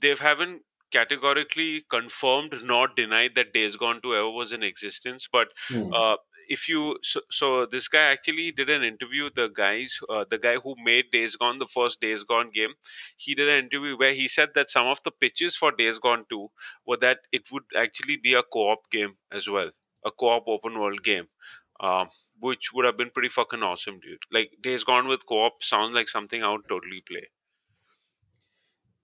they 0.00 0.14
haven't 0.14 0.62
categorically 0.90 1.82
confirmed 1.90 2.54
nor 2.62 2.88
denied 2.88 3.34
that 3.34 3.52
Days 3.52 3.76
Gone 3.76 4.00
2 4.00 4.14
ever 4.14 4.30
was 4.30 4.52
in 4.52 4.62
existence. 4.62 5.28
But 5.30 5.48
Hmm. 5.68 5.90
uh, 5.94 6.16
if 6.48 6.68
you 6.68 6.98
so, 7.02 7.20
so 7.30 7.66
this 7.66 7.88
guy 7.88 8.04
actually 8.12 8.50
did 8.52 8.70
an 8.70 8.82
interview. 8.82 9.28
The 9.34 9.48
guys, 9.48 9.98
uh, 10.08 10.24
the 10.28 10.38
guy 10.38 10.56
who 10.56 10.74
made 10.82 11.10
Days 11.10 11.36
Gone, 11.36 11.58
the 11.58 11.66
first 11.68 12.00
Days 12.00 12.24
Gone 12.24 12.50
game, 12.50 12.74
he 13.16 13.34
did 13.34 13.48
an 13.48 13.64
interview 13.64 13.96
where 13.96 14.14
he 14.14 14.28
said 14.28 14.54
that 14.54 14.70
some 14.70 14.86
of 14.86 15.02
the 15.04 15.10
pitches 15.10 15.56
for 15.56 15.72
Days 15.72 15.98
Gone 15.98 16.24
2 16.30 16.48
were 16.86 16.96
that 16.98 17.20
it 17.32 17.50
would 17.52 17.64
actually 17.76 18.16
be 18.16 18.34
a 18.34 18.42
co-op 18.42 18.90
game 18.90 19.18
as 19.30 19.48
well, 19.48 19.70
a 20.04 20.10
co-op 20.10 20.44
open 20.48 20.78
world 20.78 21.02
game. 21.02 21.28
Um, 21.80 22.08
which 22.40 22.72
would 22.72 22.84
have 22.84 22.96
been 22.96 23.10
pretty 23.10 23.28
fucking 23.28 23.62
awesome, 23.62 24.00
dude. 24.00 24.18
Like 24.32 24.50
Days 24.60 24.82
Gone 24.82 25.06
with 25.06 25.26
co-op 25.26 25.62
sounds 25.62 25.94
like 25.94 26.08
something 26.08 26.42
I 26.42 26.50
would 26.50 26.66
totally 26.68 27.02
play. 27.06 27.28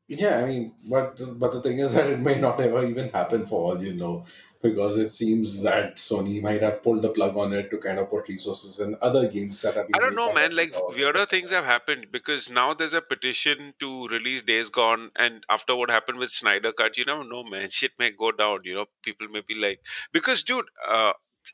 Yeah, 0.06 0.38
I 0.38 0.44
mean, 0.44 0.74
but 0.90 1.18
but 1.38 1.52
the 1.52 1.62
thing 1.62 1.78
is 1.78 1.94
that 1.94 2.06
it 2.06 2.20
may 2.20 2.38
not 2.38 2.60
ever 2.60 2.84
even 2.84 3.08
happen 3.08 3.46
for 3.46 3.72
all 3.72 3.82
you 3.82 3.94
know, 3.94 4.24
because 4.62 4.98
it 4.98 5.14
seems 5.14 5.62
that 5.62 5.96
Sony 5.96 6.42
might 6.42 6.60
have 6.60 6.82
pulled 6.82 7.00
the 7.00 7.08
plug 7.08 7.36
on 7.36 7.54
it 7.54 7.70
to 7.70 7.78
kind 7.78 7.98
of 7.98 8.10
put 8.10 8.28
resources 8.28 8.80
in 8.80 8.96
other 9.00 9.28
games 9.28 9.62
that 9.62 9.74
have 9.74 9.88
been. 9.88 9.94
I 9.94 9.98
don't 10.00 10.14
know, 10.14 10.32
man. 10.32 10.54
Like 10.54 10.74
weirder 10.90 11.24
things 11.24 11.50
have 11.50 11.64
happened 11.64 12.08
because 12.12 12.50
now 12.50 12.74
there's 12.74 12.92
a 12.92 13.00
petition 13.00 13.72
to 13.80 14.08
release 14.08 14.42
Days 14.42 14.68
Gone, 14.68 15.10
and 15.16 15.42
after 15.48 15.74
what 15.74 15.90
happened 15.90 16.18
with 16.18 16.30
Snyder 16.30 16.72
Cut, 16.72 16.98
you 16.98 17.06
never 17.06 17.24
know, 17.24 17.42
man. 17.42 17.70
Shit 17.70 17.92
may 17.98 18.10
go 18.10 18.30
down. 18.30 18.60
You 18.64 18.74
know, 18.74 18.86
people 19.02 19.28
may 19.28 19.40
be 19.40 19.54
like, 19.54 19.80
because, 20.12 20.42
dude, 20.42 20.66
uh, 20.86 21.12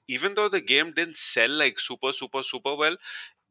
even 0.09 0.35
though 0.35 0.49
the 0.49 0.61
game 0.61 0.93
didn't 0.93 1.17
sell 1.17 1.51
like 1.51 1.79
super, 1.81 2.13
super, 2.13 2.43
super 2.43 2.75
well, 2.77 2.97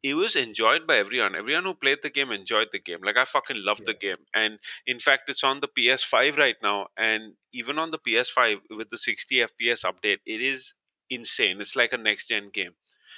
it 0.02 0.16
was 0.16 0.36
enjoyed 0.36 0.88
by 0.88 0.98
everyone. 0.98 1.36
Everyone 1.36 1.66
who 1.66 1.76
played 1.76 2.00
the 2.02 2.10
game 2.10 2.32
enjoyed 2.32 2.70
the 2.72 2.80
game. 2.80 3.02
Like 3.04 3.18
I 3.18 3.26
fucking 3.26 3.58
love 3.60 3.82
the 3.86 3.94
game, 3.94 4.26
and 4.34 4.60
in 4.86 5.00
fact, 5.00 5.30
it's 5.30 5.44
on 5.44 5.60
the 5.60 5.68
PS5 5.68 6.38
right 6.38 6.56
now, 6.64 6.88
and 6.98 7.36
even 7.54 7.78
on 7.80 7.92
the 7.92 8.00
PS5 8.00 8.60
with 8.70 8.90
the 8.92 8.98
60 8.98 9.42
FPS 9.42 9.84
update, 9.86 10.20
it 10.26 10.42
is 10.42 10.74
insane. 11.10 11.60
It's 11.62 11.76
like 11.76 11.94
a 11.94 11.98
next 11.98 12.28
gen 12.30 12.50
game, 12.50 12.76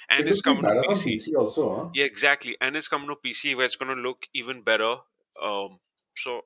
and 0.10 0.28
It 0.28 0.28
it's 0.28 0.42
coming 0.42 0.66
to 0.68 0.76
PC. 0.76 1.16
PC 1.16 1.36
also, 1.36 1.76
huh? 1.76 1.90
Yeah, 1.94 2.06
exactly. 2.06 2.58
And 2.62 2.76
it's 2.76 2.88
coming 2.88 3.10
to 3.10 3.16
PC 3.16 3.56
where 3.56 3.66
it's 3.66 3.76
going 3.76 3.96
to 3.96 4.02
look 4.02 4.28
even 4.34 4.62
better. 4.64 4.98
Um, 5.42 5.80
so 6.18 6.42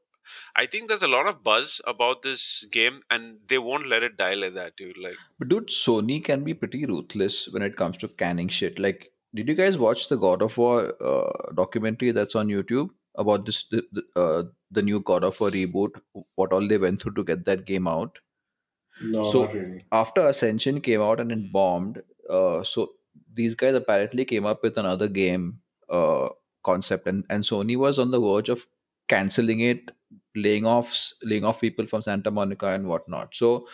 I 0.55 0.65
think 0.65 0.89
there's 0.89 1.03
a 1.03 1.07
lot 1.07 1.27
of 1.27 1.43
buzz 1.43 1.81
about 1.85 2.21
this 2.21 2.65
game, 2.71 3.01
and 3.09 3.37
they 3.47 3.57
won't 3.57 3.87
let 3.87 4.03
it 4.03 4.17
die 4.17 4.33
like 4.33 4.53
that, 4.55 4.75
dude. 4.77 4.97
Like, 4.97 5.15
But 5.39 5.49
dude, 5.49 5.67
Sony 5.67 6.23
can 6.23 6.43
be 6.43 6.53
pretty 6.53 6.85
ruthless 6.85 7.47
when 7.49 7.61
it 7.61 7.75
comes 7.77 7.97
to 7.99 8.07
canning 8.07 8.47
shit. 8.49 8.79
Like, 8.79 9.11
did 9.33 9.47
you 9.47 9.55
guys 9.55 9.77
watch 9.77 10.09
the 10.09 10.17
God 10.17 10.41
of 10.41 10.57
War 10.57 10.93
uh, 11.03 11.51
documentary 11.53 12.11
that's 12.11 12.35
on 12.35 12.47
YouTube 12.47 12.89
about 13.15 13.45
this 13.45 13.63
the, 13.69 13.83
the, 13.91 14.03
uh, 14.15 14.43
the 14.71 14.81
new 14.81 14.99
God 14.99 15.23
of 15.23 15.39
War 15.39 15.49
reboot? 15.51 15.91
What 16.35 16.53
all 16.53 16.67
they 16.67 16.77
went 16.77 17.01
through 17.01 17.13
to 17.15 17.23
get 17.23 17.45
that 17.45 17.65
game 17.65 17.87
out? 17.87 18.17
No, 19.01 19.31
So- 19.31 19.43
not 19.45 19.53
really. 19.53 19.81
After 19.91 20.27
Ascension 20.27 20.79
came 20.81 21.01
out 21.01 21.19
and 21.19 21.31
it 21.31 21.51
bombed, 21.51 22.01
uh, 22.29 22.63
so 22.63 22.93
these 23.33 23.55
guys 23.55 23.75
apparently 23.75 24.23
came 24.25 24.45
up 24.45 24.63
with 24.63 24.77
another 24.77 25.07
game 25.09 25.59
uh, 25.89 26.29
concept, 26.63 27.05
and 27.07 27.25
and 27.29 27.43
Sony 27.43 27.77
was 27.77 27.99
on 27.99 28.11
the 28.11 28.19
verge 28.19 28.49
of 28.49 28.65
canceling 29.09 29.59
it, 29.59 29.91
laying 30.35 30.65
off 30.65 31.13
laying 31.23 31.45
off 31.45 31.61
people 31.61 31.87
from 31.87 32.01
Santa 32.01 32.31
Monica 32.31 32.69
and 32.69 32.87
whatnot. 32.87 33.35
So 33.35 33.67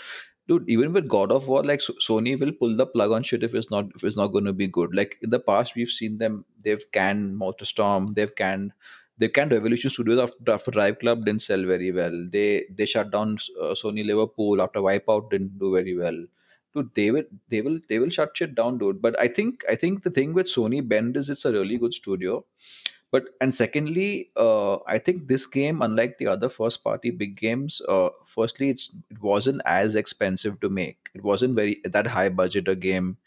dude 0.48 0.68
even 0.68 0.92
with 0.92 1.08
god 1.08 1.32
of 1.32 1.48
war 1.48 1.64
like 1.64 1.80
sony 1.80 2.38
will 2.38 2.52
pull 2.52 2.76
the 2.76 2.86
plug 2.86 3.12
on 3.12 3.22
shit 3.22 3.44
if 3.44 3.54
it's 3.54 3.70
not 3.70 3.86
if 3.96 4.04
it's 4.04 4.18
not 4.18 4.32
going 4.36 4.44
to 4.44 4.52
be 4.52 4.68
good 4.68 4.94
like 4.96 5.16
in 5.22 5.30
the 5.30 5.40
past 5.40 5.76
we've 5.76 5.92
seen 5.98 6.18
them 6.18 6.44
they've 6.64 6.92
canned 6.92 7.40
motorstorm 7.40 8.08
they've 8.16 8.34
canned 8.36 8.74
they 9.22 9.30
can't 9.30 9.54
Evolution 9.54 9.92
Studios 9.92 10.20
after, 10.20 10.52
after 10.52 10.72
Drive 10.72 10.98
Club 11.00 11.26
didn't 11.26 11.44
sell 11.44 11.64
very 11.64 11.92
well. 11.92 12.28
They 12.32 12.66
they 12.76 12.88
shut 12.88 13.12
down 13.12 13.38
uh, 13.62 13.76
Sony 13.82 14.04
Liverpool 14.04 14.62
after 14.64 14.80
Wipeout 14.80 15.30
didn't 15.30 15.60
do 15.60 15.74
very 15.76 15.96
well. 15.96 16.26
Dude, 16.74 16.90
they 16.96 17.12
will 17.12 17.26
they 17.50 17.62
will 17.62 17.80
they 17.88 18.00
will 18.00 18.10
shut 18.10 18.36
shit 18.36 18.56
down, 18.56 18.80
dude. 18.80 19.00
But 19.00 19.20
I 19.20 19.28
think 19.28 19.64
I 19.70 19.76
think 19.76 20.02
the 20.02 20.10
thing 20.10 20.34
with 20.34 20.48
Sony 20.48 20.82
Bend 20.88 21.18
is 21.18 21.30
it's 21.30 21.46
a 21.46 21.52
really 21.52 21.78
good 21.78 21.94
studio. 21.94 22.44
But 23.12 23.30
and 23.42 23.54
secondly, 23.54 24.32
uh, 24.38 24.78
I 24.88 24.98
think 24.98 25.28
this 25.28 25.46
game, 25.46 25.82
unlike 25.82 26.18
the 26.18 26.28
other 26.28 26.48
first 26.50 26.84
party 26.84 27.12
big 27.12 27.36
games, 27.38 27.82
uh, 27.90 28.10
firstly 28.26 28.70
it 28.70 28.82
wasn't 29.22 29.62
as 29.66 29.96
expensive 29.96 30.60
to 30.62 30.70
make. 30.70 31.10
It 31.14 31.24
wasn't 31.24 31.56
very 31.56 31.82
that 31.84 32.08
high 32.08 32.30
budget 32.30 32.68
a 32.70 32.76
game 32.76 33.18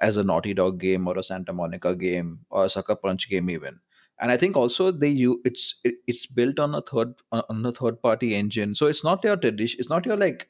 as 0.00 0.16
a 0.16 0.24
Naughty 0.24 0.54
Dog 0.54 0.78
game 0.80 1.06
or 1.08 1.18
a 1.18 1.22
Santa 1.22 1.52
Monica 1.52 1.94
game 1.94 2.40
or 2.50 2.64
a 2.64 2.70
Sucker 2.70 2.96
Punch 2.96 3.28
game 3.28 3.50
even. 3.50 3.80
And 4.20 4.30
I 4.30 4.36
think 4.36 4.56
also 4.56 4.90
they 4.90 5.08
you 5.08 5.40
it's 5.44 5.80
it, 5.84 5.96
it's 6.06 6.26
built 6.26 6.58
on 6.60 6.74
a 6.74 6.80
third 6.82 7.14
on 7.32 7.66
a 7.66 7.72
third 7.72 8.00
party 8.02 8.34
engine, 8.36 8.74
so 8.74 8.86
it's 8.86 9.02
not 9.04 9.24
your 9.24 9.36
tradition. 9.36 9.80
It's 9.80 9.90
not 9.90 10.06
your 10.06 10.16
like 10.16 10.48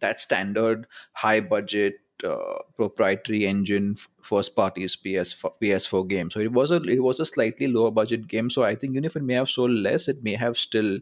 that 0.00 0.20
standard 0.20 0.86
high 1.14 1.40
budget 1.40 1.94
uh, 2.24 2.58
proprietary 2.76 3.46
engine 3.46 3.96
first 4.22 4.54
party's 4.56 4.96
PS 4.96 5.34
PS4 5.62 6.08
game. 6.08 6.30
So 6.30 6.40
it 6.40 6.52
was 6.52 6.70
a 6.70 6.82
it 6.82 7.02
was 7.02 7.20
a 7.20 7.26
slightly 7.26 7.66
lower 7.66 7.90
budget 7.90 8.28
game. 8.28 8.50
So 8.50 8.62
I 8.62 8.74
think 8.74 8.92
even 8.92 9.04
if 9.04 9.16
it 9.16 9.22
may 9.22 9.34
have 9.34 9.50
sold 9.50 9.70
less, 9.70 10.08
it 10.08 10.22
may 10.22 10.34
have 10.34 10.56
still 10.56 10.98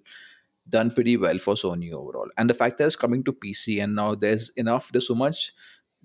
done 0.69 0.91
pretty 0.91 1.17
well 1.17 1.39
for 1.39 1.55
Sony 1.55 1.93
overall. 1.93 2.29
And 2.37 2.49
the 2.49 2.55
fact 2.55 2.79
that 2.79 2.87
it's 2.87 2.97
coming 2.97 3.25
to 3.25 3.33
PC 3.33 3.83
and 3.83 3.95
now 3.95 4.15
there's 4.15 4.51
enough, 4.51 4.91
there's 4.93 5.09
so 5.09 5.15
much 5.15 5.53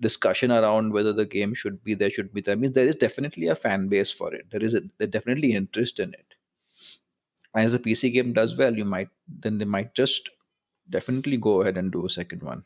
discussion 0.00 0.50
around 0.50 0.92
whether 0.92 1.12
the 1.12 1.26
game 1.26 1.54
should 1.54 1.82
be 1.84 1.94
there, 1.94 2.10
should 2.10 2.32
be 2.32 2.40
there. 2.40 2.56
means 2.56 2.72
there 2.72 2.86
is 2.86 2.96
definitely 2.96 3.48
a 3.48 3.54
fan 3.54 3.88
base 3.88 4.10
for 4.10 4.34
it. 4.34 4.46
There 4.50 4.62
is 4.62 4.74
a, 4.74 4.82
there's 4.98 5.10
definitely 5.10 5.52
interest 5.52 6.00
in 6.00 6.14
it. 6.14 6.34
And 7.54 7.66
if 7.66 7.72
the 7.72 7.90
PC 7.90 8.12
game 8.12 8.32
does 8.32 8.56
well, 8.56 8.74
you 8.74 8.84
might 8.84 9.08
then 9.28 9.58
they 9.58 9.64
might 9.64 9.94
just 9.94 10.30
definitely 10.90 11.36
go 11.36 11.62
ahead 11.62 11.78
and 11.78 11.92
do 11.92 12.04
a 12.04 12.10
second 12.10 12.42
one. 12.42 12.64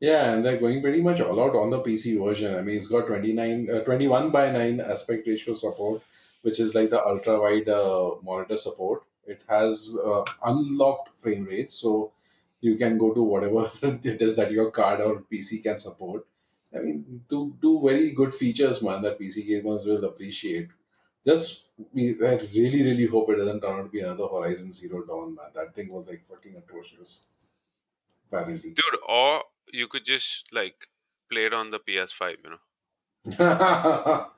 Yeah, 0.00 0.32
and 0.32 0.44
they're 0.44 0.58
going 0.58 0.82
pretty 0.82 1.00
much 1.00 1.20
all 1.20 1.42
out 1.42 1.56
on 1.56 1.70
the 1.70 1.80
PC 1.80 2.22
version. 2.22 2.54
I 2.54 2.60
mean, 2.60 2.76
it's 2.76 2.88
got 2.88 3.06
29, 3.06 3.70
uh, 3.70 3.80
21 3.80 4.30
by 4.30 4.50
9 4.50 4.80
aspect 4.80 5.26
ratio 5.26 5.54
support, 5.54 6.02
which 6.42 6.60
is 6.60 6.74
like 6.74 6.90
the 6.90 7.02
ultra 7.02 7.40
wide 7.40 7.68
uh, 7.68 8.10
monitor 8.22 8.56
support. 8.56 9.04
It 9.26 9.44
has 9.48 9.96
uh, 10.04 10.24
unlocked 10.44 11.18
frame 11.18 11.44
rates, 11.44 11.74
so 11.74 12.12
you 12.60 12.76
can 12.76 12.98
go 12.98 13.12
to 13.14 13.22
whatever 13.22 13.70
it 13.82 14.20
is 14.20 14.36
that 14.36 14.52
your 14.52 14.70
card 14.70 15.00
or 15.00 15.22
PC 15.32 15.62
can 15.62 15.76
support. 15.76 16.26
I 16.74 16.80
mean, 16.80 17.22
two, 17.28 17.56
two 17.62 17.80
very 17.82 18.10
good 18.10 18.34
features, 18.34 18.82
man, 18.82 19.00
that 19.02 19.18
PC 19.18 19.48
gamers 19.48 19.86
will 19.86 20.04
appreciate. 20.04 20.68
Just, 21.24 21.64
we, 21.92 22.10
I 22.22 22.38
really, 22.54 22.82
really 22.82 23.06
hope 23.06 23.30
it 23.30 23.36
doesn't 23.36 23.60
turn 23.62 23.80
out 23.80 23.84
to 23.84 23.88
be 23.88 24.00
another 24.00 24.26
Horizon 24.28 24.70
Zero 24.72 25.04
Dawn, 25.04 25.34
man. 25.34 25.46
That 25.54 25.74
thing 25.74 25.92
was 25.92 26.06
like 26.08 26.24
fucking 26.26 26.56
atrocious, 26.56 27.30
apparently. 28.30 28.70
dude. 28.70 29.00
Or 29.08 29.42
you 29.72 29.88
could 29.88 30.04
just 30.04 30.52
like 30.52 30.86
play 31.30 31.46
it 31.46 31.54
on 31.54 31.70
the 31.70 31.78
PS5. 31.78 32.36
You 32.44 32.50
know, 33.36 34.26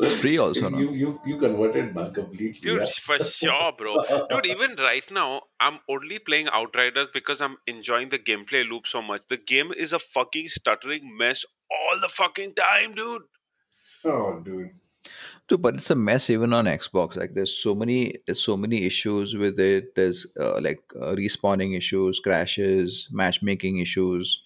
It's 0.00 0.20
free 0.20 0.38
also, 0.38 0.68
no? 0.68 0.78
you, 0.78 0.92
you 0.92 1.20
you 1.26 1.36
converted 1.36 1.94
man 1.94 2.12
completely. 2.12 2.60
dude, 2.60 2.80
yeah. 2.80 2.86
for 3.00 3.18
sure, 3.18 3.72
bro. 3.76 3.96
Dude, 4.30 4.46
even 4.46 4.76
right 4.76 5.04
now, 5.10 5.42
I'm 5.58 5.80
only 5.88 6.20
playing 6.20 6.48
Outriders 6.52 7.10
because 7.12 7.40
I'm 7.40 7.56
enjoying 7.66 8.10
the 8.10 8.18
gameplay 8.18 8.68
loop 8.68 8.86
so 8.86 9.02
much. 9.02 9.22
The 9.28 9.36
game 9.36 9.72
is 9.72 9.92
a 9.92 9.98
fucking 9.98 10.48
stuttering 10.48 11.16
mess 11.16 11.44
all 11.70 12.00
the 12.00 12.08
fucking 12.08 12.54
time, 12.54 12.94
dude. 12.94 13.22
oh, 14.04 14.40
dude. 14.40 14.70
Dude, 15.48 15.62
but 15.62 15.76
it's 15.76 15.90
a 15.90 15.94
mess 15.96 16.30
even 16.30 16.52
on 16.52 16.66
Xbox. 16.66 17.16
Like 17.16 17.34
there's 17.34 17.56
so 17.56 17.74
many 17.74 18.18
there's 18.26 18.42
so 18.42 18.56
many 18.56 18.84
issues 18.84 19.34
with 19.34 19.58
it. 19.58 19.94
There's 19.96 20.26
uh, 20.38 20.60
like 20.60 20.82
uh, 20.94 21.14
respawning 21.14 21.76
issues, 21.76 22.20
crashes, 22.20 23.08
matchmaking 23.10 23.78
issues. 23.78 24.42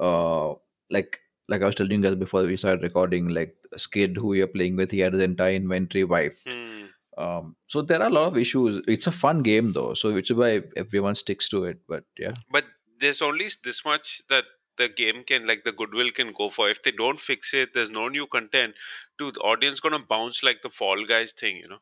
Uh, 0.00 0.54
like 0.90 1.20
like 1.48 1.62
I 1.62 1.66
was 1.66 1.74
telling 1.74 1.92
you 1.92 2.00
guys 2.02 2.14
before 2.16 2.42
we 2.42 2.56
started 2.56 2.82
recording, 2.82 3.28
like 3.28 3.54
Skid 3.76 4.16
who 4.16 4.34
you're 4.34 4.46
playing 4.46 4.76
with, 4.76 4.90
he 4.90 5.00
had 5.00 5.12
his 5.12 5.22
entire 5.22 5.54
inventory 5.54 6.04
wiped. 6.04 6.46
Hmm. 6.48 6.86
Um, 7.18 7.56
so 7.66 7.80
there 7.80 8.00
are 8.02 8.08
a 8.08 8.12
lot 8.12 8.28
of 8.28 8.36
issues. 8.36 8.82
It's 8.86 9.06
a 9.06 9.12
fun 9.12 9.42
game 9.42 9.72
though, 9.72 9.94
so 9.94 10.12
which 10.12 10.30
is 10.30 10.36
why 10.36 10.62
everyone 10.76 11.14
sticks 11.14 11.48
to 11.50 11.64
it. 11.64 11.78
But 11.88 12.04
yeah, 12.18 12.34
But 12.50 12.64
there's 13.00 13.22
only 13.22 13.46
this 13.64 13.84
much 13.84 14.22
that 14.28 14.44
the 14.76 14.88
game 14.90 15.22
can, 15.24 15.46
like 15.46 15.64
the 15.64 15.72
goodwill 15.72 16.10
can 16.10 16.32
go 16.32 16.50
for. 16.50 16.68
If 16.68 16.82
they 16.82 16.90
don't 16.90 17.18
fix 17.18 17.54
it, 17.54 17.72
there's 17.72 17.88
no 17.88 18.08
new 18.08 18.26
content. 18.26 18.74
Dude, 19.18 19.36
the 19.36 19.40
audience 19.40 19.80
gonna 19.80 19.98
bounce 19.98 20.42
like 20.42 20.60
the 20.62 20.68
Fall 20.68 21.06
Guys 21.06 21.32
thing, 21.32 21.56
you 21.56 21.68
know. 21.68 21.78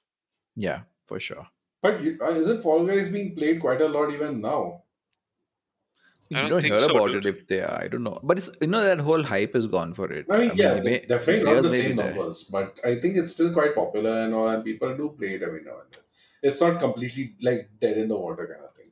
yeah, 0.55 0.83
for 1.07 1.19
sure. 1.19 1.49
But 1.83 1.97
uh, 1.97 2.31
isn't 2.31 2.63
Fall 2.63 2.87
Guys 2.87 3.09
being 3.09 3.35
played 3.35 3.61
quite 3.61 3.81
a 3.81 3.89
lot 3.89 4.13
even 4.13 4.41
now? 4.41 4.84
You 6.31 6.39
I 6.39 6.41
don't 6.41 6.51
don't 6.51 6.61
think 6.63 6.73
hear 6.73 6.81
so, 6.81 6.91
about 6.97 7.09
dude. 7.13 7.27
it 7.27 7.29
if 7.35 7.47
they 7.49 7.61
are. 7.61 7.79
I 7.83 7.89
don't 7.89 8.03
know, 8.03 8.19
but 8.23 8.39
it's 8.39 8.49
you 8.61 8.67
know 8.67 8.83
that 8.83 8.99
whole 8.99 9.23
hype 9.23 9.55
is 9.55 9.67
gone 9.67 9.93
for 9.95 10.11
it. 10.13 10.27
I 10.31 10.39
mean, 10.39 10.53
yeah, 10.55 10.75
they 10.81 10.91
may- 10.91 10.99
de- 11.01 11.07
definitely 11.07 11.45
not 11.45 11.55
the 11.63 11.69
players 11.69 11.73
may 11.73 11.79
be 11.83 11.89
same 11.89 11.97
there. 11.97 12.15
numbers, 12.15 12.43
but 12.45 12.81
I 12.85 12.95
think 13.01 13.17
it's 13.17 13.31
still 13.33 13.53
quite 13.53 13.75
popular 13.75 14.23
and 14.23 14.35
all, 14.35 14.49
and 14.49 14.65
people 14.65 14.97
do 14.97 15.11
play 15.19 15.35
it 15.35 15.43
every 15.43 15.63
now 15.65 15.79
and 15.83 15.93
then. 15.93 16.01
It's 16.43 16.61
not 16.63 16.79
completely 16.81 17.35
like 17.43 17.69
dead 17.81 17.99
in 17.99 18.09
the 18.09 18.17
water 18.17 18.47
kind 18.53 18.65
of 18.65 18.75
thing. 18.75 18.91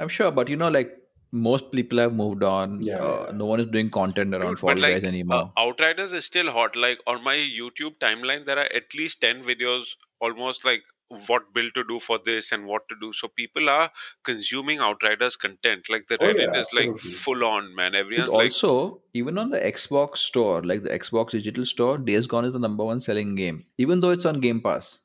I'm 0.00 0.08
sure, 0.08 0.30
but 0.30 0.48
you 0.48 0.56
know, 0.56 0.68
like 0.68 0.96
most 1.32 1.72
people 1.72 1.98
have 1.98 2.14
moved 2.14 2.42
on. 2.44 2.78
Yeah, 2.82 2.98
uh, 2.98 3.26
yeah. 3.30 3.36
No 3.36 3.46
one 3.46 3.60
is 3.60 3.66
doing 3.66 3.90
content 3.90 4.32
around 4.34 4.50
Dude, 4.50 4.58
Fall 4.60 4.70
but 4.70 4.78
like 4.78 4.94
Guys 5.02 5.04
anymore. 5.08 5.52
uh, 5.56 5.60
Outriders 5.66 6.12
is 6.12 6.24
still 6.24 6.50
hot. 6.52 6.76
Like 6.76 6.98
on 7.06 7.22
my 7.24 7.34
YouTube 7.36 7.98
timeline, 7.98 8.46
there 8.46 8.58
are 8.58 8.70
at 8.82 8.94
least 8.94 9.20
ten 9.20 9.42
videos, 9.42 9.96
almost 10.20 10.64
like 10.64 10.82
what 11.26 11.54
build 11.54 11.72
to 11.74 11.84
do 11.84 11.98
for 11.98 12.18
this 12.18 12.52
and 12.52 12.66
what 12.66 12.86
to 12.88 12.94
do. 13.00 13.12
So 13.12 13.28
people 13.28 13.68
are 13.70 13.90
consuming 14.24 14.78
Outriders 14.78 15.36
content. 15.36 15.86
Like 15.88 16.06
the 16.08 16.18
Oh, 16.22 16.28
yeah, 16.28 16.60
is 16.60 16.72
like 16.74 16.98
full 16.98 17.44
on, 17.44 17.74
man. 17.74 17.92
Dude, 17.92 18.00
Everyone's 18.02 18.30
like, 18.30 18.44
also, 18.52 19.00
even 19.14 19.38
on 19.38 19.50
the 19.50 19.58
Xbox 19.58 20.18
store, 20.18 20.62
like 20.62 20.82
the 20.82 20.90
Xbox 20.90 21.30
digital 21.30 21.64
store, 21.64 21.96
Days 21.98 22.26
Gone 22.26 22.44
is 22.44 22.52
the 22.52 22.58
number 22.58 22.84
one 22.84 23.00
selling 23.00 23.34
game, 23.36 23.64
even 23.78 24.00
though 24.00 24.10
it's 24.10 24.26
on 24.26 24.40
Game 24.40 24.60
Pass. 24.60 25.00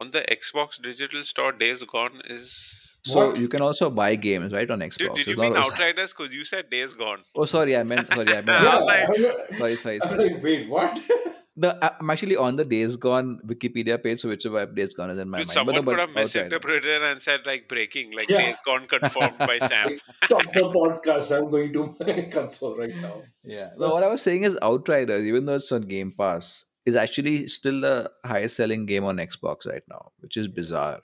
on 0.00 0.10
the 0.10 0.22
Xbox 0.22 0.80
digital 0.82 1.24
store, 1.24 1.52
Days 1.52 1.82
Gone 1.84 2.22
is. 2.24 2.88
So 3.04 3.26
What? 3.28 3.38
you 3.38 3.48
can 3.48 3.60
also 3.62 3.90
buy 3.90 4.14
games, 4.14 4.52
right, 4.52 4.70
on 4.70 4.78
Xbox. 4.78 4.96
Dude, 4.98 5.14
did 5.14 5.26
you 5.26 5.32
It's 5.32 5.40
mean 5.40 5.52
not- 5.54 5.66
Outriders? 5.72 6.12
Because 6.12 6.32
you 6.32 6.44
said 6.44 6.70
Days 6.70 6.94
Gone. 6.94 7.22
Oh, 7.36 7.44
sorry, 7.44 7.76
I 7.76 7.82
meant 7.82 8.08
sorry, 8.12 8.28
I 8.28 8.42
meant. 8.42 8.46
Yeah, 8.48 8.62
Yeah, 8.62 8.78
like- 8.78 9.08
I'm, 9.50 9.56
sorry, 9.58 9.76
sorry, 9.76 10.00
I'm 10.02 10.08
sorry. 10.08 10.30
like, 10.30 10.42
wait, 10.42 10.68
what? 10.68 11.00
The, 11.54 11.94
I'm 12.00 12.08
actually 12.08 12.36
on 12.36 12.56
the 12.56 12.64
Days 12.64 12.96
Gone 12.96 13.38
Wikipedia 13.46 14.02
page, 14.02 14.20
so 14.20 14.28
whichever 14.30 14.64
Days 14.64 14.94
Gone 14.94 15.10
is 15.10 15.18
in 15.18 15.28
my 15.28 15.38
Dude, 15.38 15.48
mind. 15.48 15.50
someone 15.54 15.74
but, 15.76 15.84
could 15.84 16.00
have 16.00 16.08
but 16.14 16.22
Outrider. 16.22 16.48
misinterpreted 16.48 17.02
and 17.02 17.20
said 17.20 17.40
like 17.44 17.68
breaking, 17.68 18.12
like 18.12 18.30
Yeah. 18.30 18.38
Days 18.38 18.56
Gone 18.64 18.86
confirmed 18.86 19.36
by 19.38 19.58
Sam. 19.68 19.90
Stop 20.24 20.42
the 20.54 20.60
podcast. 20.72 21.36
I'm 21.36 21.50
going 21.50 21.72
to 21.74 21.94
my 22.00 22.22
console 22.32 22.78
right 22.78 22.96
now. 22.96 23.22
Yeah. 23.44 23.68
No, 23.76 23.90
what 23.90 24.02
I 24.02 24.08
was 24.08 24.22
saying 24.22 24.44
is 24.44 24.58
Outriders, 24.62 25.26
even 25.26 25.44
though 25.44 25.56
it's 25.56 25.70
on 25.72 25.82
Game 25.82 26.14
Pass, 26.16 26.64
is 26.86 26.96
actually 26.96 27.46
still 27.48 27.82
the 27.82 28.10
highest 28.24 28.56
selling 28.56 28.86
game 28.86 29.04
on 29.04 29.18
Xbox 29.18 29.66
right 29.66 29.82
now, 29.90 30.10
which 30.20 30.38
is 30.38 30.48
bizarre. 30.48 31.00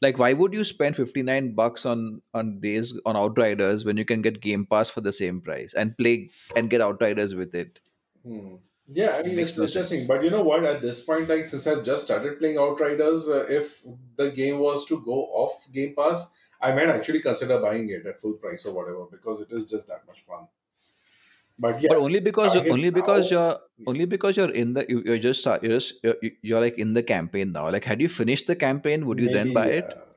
Like, 0.00 0.18
why 0.18 0.32
would 0.32 0.54
you 0.54 0.64
spend 0.64 0.96
59 0.96 1.54
bucks 1.54 1.84
on 1.84 2.22
on 2.32 2.58
days 2.60 2.98
on 3.04 3.16
Outriders 3.16 3.84
when 3.84 3.96
you 3.98 4.04
can 4.06 4.22
get 4.22 4.40
Game 4.40 4.64
Pass 4.64 4.88
for 4.88 5.02
the 5.02 5.12
same 5.12 5.40
price 5.42 5.74
and 5.74 5.96
play 5.98 6.30
and 6.56 6.70
get 6.70 6.80
Outriders 6.80 7.34
with 7.34 7.54
it? 7.54 7.80
Hmm. 8.24 8.56
Yeah, 8.90 9.16
I 9.18 9.22
mean, 9.22 9.36
Makes 9.36 9.50
it's 9.50 9.58
no 9.58 9.64
interesting. 9.64 9.98
sense. 9.98 10.08
But 10.08 10.24
you 10.24 10.30
know 10.30 10.42
what? 10.42 10.64
At 10.64 10.80
this 10.80 11.02
point, 11.02 11.28
like, 11.28 11.44
since 11.44 11.66
I've 11.66 11.84
just 11.84 12.06
started 12.06 12.38
playing 12.38 12.56
Outriders, 12.56 13.28
uh, 13.28 13.44
if 13.48 13.84
the 14.16 14.30
game 14.30 14.58
was 14.60 14.86
to 14.86 15.02
go 15.04 15.24
off 15.42 15.66
Game 15.72 15.94
Pass, 15.94 16.32
I 16.60 16.72
might 16.72 16.88
actually 16.88 17.20
consider 17.20 17.58
buying 17.60 17.88
it 17.90 18.06
at 18.06 18.18
full 18.18 18.34
price 18.34 18.64
or 18.66 18.74
whatever 18.74 19.04
because 19.10 19.40
it 19.40 19.52
is 19.52 19.66
just 19.70 19.88
that 19.88 20.06
much 20.06 20.22
fun. 20.22 20.48
But 21.58 21.82
yeah, 21.82 21.88
But 21.90 21.98
only 21.98 22.20
because 22.20 22.54
it 22.54 22.70
only 22.70 22.88
because 22.90 23.30
now- 23.30 23.38
you're 23.38 23.58
only 23.88 24.04
because 24.06 24.36
you're 24.36 24.50
in 24.50 24.74
the 24.74 24.86
you, 24.88 25.02
you're 25.04 25.18
just 25.18 25.44
you're 25.44 25.58
just 25.76 25.94
you're, 26.02 26.14
you're 26.40 26.60
like 26.60 26.78
in 26.78 26.94
the 26.94 27.02
campaign 27.02 27.52
now. 27.52 27.68
Like, 27.70 27.84
had 27.84 28.00
you 28.00 28.08
finished 28.08 28.46
the 28.46 28.56
campaign, 28.56 29.06
would 29.06 29.18
you 29.18 29.28
then 29.28 29.48
maybe, 29.48 29.54
buy 29.54 29.66
it? 29.66 30.07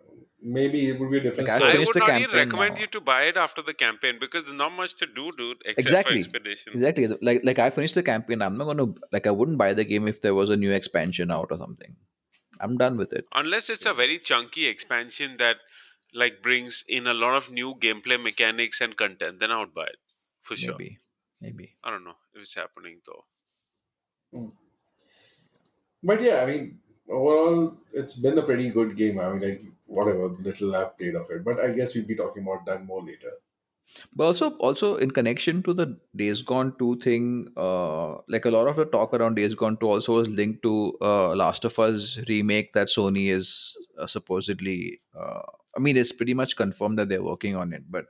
Maybe 0.41 0.89
it 0.89 0.99
would 0.99 1.11
be 1.11 1.17
a 1.17 1.21
different 1.21 1.49
Like, 1.49 1.55
I 1.55 1.57
story. 1.57 1.73
I 1.73 1.79
would 1.85 1.93
the 1.93 1.99
not 1.99 2.21
even 2.21 2.35
recommend 2.35 2.75
now. 2.75 2.81
you 2.81 2.87
to 2.87 3.01
buy 3.01 3.23
it 3.23 3.37
after 3.37 3.61
the 3.61 3.73
campaign 3.73 4.17
because 4.19 4.43
there's 4.45 4.55
not 4.57 4.71
much 4.73 4.95
to 4.95 5.05
do, 5.05 5.31
dude. 5.37 5.57
Except 5.65 5.79
Exactly. 5.79 6.23
for 6.23 6.27
expedition. 6.27 6.73
Exactly. 6.73 7.07
Like 7.21 7.41
like 7.43 7.59
I 7.59 7.69
finished 7.69 7.95
the 7.95 8.03
campaign. 8.03 8.41
I'm 8.41 8.57
not 8.57 8.65
gonna 8.65 8.87
like 9.11 9.27
I 9.27 9.31
wouldn't 9.31 9.57
buy 9.57 9.73
the 9.73 9.85
game 9.85 10.07
if 10.07 10.21
there 10.21 10.33
was 10.35 10.49
a 10.49 10.57
new 10.57 10.71
expansion 10.71 11.31
out 11.31 11.47
or 11.51 11.57
something. 11.57 11.95
I'm 12.59 12.77
done 12.77 12.97
with 12.97 13.13
it. 13.13 13.25
Unless 13.33 13.69
it's 13.69 13.85
a 13.85 13.93
very 13.93 14.19
chunky 14.19 14.67
expansion 14.67 15.37
that 15.37 15.57
like 16.13 16.41
brings 16.41 16.83
in 16.87 17.07
a 17.07 17.13
lot 17.13 17.35
of 17.35 17.49
new 17.49 17.75
gameplay 17.75 18.21
mechanics 18.21 18.81
and 18.81 18.95
content, 18.97 19.39
then 19.39 19.51
I 19.51 19.59
would 19.59 19.73
buy 19.73 19.85
it 19.85 19.99
for 20.41 20.55
sure. 20.55 20.73
Maybe. 20.77 20.97
Maybe. 21.39 21.75
I 21.83 21.89
don't 21.89 22.03
know 22.03 22.17
if 22.35 22.41
it's 22.41 22.53
happening 22.55 23.01
though. 23.05 23.25
Hmm. 24.33 24.49
But 26.03 26.21
yeah, 26.21 26.43
I 26.43 26.45
mean, 26.47 26.79
overall, 27.11 27.67
it's 27.93 28.19
been 28.19 28.37
a 28.37 28.43
pretty 28.43 28.69
good 28.69 28.95
game. 28.95 29.19
I 29.19 29.29
mean, 29.29 29.39
like, 29.39 29.61
whatever 29.85 30.29
little 30.29 30.75
I've 30.75 30.97
played 30.97 31.15
of 31.15 31.29
it. 31.29 31.43
But 31.43 31.59
I 31.59 31.71
guess 31.73 31.95
we'll 31.95 32.05
be 32.05 32.15
talking 32.15 32.43
about 32.43 32.65
that 32.65 32.85
more 32.85 33.03
later. 33.03 33.31
But 34.15 34.25
also, 34.25 34.51
also 34.57 34.95
in 34.95 35.11
connection 35.11 35.61
to 35.63 35.73
the 35.73 35.97
Days 36.15 36.41
Gone 36.41 36.73
2 36.79 36.99
thing, 36.99 37.47
uh, 37.57 38.17
like 38.29 38.45
a 38.45 38.51
lot 38.51 38.67
of 38.67 38.77
the 38.77 38.85
talk 38.85 39.13
around 39.13 39.35
Days 39.35 39.53
Gone 39.53 39.77
2 39.77 39.87
also 39.87 40.15
was 40.15 40.29
linked 40.29 40.63
to 40.63 40.97
uh, 41.01 41.35
Last 41.35 41.65
of 41.65 41.77
Us 41.77 42.17
remake 42.29 42.73
that 42.73 42.87
Sony 42.87 43.27
is 43.27 43.75
uh, 43.99 44.07
supposedly. 44.07 44.99
Uh, 45.17 45.41
I 45.75 45.79
mean, 45.79 45.97
it's 45.97 46.13
pretty 46.13 46.33
much 46.33 46.55
confirmed 46.55 46.99
that 46.99 47.09
they're 47.09 47.23
working 47.23 47.55
on 47.55 47.73
it, 47.73 47.83
but 47.89 48.05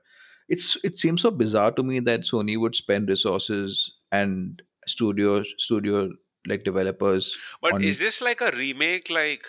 it's 0.50 0.78
it 0.84 0.98
seems 0.98 1.22
so 1.22 1.32
bizarre 1.32 1.72
to 1.72 1.84
me 1.84 2.00
that 2.00 2.22
Sony 2.22 2.60
would 2.60 2.76
spend 2.76 3.10
resources 3.10 3.94
and 4.12 4.62
studio 4.88 5.44
studio 5.58 6.12
like 6.48 6.64
developers 6.64 7.38
But 7.60 7.82
is 7.82 7.98
this 7.98 8.22
like 8.22 8.42
a 8.42 8.52
remake, 8.52 9.10
like 9.10 9.48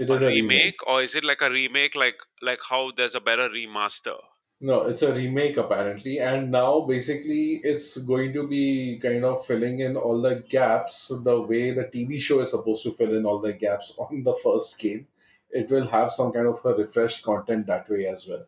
It 0.00 0.10
a 0.10 0.18
is 0.18 0.22
a 0.22 0.30
remake. 0.32 0.74
remake, 0.74 0.84
or 0.88 1.02
is 1.02 1.14
it 1.14 1.22
like 1.22 1.40
a 1.40 1.48
remake, 1.50 1.94
like 1.94 2.20
like 2.42 2.58
how 2.68 2.90
there's 2.90 3.14
a 3.14 3.20
better 3.20 3.48
remaster? 3.48 4.18
No, 4.60 4.82
it's 4.82 5.02
a 5.02 5.12
remake 5.12 5.56
apparently, 5.56 6.20
and 6.20 6.52
now 6.52 6.82
basically 6.82 7.60
it's 7.64 7.98
going 7.98 8.32
to 8.34 8.46
be 8.46 8.96
kind 9.02 9.24
of 9.24 9.44
filling 9.44 9.80
in 9.80 9.96
all 9.96 10.20
the 10.20 10.36
gaps 10.36 11.08
the 11.24 11.40
way 11.42 11.72
the 11.72 11.86
TV 11.86 12.20
show 12.20 12.38
is 12.38 12.52
supposed 12.52 12.84
to 12.84 12.92
fill 12.92 13.16
in 13.16 13.26
all 13.26 13.40
the 13.40 13.52
gaps 13.52 13.98
on 13.98 14.22
the 14.22 14.34
first 14.34 14.78
game. 14.78 15.08
It 15.50 15.68
will 15.72 15.88
have 15.88 16.12
some 16.12 16.30
kind 16.32 16.46
of 16.46 16.64
a 16.64 16.74
refreshed 16.74 17.24
content 17.24 17.66
that 17.66 17.88
way 17.88 18.06
as 18.06 18.28
well. 18.28 18.46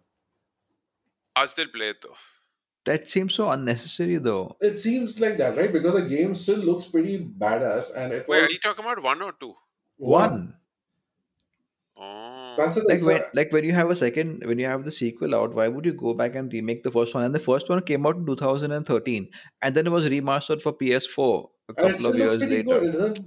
I'll 1.34 1.48
still 1.48 1.66
play 1.68 1.88
it 1.90 2.02
though. 2.02 2.16
That 2.84 3.08
seems 3.08 3.34
so 3.34 3.50
unnecessary 3.50 4.16
though. 4.18 4.56
It 4.60 4.76
seems 4.76 5.20
like 5.20 5.36
that, 5.38 5.56
right? 5.56 5.72
Because 5.72 5.94
the 5.94 6.02
game 6.02 6.34
still 6.34 6.58
looks 6.58 6.84
pretty 6.84 7.24
badass, 7.24 7.96
and 7.96 8.12
it 8.12 8.28
Wait, 8.28 8.44
are 8.44 8.50
you 8.50 8.58
talking 8.58 8.84
about 8.84 9.02
one 9.02 9.22
or 9.22 9.32
two? 9.32 9.54
One. 9.98 10.54
Oh, 11.96 12.54
That's 12.56 12.76
the 12.76 12.80
thing. 12.82 12.88
like 12.90 12.98
So, 13.00 13.06
when 13.12 13.22
like 13.34 13.52
when 13.52 13.64
you 13.64 13.72
have 13.72 13.90
a 13.90 13.96
second 13.96 14.44
when 14.46 14.58
you 14.58 14.66
have 14.66 14.84
the 14.84 14.90
sequel 14.90 15.34
out 15.34 15.54
why 15.54 15.68
would 15.68 15.84
you 15.84 15.92
go 15.92 16.14
back 16.14 16.34
and 16.34 16.50
remake 16.52 16.82
the 16.82 16.90
first 16.90 17.14
one 17.14 17.24
and 17.24 17.34
the 17.34 17.40
first 17.40 17.68
one 17.68 17.82
came 17.82 18.06
out 18.06 18.16
in 18.16 18.24
2013 18.24 19.28
and 19.62 19.74
then 19.74 19.86
it 19.86 19.90
was 19.90 20.08
remastered 20.08 20.62
for 20.62 20.72
ps4 20.72 21.50
a 21.68 21.74
couple 21.74 22.06
of 22.06 22.16
years 22.16 22.40
later 22.42 22.80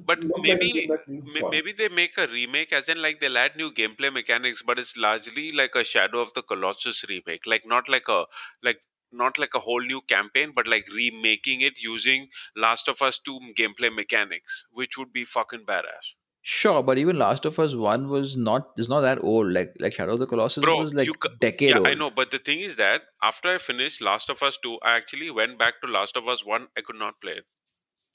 but 0.07 0.23
look 0.23 0.37
like 0.47 0.59
maybe 0.59 0.87
that 0.87 1.07
needs 1.07 1.33
may- 1.35 1.41
one. 1.41 1.51
maybe 1.51 1.71
they 1.73 1.89
make 1.89 2.17
a 2.17 2.27
remake, 2.27 2.73
as 2.73 2.89
in 2.89 3.01
like 3.01 3.19
they'll 3.19 3.37
add 3.37 3.55
new 3.55 3.71
gameplay 3.71 4.11
mechanics, 4.11 4.63
but 4.65 4.79
it's 4.79 4.97
largely 4.97 5.51
like 5.51 5.75
a 5.75 5.83
Shadow 5.83 6.19
of 6.19 6.33
the 6.33 6.41
Colossus 6.41 7.03
remake, 7.07 7.45
like 7.45 7.65
not 7.65 7.87
like 7.89 8.07
a 8.09 8.25
like 8.61 8.79
not 9.13 9.37
like 9.37 9.53
a 9.55 9.59
whole 9.59 9.81
new 9.81 10.01
campaign, 10.01 10.51
but 10.55 10.67
like 10.67 10.87
remaking 10.93 11.61
it 11.61 11.81
using 11.81 12.29
Last 12.55 12.87
of 12.87 13.01
Us 13.01 13.19
2 13.19 13.39
gameplay 13.55 13.93
mechanics, 13.93 14.65
which 14.71 14.97
would 14.97 15.13
be 15.13 15.25
fucking 15.25 15.65
badass. 15.65 16.13
sure 16.41 16.83
but 16.83 16.97
even 16.97 17.17
last 17.17 17.45
of 17.45 17.57
us 17.59 17.73
1 17.75 18.07
was 18.07 18.37
not 18.37 18.71
is 18.77 18.87
not 18.89 19.01
that 19.01 19.23
old 19.23 19.51
like 19.51 19.73
like 19.79 19.93
shadow 19.93 20.13
of 20.13 20.19
the 20.19 20.27
colossus 20.27 20.65
Bro, 20.65 20.83
was 20.83 20.93
like 20.93 21.09
you 21.09 21.13
ca- 21.13 21.29
decade 21.39 21.75
yeah, 21.75 21.77
old 21.77 21.85
I 21.85 21.93
know, 21.93 22.09
but 22.09 22.31
the 22.31 22.39
thing 22.39 22.59
is 22.59 22.75
that 22.77 23.03
after 23.21 23.49
I 23.53 23.59
finished 23.59 24.01
Last 24.01 24.29
of 24.31 24.41
Us 24.41 24.57
2, 24.57 24.79
I 24.81 24.95
actually 24.97 25.29
went 25.29 25.59
back 25.59 25.79
to 25.81 25.87
Last 25.87 26.17
of 26.17 26.27
Us 26.27 26.43
1. 26.43 26.69
I 26.75 26.81
could 26.81 26.95
not 26.95 27.21
play 27.21 27.33
it. 27.33 27.45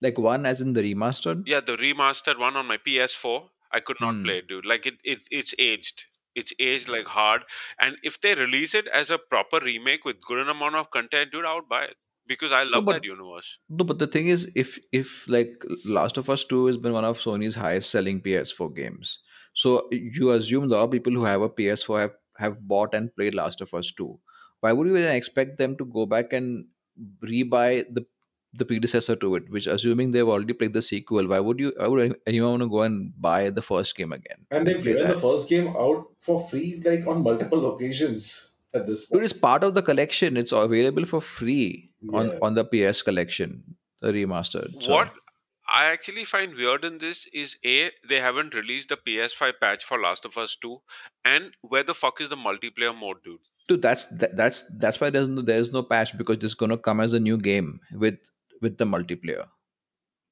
like 0.00 0.18
one 0.18 0.44
as 0.44 0.60
in 0.60 0.72
the 0.72 0.82
remastered 0.82 1.44
Yeah, 1.44 1.58
the 1.58 1.76
remastered 1.76 2.38
one 2.38 2.54
on 2.56 2.66
my 2.68 2.76
PS4, 2.76 3.50
I 3.72 3.80
could 3.80 3.98
not 4.00 4.22
Hmm. 4.22 4.22
play 4.22 4.38
it, 4.38 4.46
dude. 4.46 4.64
Like 4.64 4.86
it, 4.86 5.00
it 5.02 5.22
it's 5.32 5.52
aged. 5.58 6.04
It's 6.42 6.52
aged 6.68 6.88
like 6.88 7.06
hard. 7.06 7.44
And 7.80 7.96
if 8.02 8.20
they 8.20 8.34
release 8.34 8.74
it 8.74 8.88
as 8.88 9.10
a 9.10 9.18
proper 9.18 9.60
remake 9.60 10.04
with 10.04 10.20
good 10.30 10.46
amount 10.48 10.76
of 10.76 10.90
content, 10.90 11.32
dude, 11.32 11.44
I 11.44 11.54
would 11.54 11.68
buy 11.68 11.84
it 11.84 11.96
because 12.26 12.52
I 12.52 12.64
no 12.72 12.78
love 12.78 12.86
but 12.88 12.96
that 12.96 13.04
universe. 13.04 13.58
no 13.68 13.84
but 13.84 13.98
the 13.98 14.06
thing 14.06 14.28
is 14.28 14.50
if 14.54 14.78
if 14.92 15.28
like 15.28 15.64
last 15.84 16.18
of 16.22 16.30
us 16.30 16.44
2 16.44 16.66
has 16.66 16.78
been 16.78 16.92
one 16.92 17.04
of 17.04 17.18
sony's 17.18 17.56
highest 17.56 17.90
selling 17.90 18.20
ps4 18.22 18.68
games 18.78 19.18
so 19.54 19.88
you 19.92 20.30
assume 20.32 20.64
a 20.64 20.66
lot 20.74 20.84
of 20.84 20.90
people 20.90 21.12
who 21.12 21.24
have 21.24 21.42
a 21.42 21.48
ps4 21.50 22.00
have 22.00 22.16
have 22.36 22.60
bought 22.72 22.94
and 22.94 23.14
played 23.16 23.34
last 23.34 23.60
of 23.60 23.74
us 23.74 23.92
2 23.92 24.20
why 24.60 24.72
would 24.72 24.88
you 24.88 24.94
then 24.94 25.16
expect 25.16 25.58
them 25.58 25.76
to 25.76 25.84
go 25.86 26.06
back 26.06 26.32
and 26.32 26.66
rebuy 27.24 27.84
the 27.98 28.04
the 28.54 28.64
predecessor 28.64 29.14
to 29.16 29.34
it 29.36 29.48
which 29.50 29.66
assuming 29.66 30.10
they've 30.10 30.28
already 30.28 30.52
played 30.52 30.72
the 30.72 30.80
sequel 30.82 31.26
why 31.28 31.38
would 31.38 31.58
you 31.60 31.72
why 31.76 31.86
would 31.86 32.16
anyone 32.26 32.50
want 32.52 32.62
to 32.62 32.68
go 32.68 32.82
and 32.82 33.12
buy 33.20 33.50
the 33.50 33.62
first 33.62 33.94
game 33.96 34.12
again 34.12 34.38
and 34.50 34.58
and 34.58 34.66
they've 34.66 34.82
play 34.82 34.92
given 34.94 35.08
the 35.08 35.14
first 35.14 35.48
game 35.48 35.68
out 35.68 36.06
for 36.20 36.40
free, 36.48 36.80
like 36.86 37.06
on 37.06 37.22
multiple 37.22 37.74
occasions 37.74 38.54
at 38.74 38.86
this 38.86 39.04
Dude, 39.04 39.12
point. 39.18 39.24
it's 39.24 39.32
part 39.32 39.62
of 39.64 39.74
the 39.74 39.82
collection 39.82 40.36
it's 40.36 40.52
available 40.52 41.04
for 41.04 41.20
free 41.20 41.90
on 42.12 42.28
Yeah. 42.28 42.38
on 42.42 42.54
the 42.54 42.64
ps 42.64 43.02
collection 43.02 43.62
the 44.00 44.12
remastered 44.12 44.82
so 44.82 44.92
What 44.92 45.12
I 45.70 45.84
actually 45.92 46.24
find 46.24 46.54
weird 46.54 46.82
in 46.82 46.96
this 46.96 47.26
is 47.26 47.58
A, 47.62 47.90
they 48.08 48.20
haven't 48.20 48.54
released 48.54 48.88
the 48.88 48.96
PS5 48.96 49.52
patch 49.60 49.84
for 49.84 50.00
Last 50.00 50.24
of 50.24 50.38
Us 50.38 50.56
2, 50.62 50.80
and 51.26 51.50
where 51.60 51.82
the 51.82 51.92
fuck 51.92 52.22
is 52.22 52.30
the 52.30 52.36
multiplayer 52.36 52.98
mode, 52.98 53.18
dude? 53.22 53.40
Dude, 53.68 53.82
that's 53.82 54.06
that, 54.06 54.34
that's 54.34 54.62
that's 54.78 54.98
why 54.98 55.10
there's 55.10 55.28
no 55.28 55.42
there's 55.42 55.70
no 55.70 55.82
patch 55.82 56.16
because 56.16 56.38
it's 56.40 56.54
gonna 56.54 56.78
come 56.78 57.00
as 57.00 57.12
a 57.12 57.20
new 57.20 57.36
game 57.36 57.80
with 57.92 58.16
with 58.60 58.78
the 58.78 58.84
multiplayer. 58.84 59.46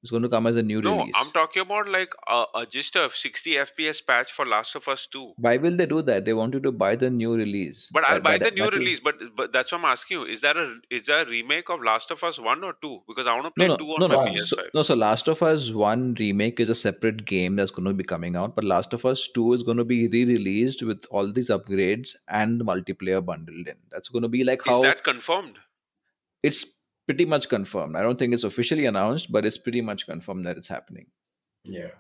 It's 0.03 0.11
gonna 0.13 0.29
come 0.29 0.47
as 0.47 0.57
a 0.57 0.63
new 0.63 0.81
No, 0.83 0.99
release. 0.99 1.15
I'm 1.17 1.31
talking 1.33 1.63
about 1.63 1.89
like 1.89 2.13
a, 2.29 2.45
a 2.55 2.67
just 2.67 2.95
a 2.95 3.11
60 3.13 3.55
FPS 3.55 4.07
patch 4.07 4.31
for 4.31 4.47
Last 4.47 4.77
of 4.77 4.87
Us 4.87 5.09
2. 5.11 5.33
Why 5.37 5.57
will 5.57 5.75
they 5.75 5.87
do 5.87 6.01
that? 6.03 6.25
They 6.25 6.33
want 6.35 6.55
you 6.55 6.61
to 6.61 6.71
buy 6.71 6.95
the 6.95 7.11
new 7.11 7.35
release. 7.35 7.89
But 7.93 8.05
I'll 8.05 8.17
That- 8.17 8.23
buy 8.23 8.39
that- 8.39 8.55
the 8.55 8.61
new 8.61 8.69
release. 8.71 9.01
But 9.01 9.17
but 9.35 9.53
that's 9.53 9.73
what 9.73 9.79
I'm 9.79 9.87
asking 9.87 10.19
you. 10.19 10.25
Is 10.27 10.43
that 10.43 10.57
a 10.57 10.77
is 10.91 11.07
that 11.07 11.27
a 11.27 11.31
remake 11.31 11.71
of 11.71 11.83
Last 11.83 12.13
of 12.13 12.23
Us 12.23 12.39
one 12.39 12.63
or 12.63 12.75
two? 12.81 13.01
Because 13.09 13.27
I 13.27 13.35
want 13.35 13.47
to 13.47 13.51
play 13.51 13.67
No, 13.67 13.73
no, 13.73 13.79
two 13.79 13.89
on 13.95 14.01
no, 14.01 14.09
my 14.09 14.31
no. 14.31 14.37
So, 14.37 14.57
PS5. 14.59 14.69
no, 14.75 14.83
so 14.83 14.95
Last 14.95 15.27
of 15.29 15.43
Us 15.43 15.73
One 15.73 16.15
remake 16.21 16.61
is 16.61 16.69
a 16.69 16.75
separate 16.75 17.25
game 17.25 17.57
that's 17.57 17.73
going 17.73 17.89
to 17.89 17.95
be 17.95 18.05
coming 18.05 18.37
out, 18.37 18.55
but 18.55 18.65
Last 18.65 18.93
of 18.93 19.05
Us 19.07 19.27
Two 19.35 19.55
is 19.55 19.65
going 19.65 19.79
to 19.79 19.85
be 19.85 20.07
re-released 20.07 20.83
with 20.85 21.05
all 21.11 21.33
these 21.33 21.49
upgrades 21.51 22.15
and 22.29 22.61
multiplayer 22.61 23.25
bundled 23.25 23.67
in. 23.67 23.77
That's 23.91 24.09
going 24.09 24.23
to 24.23 24.29
be 24.29 24.45
like 24.45 24.61
Is 24.61 24.67
how 24.73 24.83
that 24.83 25.03
confirmed? 25.03 25.59
it's 26.43 26.65
pretty 27.07 27.25
much 27.25 27.49
confirmed. 27.49 27.97
I 27.97 28.03
don't 28.03 28.19
think 28.19 28.35
it's 28.35 28.45
officially 28.45 28.87
announced, 28.87 29.33
but 29.33 29.47
it's 29.47 29.59
pretty 29.59 29.81
much 29.81 30.07
confirmed 30.07 30.47
that 30.47 30.57
it's 30.59 30.69
happening. 30.69 31.07
Yeah. 31.65 31.91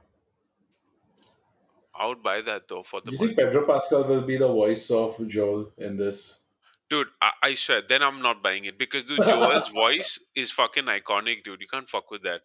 I 1.95 2.07
would 2.07 2.23
buy 2.23 2.41
that 2.43 2.69
though 2.69 2.83
for 2.83 3.01
the 3.01 3.13
you 3.13 3.19
money. 3.19 3.35
think 3.35 3.39
Pedro 3.39 3.67
Pascal 3.67 4.05
will 4.05 4.21
be 4.23 4.37
the 4.37 4.49
voice 4.49 4.91
of 4.91 5.27
Joel 5.27 5.73
in 5.79 5.97
this? 5.97 6.43
Dude, 6.89 7.09
I, 7.21 7.33
I 7.43 7.55
swear, 7.55 7.83
then 7.89 8.03
I'm 8.03 8.23
not 8.23 8.43
buying 8.43 8.65
it 8.65 8.79
because 8.79 9.05
dude, 9.05 9.23
Joel's 9.27 9.69
voice 9.75 10.21
is 10.35 10.51
fucking 10.51 10.85
iconic, 10.85 11.43
dude. 11.45 11.61
You 11.61 11.67
can't 11.67 11.89
fuck 11.89 12.11
with 12.11 12.23
that. 12.23 12.43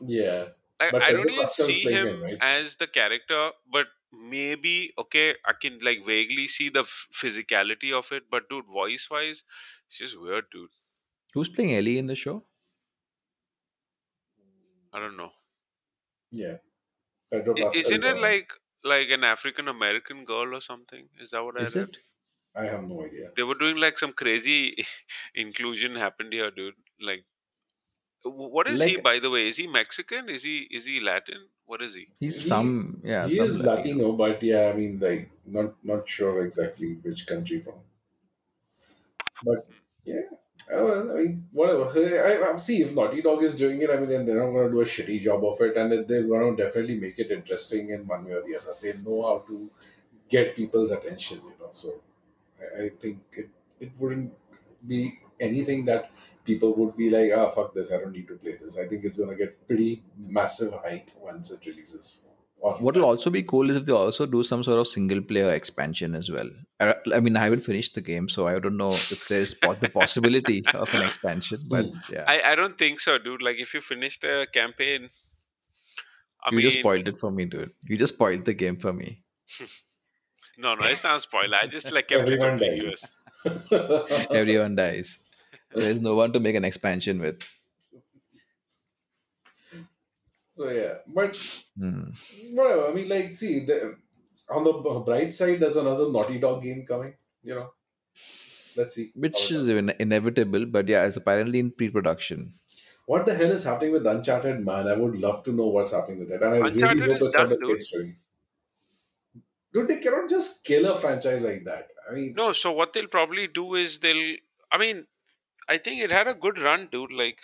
Yeah. 0.00 0.46
Like, 0.80 0.92
But 0.92 1.02
I 1.02 1.12
don't 1.12 1.30
even 1.30 1.40
Pascal's 1.40 1.66
see 1.66 1.88
him 1.88 2.06
him, 2.08 2.22
right? 2.22 2.38
as 2.40 2.76
the 2.76 2.86
character, 2.86 3.50
but 3.70 3.88
maybe 4.12 4.92
okay, 4.98 5.34
I 5.44 5.52
can 5.60 5.78
like 5.82 6.04
vaguely 6.06 6.46
see 6.46 6.68
the 6.70 6.84
physicality 6.84 7.92
of 7.92 8.10
it. 8.12 8.24
But 8.30 8.48
dude, 8.48 8.66
voice 8.66 9.08
wise, 9.10 9.44
it's 9.86 9.98
just 9.98 10.20
weird, 10.20 10.44
dude. 10.50 10.70
Who's 11.38 11.48
playing 11.48 11.72
Ellie 11.74 11.98
in 11.98 12.06
the 12.06 12.16
show? 12.16 12.44
I 14.92 14.98
don't 14.98 15.16
know. 15.16 15.32
Yeah. 16.30 16.58
Pedro 17.30 17.56
I- 17.58 17.60
Pascal. 17.60 17.74
Isn't 17.74 18.04
is 18.04 18.04
it 18.04 18.16
like 18.16 18.54
like 18.82 19.10
an 19.10 19.22
African 19.22 19.68
American 19.68 20.24
girl 20.24 20.54
or 20.54 20.62
something? 20.62 21.10
Is 21.18 21.30
that 21.32 21.44
what 21.44 21.58
Is 21.58 21.76
I 21.76 21.78
read? 21.78 21.90
it? 21.90 21.98
I 22.54 22.64
have 22.64 22.84
no 22.84 23.04
idea. 23.04 23.32
They 23.36 23.42
were 23.42 23.54
doing 23.54 23.78
like 23.78 23.98
some 23.98 24.12
crazy 24.12 24.76
inclusion 25.34 25.94
happened 25.94 26.34
here, 26.34 26.50
dude. 26.50 26.74
Like, 27.00 27.24
wh- 28.22 28.52
what 28.56 28.68
is 28.68 28.82
he 28.84 28.96
by 28.96 29.18
the 29.18 29.30
way? 29.30 29.48
Is 29.48 29.56
he 29.56 29.66
Mexican? 29.66 30.28
Is 30.28 30.42
he 30.44 30.68
is 30.70 30.84
he 30.86 31.00
Latin? 31.00 31.50
What 31.66 31.82
is 31.82 31.94
he? 31.96 32.14
He's 32.20 32.40
He- 32.40 32.46
some 32.46 33.00
yeah. 33.04 33.26
he 33.26 33.38
some 33.38 33.56
is 33.56 33.64
Latino, 33.64 34.12
but 34.12 34.40
yeah, 34.42 34.70
I 34.72 34.76
mean, 34.76 35.00
like, 35.00 35.30
not 35.44 35.84
not 35.84 36.08
sure 36.08 36.44
exactly 36.44 36.94
which 36.94 37.26
country 37.26 37.60
from. 37.60 37.80
But 39.42 39.66
hmm. 39.68 39.78
yeah, 40.04 40.20
oh, 40.30 40.30
well, 40.30 40.37
I 40.70 41.14
mean, 41.14 41.48
whatever. 41.52 41.84
I, 41.86 42.52
I 42.52 42.56
see 42.56 42.82
if 42.82 42.94
Naughty 42.94 43.22
Dog 43.22 43.42
is 43.42 43.54
doing 43.54 43.80
it. 43.80 43.90
I 43.90 43.96
mean, 43.96 44.08
then 44.08 44.24
they're 44.24 44.38
not 44.38 44.50
going 44.52 44.66
to 44.66 44.72
do 44.72 44.80
a 44.80 44.84
shitty 44.84 45.20
job 45.22 45.44
of 45.44 45.60
it, 45.60 45.76
and 45.76 46.06
they're 46.06 46.26
going 46.26 46.56
to 46.56 46.62
definitely 46.62 46.98
make 46.98 47.18
it 47.18 47.30
interesting 47.30 47.90
in 47.90 48.06
one 48.06 48.24
way 48.24 48.32
or 48.32 48.42
the 48.42 48.56
other. 48.56 48.74
They 48.82 48.92
know 48.98 49.22
how 49.22 49.38
to 49.48 49.70
get 50.28 50.54
people's 50.54 50.90
attention, 50.90 51.38
you 51.38 51.54
know. 51.58 51.70
So 51.70 52.00
I, 52.60 52.84
I 52.84 52.88
think 52.90 53.20
it 53.32 53.48
it 53.80 53.92
wouldn't 53.98 54.32
be 54.86 55.18
anything 55.40 55.84
that 55.86 56.10
people 56.44 56.74
would 56.76 56.96
be 56.96 57.08
like, 57.10 57.30
ah, 57.34 57.48
fuck 57.50 57.72
this, 57.74 57.92
I 57.92 57.98
don't 57.98 58.12
need 58.12 58.28
to 58.28 58.36
play 58.36 58.56
this. 58.56 58.78
I 58.78 58.86
think 58.86 59.04
it's 59.04 59.18
going 59.18 59.30
to 59.30 59.36
get 59.36 59.66
pretty 59.66 60.02
massive 60.16 60.72
hype 60.82 61.10
once 61.20 61.50
it 61.50 61.64
releases. 61.66 62.28
Or 62.60 62.74
What 62.74 62.96
will 62.96 63.04
also 63.04 63.30
be 63.30 63.44
cool 63.44 63.70
is 63.70 63.76
if 63.76 63.84
they 63.84 63.92
also 63.92 64.26
do 64.26 64.42
some 64.42 64.64
sort 64.64 64.80
of 64.80 64.88
single 64.88 65.20
player 65.20 65.50
expansion 65.50 66.16
as 66.16 66.28
well. 66.28 66.50
I, 66.80 66.94
I 67.14 67.20
mean, 67.20 67.36
I 67.36 67.44
haven't 67.44 67.60
finished 67.60 67.94
the 67.94 68.00
game, 68.00 68.28
so 68.28 68.48
I 68.48 68.58
don't 68.58 68.76
know 68.76 68.90
if 68.90 69.28
there's 69.28 69.54
the 69.54 69.90
possibility 69.92 70.64
of 70.74 70.92
an 70.92 71.02
expansion. 71.02 71.60
But 71.68 71.86
yeah, 72.10 72.24
I, 72.26 72.52
I 72.52 72.54
don't 72.56 72.76
think 72.76 72.98
so, 72.98 73.16
dude. 73.18 73.42
Like, 73.42 73.60
if 73.60 73.74
you 73.74 73.80
finish 73.80 74.18
the 74.18 74.48
campaign, 74.52 75.08
I 76.42 76.50
you 76.50 76.56
mean, 76.56 76.62
just 76.62 76.80
spoiled 76.80 77.06
it 77.06 77.18
for 77.18 77.30
me, 77.30 77.44
dude. 77.44 77.70
You 77.84 77.96
just 77.96 78.14
spoiled 78.14 78.44
the 78.44 78.54
game 78.54 78.76
for 78.76 78.92
me. 78.92 79.22
no, 80.58 80.74
no, 80.74 80.86
it's 80.88 81.04
not 81.04 81.22
spoiler. 81.22 81.58
I 81.62 81.68
just 81.68 81.92
like 81.92 82.10
everyone 82.10 82.58
dies. 82.58 83.24
Everyone 84.30 84.74
dies. 84.74 85.20
There's 85.72 86.00
no 86.00 86.16
one 86.16 86.32
to 86.32 86.40
make 86.40 86.56
an 86.56 86.64
expansion 86.64 87.20
with. 87.20 87.42
So 90.58 90.68
yeah, 90.76 90.94
but 91.18 91.36
Hmm. 91.78 92.04
whatever. 92.58 92.84
I 92.88 92.92
mean, 92.98 93.08
like, 93.14 93.34
see, 93.40 93.54
the, 93.70 93.78
on 94.58 94.64
the 94.68 94.72
bright 95.08 95.32
side, 95.32 95.60
there's 95.60 95.76
another 95.84 96.10
Naughty 96.16 96.38
Dog 96.44 96.62
game 96.68 96.84
coming. 96.92 97.14
You 97.42 97.54
know, 97.56 97.66
Let's 98.76 98.94
see 98.96 99.10
which 99.26 99.40
is 99.50 99.66
happens. 99.66 99.90
in- 99.90 99.96
inevitable. 100.06 100.66
But 100.66 100.88
yeah, 100.88 101.04
it's 101.10 101.16
apparently 101.16 101.60
in 101.64 101.70
pre-production. 101.70 102.52
What 103.06 103.24
the 103.26 103.34
hell 103.34 103.50
is 103.58 103.64
happening 103.64 103.92
with 103.92 104.06
Uncharted, 104.06 104.64
man? 104.64 104.86
I 104.86 104.94
would 105.02 105.16
love 105.26 105.42
to 105.44 105.52
know 105.52 105.68
what's 105.68 105.92
happening 105.92 106.18
with 106.20 106.30
it, 106.38 106.42
and 106.42 106.54
I 106.54 106.58
really 106.58 106.72
Uncharted 106.82 107.02
hope 107.04 107.16
is 107.16 107.22
it's 107.28 107.36
not 107.36 107.40
done, 107.42 107.48
the 107.50 107.56
dude. 107.66 107.68
kid 107.68 107.80
story. 107.90 108.14
Dude, 109.72 109.88
they 109.88 109.96
cannot 110.00 110.28
just 110.30 110.64
kill 110.64 110.90
a 110.92 110.96
franchise 110.98 111.42
like 111.42 111.64
that. 111.64 111.88
I 112.10 112.14
mean, 112.14 112.34
No, 112.34 112.52
so 112.52 112.72
what 112.72 112.92
they'll 112.92 113.06
probably 113.08 113.46
do 113.46 113.74
is 113.74 113.98
they'll. 114.00 114.36
I 114.72 114.78
mean, 114.78 115.06
I 115.68 115.78
think 115.78 116.02
it 116.02 116.10
had 116.10 116.28
a 116.28 116.34
good 116.34 116.58
run, 116.58 116.88
dude. 116.90 117.12
Like 117.12 117.40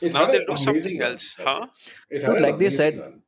it 0.00 0.12
now 0.12 0.26
they'll 0.26 0.44
do 0.46 0.56
something 0.56 0.98
run. 0.98 1.12
else, 1.12 1.34
by 1.36 1.44
the 1.44 1.60
way. 1.60 1.60
huh? 1.60 1.66
It 2.10 2.22
had 2.22 2.34
Dude, 2.34 2.40
like 2.42 2.58
they 2.58 2.70
said, 2.70 2.98
run. 2.98 3.22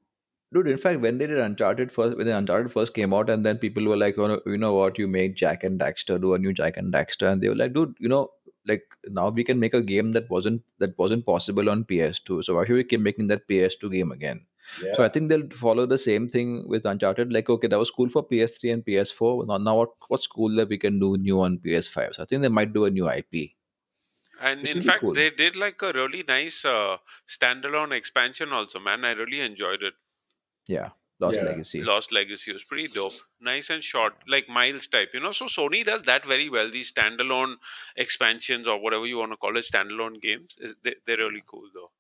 dude. 0.53 0.69
In 0.69 0.79
fact, 0.79 1.01
when 1.01 1.19
they 1.19 1.27
did 1.27 1.39
Uncharted 1.39 1.93
first, 1.93 2.17
when 2.17 2.27
the 2.27 2.37
Uncharted 2.37 2.73
first 2.73 2.95
came 2.95 3.15
out, 3.15 3.31
and 3.31 3.45
then 3.47 3.59
people 3.59 3.85
were 3.87 3.97
like, 3.97 4.19
"Oh, 4.19 4.41
you 4.47 4.59
know 4.59 4.75
what? 4.75 4.99
You 4.99 5.09
made 5.09 5.37
Jak 5.37 5.65
and 5.65 5.81
Daxter 5.81 6.21
do 6.21 6.35
a 6.35 6.39
new 6.39 6.53
Jak 6.53 6.77
and 6.77 6.93
Daxter," 6.93 7.31
and 7.33 7.43
they 7.43 7.49
were 7.49 7.57
like, 7.65 7.73
"Dude, 7.73 7.95
you 7.99 8.09
know." 8.09 8.31
Like 8.67 8.83
now 9.09 9.31
we 9.31 9.43
can 9.43 9.59
make 9.59 9.73
a 9.73 9.81
game 9.81 10.13
that 10.13 10.29
wasn't 10.29 10.63
that 10.81 10.97
wasn't 10.99 11.25
possible 11.25 11.71
on 11.71 11.85
PS2. 11.85 12.43
So 12.45 12.57
why 12.57 12.67
should 12.67 12.75
we 12.77 12.85
keep 12.85 13.01
making 13.01 13.29
that 13.29 13.49
PS2 13.49 13.89
game 13.91 14.13
again? 14.13 14.43
Yeah. 14.85 14.93
So 14.97 15.03
I 15.03 15.09
think 15.09 15.31
they'll 15.31 15.49
follow 15.61 15.87
the 15.87 15.97
same 15.97 16.29
thing 16.29 16.69
with 16.69 16.85
Uncharted. 16.85 17.33
Like, 17.33 17.49
okay, 17.49 17.69
that 17.69 17.79
was 17.79 17.91
cool 17.91 18.11
for 18.11 18.23
PS3 18.23 18.75
and 18.75 18.85
PS4. 18.85 19.47
Now, 19.47 19.57
now 19.57 19.77
what, 19.79 19.89
what's 20.09 20.27
cool 20.27 20.55
that 20.57 20.69
we 20.69 20.77
can 20.77 21.01
do 21.01 21.17
new 21.17 21.41
on 21.41 21.59
PS5? 21.59 22.15
So 22.15 22.23
I 22.23 22.27
think 22.27 22.43
they 22.43 22.49
might 22.49 22.75
do 22.75 22.85
a 22.85 22.91
new 22.91 23.09
IP. 23.09 23.53
And 24.41 24.63
Which 24.63 24.77
in 24.77 24.83
fact, 24.83 25.01
cool. 25.01 25.13
they 25.13 25.31
did 25.31 25.55
like 25.55 25.83
a 25.83 25.93
really 25.93 26.25
nice 26.27 26.65
uh, 26.65 26.97
standalone 27.29 27.93
expansion 27.93 28.53
also, 28.53 28.81
man. 28.81 29.05
I 29.05 29.13
really 29.13 29.41
enjoyed 29.41 29.83
it. 29.83 29.95
Yeah, 30.67 30.91
Lost 31.19 31.37
Yeah. 31.37 31.45
Legacy. 31.45 31.83
Lost 31.83 32.11
Legacy 32.13 32.53
was 32.53 32.65
pretty 32.65 32.89
dope. 32.89 33.13
Nice 33.41 33.69
and 33.69 33.85
short, 33.85 34.15
like 34.27 34.49
Miles 34.49 34.87
type, 34.87 35.11
you 35.13 35.21
know. 35.21 35.33
So 35.33 35.47
Sony 35.47 35.85
does 35.85 36.03
that 36.03 36.25
very 36.25 36.49
well. 36.49 36.71
These 36.71 36.93
standalone 36.93 37.57
expansions 37.97 38.67
or 38.67 38.79
whatever 38.81 39.07
you 39.07 39.19
want 39.19 39.33
to 39.33 39.37
call 39.37 39.57
it, 39.57 39.65
standalone 39.71 40.21
games 40.23 40.59
they, 40.83 40.95
they're 41.07 41.19
really 41.19 41.43
cool 41.47 41.69
though. 41.75 41.91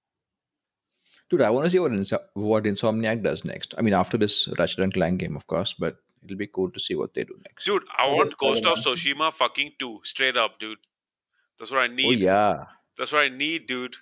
Dude, 1.28 1.42
I 1.42 1.50
want 1.50 1.66
to 1.66 1.70
see 1.70 1.78
what 1.78 1.92
Inso- 1.92 2.24
what 2.34 2.64
Insomniac 2.64 3.22
does 3.22 3.44
next. 3.44 3.74
I 3.78 3.82
mean, 3.82 3.94
after 3.94 4.16
this 4.16 4.48
Ratchet 4.58 4.80
and 4.80 4.92
Clank 4.94 5.20
game, 5.20 5.36
of 5.36 5.46
course, 5.46 5.74
but 5.78 5.98
it'll 6.24 6.36
be 6.36 6.46
cool 6.46 6.70
to 6.70 6.80
see 6.80 6.94
what 6.94 7.14
they 7.14 7.24
do 7.24 7.36
next. 7.44 7.64
Dude, 7.66 7.84
I 7.96 8.06
want 8.08 8.18
that's 8.20 8.34
Ghost 8.34 8.64
of 8.66 8.82
cool, 8.82 8.94
Tsushima 8.94 9.32
fucking 9.32 9.72
two, 9.78 10.00
straight 10.04 10.36
up, 10.36 10.58
dude. 10.58 10.78
That's 11.60 11.70
what 11.70 11.82
I 11.82 11.86
need. 11.86 12.06
oh 12.06 12.10
need. 12.10 12.20
yeah, 12.20 12.64
That's 12.98 13.12
what 13.12 13.20
I 13.22 13.28
need, 13.28 13.68
dude. 13.68 13.94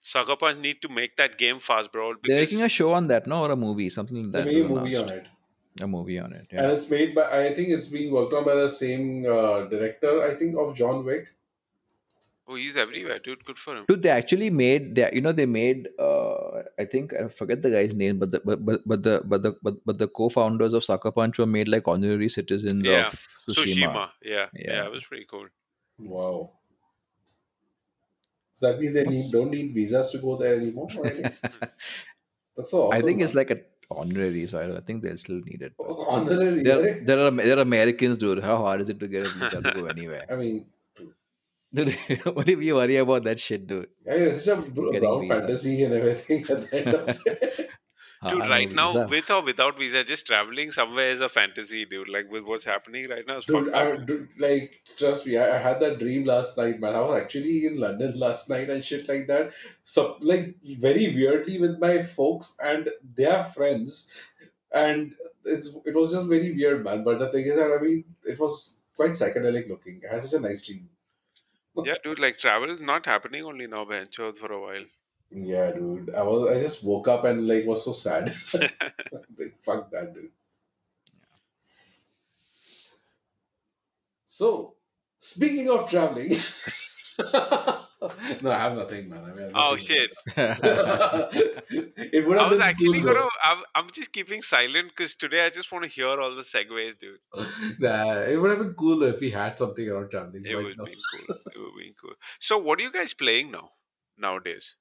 Sucker 0.00 0.36
Punch 0.36 0.58
need 0.58 0.80
to 0.82 0.88
make 0.88 1.16
that 1.16 1.36
game 1.38 1.58
fast, 1.60 1.92
bro. 1.92 2.14
they're 2.24 2.40
making 2.40 2.62
a 2.62 2.68
show 2.68 2.92
on 2.92 3.06
that, 3.08 3.26
no, 3.26 3.42
or 3.44 3.50
a 3.52 3.56
movie, 3.56 3.88
something 3.90 4.22
like 4.24 4.32
They 4.32 4.38
that. 4.40 4.46
made 4.46 4.64
a 4.64 4.68
was 4.68 4.82
movie 4.82 4.96
on 4.96 5.08
it, 5.10 5.28
A 5.80 5.86
movie 5.86 6.18
on 6.18 6.32
it. 6.32 6.46
and 6.52 6.66
it's 6.72 6.90
made 6.90 7.14
by. 7.14 7.24
I 7.46 7.52
think 7.54 7.68
it's 7.68 7.88
being 7.88 8.12
worked 8.12 8.32
on 8.32 8.44
by 8.44 8.54
the 8.54 8.68
same 8.68 9.24
uh, 9.26 9.66
director. 9.74 10.22
I 10.22 10.34
think 10.34 10.56
of 10.56 10.74
John 10.76 11.04
Wick. 11.04 11.28
oh, 12.48 12.54
he's 12.54 12.76
everywhere, 12.76 13.18
dude. 13.18 13.44
Good 13.44 13.58
for 13.58 13.76
him. 13.76 13.84
Dude, 13.88 14.02
they 14.02 14.10
actually 14.10 14.48
made 14.50 14.94
they, 14.94 15.10
you 15.12 15.20
know 15.20 15.32
they 15.32 15.46
made 15.46 15.88
uh 15.98 16.62
I 16.78 16.84
think 16.84 17.12
I 17.12 17.26
forget 17.28 17.62
the 17.62 17.70
guy's 17.70 17.94
name, 17.94 18.18
but 18.20 18.30
the 18.30 18.40
but 18.44 18.64
but, 18.64 18.86
but 18.86 19.02
the 19.02 19.22
but 19.24 19.42
the 19.42 19.54
but, 19.62 19.74
but 19.84 19.98
the 19.98 20.06
co-founders 20.08 20.72
of 20.72 20.84
Sucker 20.84 21.10
Punch 21.10 21.38
were 21.38 21.46
made 21.46 21.66
like 21.68 21.88
honorary 21.88 22.28
citizens 22.28 22.84
Yeah, 22.84 23.08
of 23.08 23.28
Tsushima. 23.48 23.74
Tsushima. 23.74 24.10
Yeah, 24.22 24.46
yeah, 24.54 24.72
Yeah. 24.72 24.84
it 24.86 24.92
was 24.92 25.04
pretty 25.04 25.26
cool. 25.28 25.48
Wow. 25.98 26.52
So 28.56 28.66
that 28.66 28.80
means 28.80 28.94
they 28.94 29.04
need, 29.04 29.30
don't 29.30 29.50
need 29.50 29.74
visas 29.74 30.10
to 30.12 30.18
go 30.18 30.36
there 30.36 30.54
anymore. 30.56 30.88
That's 32.56 32.70
so 32.70 32.84
awesome. 32.88 32.98
I 32.98 33.00
think 33.02 33.20
it's 33.20 33.34
like 33.34 33.50
a 33.50 33.58
honorary, 33.90 34.46
so 34.46 34.58
I, 34.58 34.78
I 34.78 34.80
think 34.80 35.02
they'll 35.02 35.18
still 35.18 35.40
need 35.50 35.60
it. 35.60 35.72
but- 35.76 35.86
honorary. 36.08 36.62
There, 36.62 37.00
there, 37.02 37.20
are 37.26 37.30
there 37.30 37.58
are 37.58 37.60
Americans, 37.60 38.16
dude. 38.16 38.42
How 38.42 38.56
hard 38.56 38.80
is 38.80 38.88
it 38.88 38.98
to 39.00 39.08
get 39.08 39.26
a 39.26 39.28
visa 39.28 39.60
to 39.60 39.72
go 39.74 39.84
anywhere? 39.96 40.24
I 40.30 40.36
mean, 40.36 40.64
Dude, 41.74 41.98
only 42.26 42.56
we 42.56 42.72
worry 42.72 42.96
about 42.96 43.24
that 43.24 43.38
shit, 43.38 43.66
dude. 43.66 43.88
I 44.10 44.14
mean, 44.14 44.28
it's 44.28 44.44
such 44.46 44.58
a 44.58 44.70
brown 44.70 45.20
visa. 45.20 45.34
fantasy 45.34 45.82
and 45.84 45.92
everything 45.92 46.44
at 46.48 46.70
the 46.70 46.86
end 46.86 46.94
of 46.94 47.18
it. 47.26 47.70
Dude, 48.28 48.42
Ah, 48.42 48.48
right 48.48 48.70
now, 48.72 48.86
visa. 48.92 49.06
with 49.10 49.30
or 49.30 49.42
without 49.42 49.78
visa, 49.78 50.02
just 50.02 50.26
traveling 50.26 50.70
somewhere 50.72 51.08
is 51.10 51.20
a 51.20 51.28
fantasy, 51.28 51.84
dude. 51.84 52.08
Like 52.08 52.30
with 52.30 52.44
what's 52.44 52.64
happening 52.64 53.08
right 53.08 53.26
now, 53.26 53.40
Dude, 53.40 53.72
I, 53.74 53.92
up. 53.92 54.06
dude, 54.06 54.28
like, 54.38 54.82
trust 54.96 55.26
me, 55.26 55.36
I, 55.36 55.56
I 55.56 55.58
had 55.58 55.80
that 55.80 55.98
dream 55.98 56.24
last 56.24 56.56
night, 56.58 56.80
man. 56.80 56.94
I 56.94 57.00
was 57.00 57.20
actually 57.20 57.66
in 57.66 57.78
London 57.78 58.18
last 58.18 58.48
night 58.50 58.70
and 58.70 58.82
shit 58.82 59.08
like 59.08 59.26
that. 59.28 59.52
So, 59.82 60.16
like, 60.20 60.54
very 60.64 61.14
weirdly 61.14 61.58
with 61.60 61.78
my 61.78 62.02
folks 62.02 62.56
and 62.64 62.88
their 63.16 63.44
friends. 63.44 64.22
And 64.72 65.14
it's 65.44 65.68
it 65.84 65.94
was 65.94 66.12
just 66.12 66.26
very 66.28 66.52
weird, 66.52 66.84
man. 66.84 67.04
But 67.04 67.18
the 67.18 67.30
thing 67.30 67.44
is 67.46 67.56
that, 67.56 67.70
I 67.70 67.80
mean, 67.82 68.04
it 68.24 68.38
was 68.38 68.80
quite 68.96 69.10
psychedelic 69.12 69.68
looking. 69.68 70.00
I 70.08 70.14
had 70.14 70.22
such 70.22 70.38
a 70.38 70.42
nice 70.42 70.62
dream. 70.66 70.88
Yeah, 71.84 71.94
dude, 72.02 72.18
like 72.18 72.38
travel 72.38 72.70
is 72.70 72.80
not 72.80 73.04
happening 73.04 73.44
only 73.44 73.66
now, 73.66 73.84
Bencho, 73.84 74.34
for 74.36 74.50
a 74.52 74.60
while. 74.60 74.84
Yeah, 75.30 75.72
dude. 75.72 76.14
I 76.14 76.22
was 76.22 76.56
I 76.56 76.60
just 76.60 76.84
woke 76.84 77.08
up 77.08 77.24
and 77.24 77.46
like 77.46 77.66
was 77.66 77.84
so 77.84 77.92
sad. 77.92 78.34
like, 78.54 79.56
fuck 79.60 79.90
that, 79.90 80.14
dude. 80.14 80.30
So, 84.24 84.74
speaking 85.18 85.68
of 85.70 85.88
traveling, 85.88 86.28
no, 87.18 88.50
I 88.50 88.58
have 88.58 88.76
nothing, 88.76 89.08
man. 89.08 89.24
I 89.24 89.34
mean, 89.34 89.50
I 89.54 89.72
oh 89.72 89.76
shit! 89.76 90.10
it 90.36 92.26
would 92.26 92.38
have 92.38 92.46
I 92.46 92.50
was 92.50 92.60
actually 92.60 93.00
cool, 93.00 93.14
gonna. 93.14 93.28
I'm, 93.42 93.62
I'm 93.74 93.90
just 93.92 94.12
keeping 94.12 94.42
silent 94.42 94.90
because 94.90 95.16
today 95.16 95.46
I 95.46 95.50
just 95.50 95.72
want 95.72 95.84
to 95.84 95.90
hear 95.90 96.08
all 96.08 96.36
the 96.36 96.42
segues, 96.42 96.98
dude. 96.98 97.18
Nah, 97.78 98.20
it 98.20 98.38
would 98.40 98.50
have 98.50 98.58
been 98.58 98.74
cool 98.74 99.02
if 99.04 99.20
we 99.20 99.30
had 99.30 99.58
something 99.58 99.88
around 99.88 100.10
traveling. 100.10 100.44
It 100.44 100.54
but 100.54 100.64
would 100.64 100.78
no. 100.78 100.84
be 100.84 100.94
cool. 101.10 101.36
It 101.36 101.58
would 101.58 101.78
be 101.78 101.94
cool. 102.00 102.14
So, 102.38 102.58
what 102.58 102.78
are 102.78 102.82
you 102.82 102.92
guys 102.92 103.14
playing 103.14 103.50
now? 103.50 103.70
Nowadays? 104.18 104.76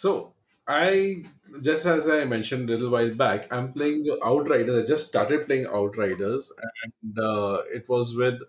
So 0.00 0.32
I 0.66 1.24
just 1.62 1.84
as 1.86 2.08
I 2.08 2.24
mentioned 2.24 2.68
a 2.70 2.72
little 2.72 2.90
while 2.90 3.14
back, 3.14 3.52
I'm 3.52 3.72
playing 3.74 4.06
Outriders. 4.24 4.82
I 4.82 4.86
just 4.86 5.08
started 5.08 5.46
playing 5.46 5.66
Outriders, 5.66 6.50
and 6.84 7.18
uh, 7.18 7.58
it 7.78 7.88
was 7.90 8.16
with 8.16 8.40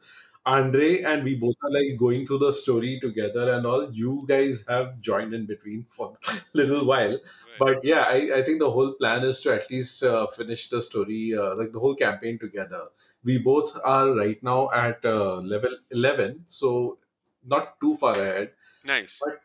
Andre, 0.45 1.01
and 1.01 1.23
we 1.23 1.35
both 1.35 1.55
are 1.63 1.71
like 1.71 1.97
going 1.97 2.25
through 2.25 2.37
the 2.39 2.53
story 2.53 2.97
together 3.01 3.51
and 3.53 3.65
all. 3.65 3.91
You 3.91 4.25
guys 4.27 4.65
have 4.69 5.01
joined 5.01 5.33
in 5.33 5.45
between 5.45 5.85
for 5.89 6.13
a 6.29 6.39
little 6.53 6.85
while, 6.85 7.19
but 7.59 7.83
yeah, 7.83 8.05
I, 8.07 8.19
I 8.35 8.41
think 8.41 8.59
the 8.59 8.71
whole 8.71 8.93
plan 8.93 9.23
is 9.23 9.41
to 9.41 9.53
at 9.55 9.69
least 9.69 10.01
uh, 10.03 10.27
finish 10.27 10.69
the 10.69 10.81
story, 10.81 11.33
uh, 11.37 11.55
like 11.55 11.73
the 11.73 11.79
whole 11.79 11.95
campaign 11.95 12.39
together. 12.39 12.83
We 13.23 13.37
both 13.39 13.77
are 13.83 14.13
right 14.13 14.41
now 14.43 14.69
at 14.71 15.03
uh, 15.03 15.35
level 15.55 15.75
eleven, 15.91 16.43
so 16.45 16.99
not 17.45 17.79
too 17.81 17.95
far 17.95 18.13
ahead 18.13 18.51
nice. 18.85 19.19
but 19.19 19.41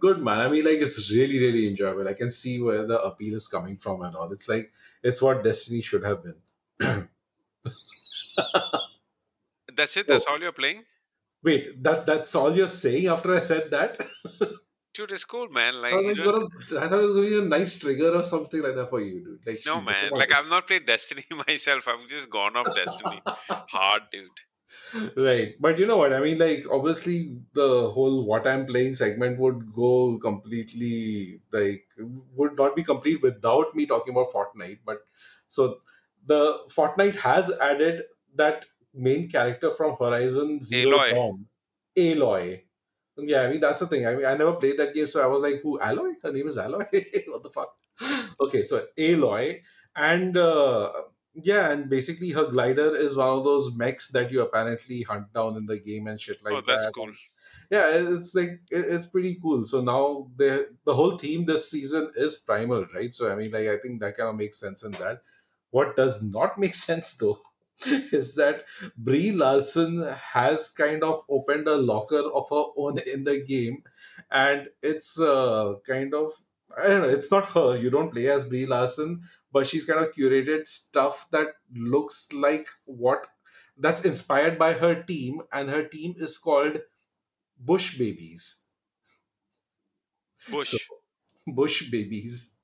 good 0.00 0.20
man 0.20 0.40
i 0.40 0.48
mean 0.48 0.64
like 0.64 0.78
it's 0.78 1.12
really 1.12 1.38
really 1.38 1.68
enjoyable 1.68 2.08
i 2.08 2.12
can 2.12 2.30
see 2.30 2.60
where 2.60 2.86
the 2.86 3.00
appeal 3.02 3.34
is 3.34 3.46
coming 3.48 3.76
from 3.76 4.02
and 4.02 4.16
all 4.16 4.30
it's 4.32 4.48
like 4.48 4.72
it's 5.02 5.22
what 5.22 5.42
destiny 5.42 5.80
should 5.80 6.04
have 6.04 6.22
been 6.22 6.36
That's 9.74 9.96
it. 9.96 10.06
That's 10.06 10.26
all 10.26 10.38
you're 10.38 10.52
playing, 10.52 10.84
wait 11.42 11.82
that 11.82 12.04
that's 12.04 12.34
all 12.34 12.54
you're 12.54 12.68
saying 12.68 13.06
after 13.06 13.34
i 13.34 13.38
said 13.38 13.70
that 13.70 13.98
dude. 14.94 15.10
It's 15.10 15.24
cool, 15.24 15.48
man. 15.48 15.80
Like, 15.80 15.94
I, 15.94 16.00
like, 16.00 16.16
gonna, 16.16 16.46
I 16.78 16.88
thought 16.88 17.00
it 17.00 17.06
was 17.06 17.16
going 17.16 17.30
to 17.30 17.40
be 17.40 17.46
a 17.46 17.48
nice 17.48 17.78
trigger 17.78 18.14
or 18.14 18.24
something 18.24 18.62
like 18.62 18.74
that 18.74 18.90
for 18.90 19.00
you 19.00 19.24
dude 19.24 19.46
like 19.46 19.60
no, 19.66 19.80
man. 19.80 20.10
Like. 20.10 20.32
I've 20.32 20.48
not 20.48 20.66
played 20.66 20.86
Destiny 20.86 21.24
myself. 21.48 21.88
I've 21.88 22.06
just 22.08 22.30
gone 22.30 22.56
off 22.56 22.74
Destiny 22.74 23.22
hard, 23.26 24.02
dude. 24.10 24.28
Right. 25.16 25.54
But 25.60 25.78
you 25.78 25.86
know 25.86 25.96
what? 25.96 26.12
I 26.12 26.20
mean 26.20 26.38
like 26.38 26.64
obviously 26.70 27.38
the 27.54 27.90
whole 27.90 28.24
what 28.26 28.46
i'm 28.46 28.66
playing 28.66 28.94
segment 28.94 29.38
would 29.38 29.72
go 29.72 30.18
completely 30.18 31.40
like 31.52 31.84
would 32.34 32.56
not 32.56 32.76
be 32.76 32.82
complete 32.82 33.22
without 33.22 33.74
me 33.74 33.86
talking 33.86 34.14
about 34.14 34.28
fortnite. 34.28 34.78
But 34.84 34.98
so 35.48 35.78
the 36.26 36.58
fortnite 36.68 37.16
has 37.16 37.50
added 37.60 38.02
that 38.34 38.66
main 38.94 39.28
character 39.28 39.70
from 39.70 39.96
horizon 39.98 40.60
zero 40.60 40.98
Aloy. 40.98 41.10
dawn. 41.10 41.46
Aloy. 41.96 42.60
Yeah 43.18 43.42
i 43.42 43.48
mean 43.48 43.60
that's 43.60 43.80
the 43.80 43.86
thing. 43.86 44.06
I 44.06 44.14
mean 44.14 44.26
i 44.26 44.34
never 44.34 44.54
played 44.54 44.78
that 44.78 44.94
game 44.94 45.06
so 45.06 45.22
i 45.22 45.26
was 45.26 45.40
like 45.40 45.60
who 45.62 45.78
alloy 45.80 46.12
her 46.22 46.32
name 46.32 46.46
is 46.48 46.58
alloy 46.58 46.84
what 47.28 47.42
the 47.42 47.50
fuck? 47.52 47.76
Okay 48.40 48.62
so 48.62 48.82
aloy. 48.98 49.60
And 49.94 50.36
uh, 50.38 50.90
yeah, 51.34 51.72
and 51.72 51.88
basically 51.88 52.30
her 52.30 52.46
glider 52.46 52.94
is 52.94 53.16
one 53.16 53.28
of 53.28 53.44
those 53.44 53.76
mechs 53.76 54.10
that 54.10 54.30
you 54.30 54.42
apparently 54.42 55.02
hunt 55.02 55.32
down 55.32 55.56
in 55.56 55.66
the 55.66 55.78
game 55.78 56.06
and 56.06 56.20
shit 56.20 56.42
like 56.44 56.52
that. 56.52 56.58
oh, 56.58 56.62
that's 56.66 56.86
that. 56.86 56.94
cool. 56.94 57.12
Yeah, 57.70 57.90
it's 57.94 58.34
like 58.34 58.60
it's 58.70 59.06
pretty 59.06 59.38
cool. 59.40 59.64
So 59.64 59.80
now 59.80 60.28
the 60.36 60.68
the 60.84 60.94
whole 60.94 61.16
theme 61.16 61.46
this 61.46 61.70
season 61.70 62.12
is 62.16 62.36
primal, 62.36 62.86
right? 62.94 63.12
So 63.14 63.32
I 63.32 63.36
mean, 63.36 63.50
like 63.50 63.68
I 63.68 63.78
think 63.78 64.00
that 64.00 64.16
kind 64.16 64.28
of 64.28 64.36
makes 64.36 64.60
sense 64.60 64.84
in 64.84 64.92
that. 64.92 65.22
What 65.70 65.96
does 65.96 66.22
not 66.22 66.58
make 66.58 66.74
sense 66.88 67.16
though 67.16 67.38
is 67.86 68.34
that 68.34 68.64
Brie 68.96 69.32
Larson 69.32 70.06
has 70.32 70.70
kind 70.70 71.02
of 71.02 71.22
opened 71.28 71.66
a 71.66 71.76
locker 71.76 72.22
of 72.34 72.48
her 72.50 72.64
own 72.76 72.98
in 73.12 73.24
the 73.24 73.42
game, 73.42 73.82
and 74.30 74.68
it's 74.82 75.18
uh, 75.18 75.74
kind 75.86 76.14
of 76.14 76.32
I 76.78 76.88
don't 76.88 77.02
know. 77.02 77.08
It's 77.08 77.30
not 77.30 77.50
her. 77.52 77.76
You 77.76 77.90
don't 77.90 78.12
play 78.12 78.28
as 78.28 78.44
Brie 78.44 78.66
Larson, 78.66 79.20
but 79.52 79.66
she's 79.66 79.84
kind 79.84 80.04
of 80.04 80.14
curated 80.14 80.66
stuff 80.66 81.28
that 81.30 81.48
looks 81.74 82.32
like 82.32 82.66
what 82.84 83.26
that's 83.78 84.04
inspired 84.04 84.58
by 84.58 84.74
her 84.74 85.02
team, 85.02 85.42
and 85.52 85.68
her 85.70 85.84
team 85.84 86.14
is 86.18 86.38
called 86.38 86.78
Bush 87.58 87.98
Babies. 87.98 88.66
So 90.36 90.52
Bush. 90.52 90.74
Bush 91.46 91.90
Babies. 91.90 92.58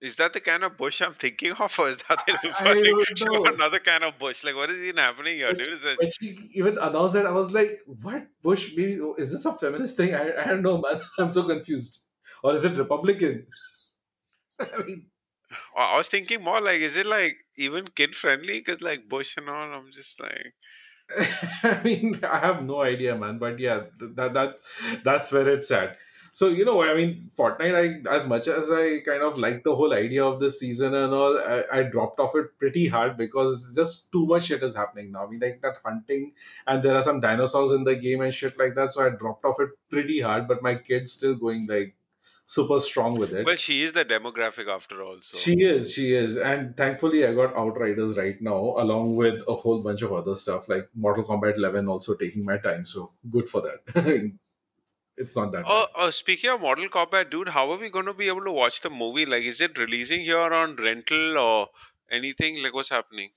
Is 0.00 0.16
that 0.16 0.32
the 0.34 0.40
kind 0.40 0.62
of 0.62 0.76
bush 0.76 1.00
I'm 1.00 1.14
thinking 1.14 1.52
of, 1.52 1.78
or 1.78 1.88
is 1.88 1.98
that 2.08 2.22
the 2.26 2.38
I 2.60 2.72
referring 2.72 2.84
don't 2.84 3.16
to 3.16 3.24
know. 3.24 3.44
another 3.46 3.78
kind 3.78 4.04
of 4.04 4.18
bush? 4.18 4.44
Like, 4.44 4.54
what 4.54 4.70
is 4.70 4.78
even 4.84 4.98
happening 4.98 5.36
here, 5.36 5.48
When 5.48 5.56
dude? 5.56 5.80
she, 5.80 5.96
when 5.96 6.10
she 6.10 6.50
even 6.54 6.78
announced 6.78 7.14
that, 7.14 7.26
I 7.26 7.30
was 7.32 7.50
like, 7.52 7.80
"What 7.86 8.26
Bush 8.42 8.74
Maybe 8.76 9.00
oh, 9.00 9.14
Is 9.16 9.32
this 9.32 9.46
a 9.46 9.52
feminist 9.54 9.96
thing? 9.96 10.14
I, 10.14 10.32
I 10.42 10.46
don't 10.46 10.62
know, 10.62 10.78
man. 10.78 11.00
I'm 11.18 11.32
so 11.32 11.44
confused. 11.44 12.05
Or 12.46 12.54
is 12.54 12.64
it 12.64 12.78
Republican? 12.78 13.46
I 14.60 14.82
mean, 14.86 15.06
I 15.76 15.96
was 15.96 16.06
thinking 16.06 16.44
more 16.44 16.60
like, 16.60 16.80
is 16.80 16.96
it 16.96 17.06
like 17.06 17.38
even 17.56 17.88
kid 17.88 18.14
friendly? 18.14 18.60
Because 18.60 18.80
like 18.80 19.08
bush 19.08 19.36
and 19.36 19.48
all, 19.48 19.72
I'm 19.72 19.90
just 19.90 20.20
like, 20.20 20.54
I 21.64 21.82
mean, 21.82 22.20
I 22.22 22.38
have 22.38 22.64
no 22.64 22.82
idea, 22.82 23.16
man. 23.16 23.38
But 23.38 23.58
yeah, 23.58 23.80
that 23.98 24.34
that 24.34 24.58
that's 25.02 25.32
where 25.32 25.48
it's 25.48 25.72
at. 25.72 25.96
So 26.30 26.48
you 26.48 26.64
know 26.64 26.80
I 26.84 26.94
mean? 26.94 27.16
Fortnite. 27.36 27.74
I 28.06 28.14
as 28.14 28.28
much 28.28 28.46
as 28.46 28.70
I 28.70 29.00
kind 29.00 29.22
of 29.24 29.38
like 29.38 29.64
the 29.64 29.74
whole 29.74 29.92
idea 29.92 30.24
of 30.24 30.38
the 30.38 30.50
season 30.50 30.94
and 30.94 31.12
all, 31.12 31.36
I, 31.38 31.62
I 31.78 31.82
dropped 31.82 32.20
off 32.20 32.36
it 32.36 32.58
pretty 32.60 32.86
hard 32.86 33.16
because 33.16 33.72
just 33.74 34.12
too 34.12 34.26
much 34.26 34.44
shit 34.44 34.62
is 34.62 34.76
happening 34.76 35.10
now. 35.10 35.26
I 35.26 35.30
mean, 35.30 35.40
like 35.40 35.62
that 35.62 35.78
hunting, 35.84 36.32
and 36.68 36.80
there 36.80 36.94
are 36.94 37.02
some 37.02 37.20
dinosaurs 37.20 37.72
in 37.72 37.82
the 37.82 37.96
game 37.96 38.20
and 38.20 38.32
shit 38.32 38.56
like 38.56 38.76
that. 38.76 38.92
So 38.92 39.04
I 39.04 39.08
dropped 39.08 39.44
off 39.44 39.58
it 39.58 39.70
pretty 39.90 40.20
hard. 40.20 40.46
But 40.46 40.62
my 40.62 40.76
kid's 40.76 41.12
still 41.12 41.34
going 41.34 41.66
like 41.68 41.96
super 42.46 42.78
strong 42.78 43.18
with 43.18 43.32
it. 43.32 43.44
well, 43.44 43.56
she 43.56 43.82
is 43.82 43.92
the 43.92 44.04
demographic 44.04 44.68
after 44.68 45.02
all. 45.02 45.18
So 45.20 45.36
She 45.36 45.64
is, 45.64 45.92
she 45.92 46.14
is, 46.14 46.36
and 46.36 46.76
thankfully 46.76 47.26
I 47.26 47.34
got 47.34 47.56
Outriders 47.56 48.16
right 48.16 48.40
now, 48.40 48.56
along 48.56 49.16
with 49.16 49.44
a 49.48 49.54
whole 49.54 49.82
bunch 49.82 50.02
of 50.02 50.12
other 50.12 50.34
stuff 50.34 50.68
like 50.68 50.88
Mortal 50.94 51.24
Kombat 51.24 51.56
11 51.56 51.88
also 51.88 52.14
taking 52.14 52.44
my 52.44 52.58
time. 52.58 52.84
So 52.84 53.12
good 53.28 53.48
for 53.48 53.62
that. 53.62 54.32
it's 55.16 55.36
not 55.36 55.50
that 55.52 55.64
Oh, 55.66 55.86
uh, 55.96 56.10
speaking 56.10 56.50
of 56.50 56.60
Mortal 56.60 56.88
Kombat, 56.88 57.30
dude, 57.30 57.48
how 57.48 57.70
are 57.70 57.78
we 57.78 57.90
going 57.90 58.06
to 58.06 58.14
be 58.14 58.28
able 58.28 58.44
to 58.44 58.52
watch 58.52 58.80
the 58.80 58.90
movie? 58.90 59.26
Like, 59.26 59.42
is 59.42 59.60
it 59.60 59.76
releasing 59.76 60.20
here 60.20 60.38
on 60.38 60.76
rental 60.76 61.38
or 61.38 61.68
anything? 62.10 62.62
Like, 62.62 62.74
what's 62.74 62.90
happening? 62.90 63.30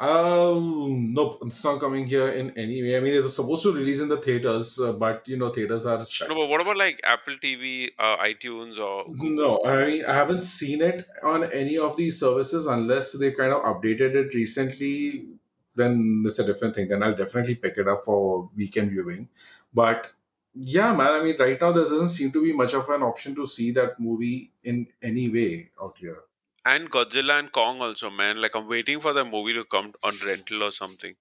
Um, 0.00 1.12
nope, 1.12 1.40
it's 1.42 1.62
not 1.62 1.78
coming 1.78 2.06
here 2.06 2.28
in 2.30 2.56
any 2.56 2.82
way. 2.82 2.96
I 2.96 3.00
mean, 3.00 3.12
it 3.12 3.22
was 3.22 3.36
supposed 3.36 3.64
to 3.64 3.72
release 3.72 4.00
in 4.00 4.08
the 4.08 4.16
theaters, 4.16 4.80
uh, 4.80 4.94
but 4.94 5.28
you 5.28 5.36
know, 5.36 5.50
theaters 5.50 5.84
are 5.84 6.02
shut. 6.06 6.30
No, 6.30 6.36
but 6.36 6.48
what 6.48 6.62
about 6.62 6.78
like 6.78 7.02
Apple 7.04 7.34
TV, 7.34 7.90
uh, 7.98 8.16
iTunes, 8.16 8.78
or 8.78 9.04
No, 9.08 9.62
I 9.62 9.84
mean, 9.84 10.04
I 10.06 10.14
haven't 10.14 10.40
seen 10.40 10.80
it 10.80 11.06
on 11.22 11.44
any 11.52 11.76
of 11.76 11.98
these 11.98 12.18
services 12.18 12.64
unless 12.64 13.12
they 13.12 13.32
kind 13.32 13.52
of 13.52 13.60
updated 13.62 14.14
it 14.14 14.32
recently. 14.32 15.26
Then 15.74 16.22
it's 16.24 16.38
a 16.38 16.46
different 16.46 16.74
thing. 16.74 16.88
Then 16.88 17.02
I'll 17.02 17.14
definitely 17.14 17.56
pick 17.56 17.76
it 17.76 17.86
up 17.86 18.02
for 18.02 18.48
weekend 18.56 18.92
viewing. 18.92 19.28
But 19.74 20.10
yeah, 20.54 20.94
man, 20.94 21.12
I 21.12 21.22
mean, 21.22 21.36
right 21.38 21.60
now 21.60 21.72
there 21.72 21.84
doesn't 21.84 22.08
seem 22.08 22.32
to 22.32 22.42
be 22.42 22.54
much 22.54 22.72
of 22.72 22.88
an 22.88 23.02
option 23.02 23.34
to 23.34 23.46
see 23.46 23.70
that 23.72 24.00
movie 24.00 24.50
in 24.64 24.86
any 25.02 25.28
way 25.28 25.70
out 25.80 25.96
here. 25.98 26.22
And 26.64 26.90
Godzilla 26.90 27.38
and 27.38 27.50
Kong 27.50 27.80
also, 27.80 28.10
man. 28.10 28.40
Like, 28.40 28.54
I'm 28.54 28.68
waiting 28.68 29.00
for 29.00 29.12
the 29.12 29.24
movie 29.24 29.54
to 29.54 29.64
come 29.64 29.92
on 30.04 30.14
rental 30.26 30.62
or 30.62 30.70
something. 30.70 31.14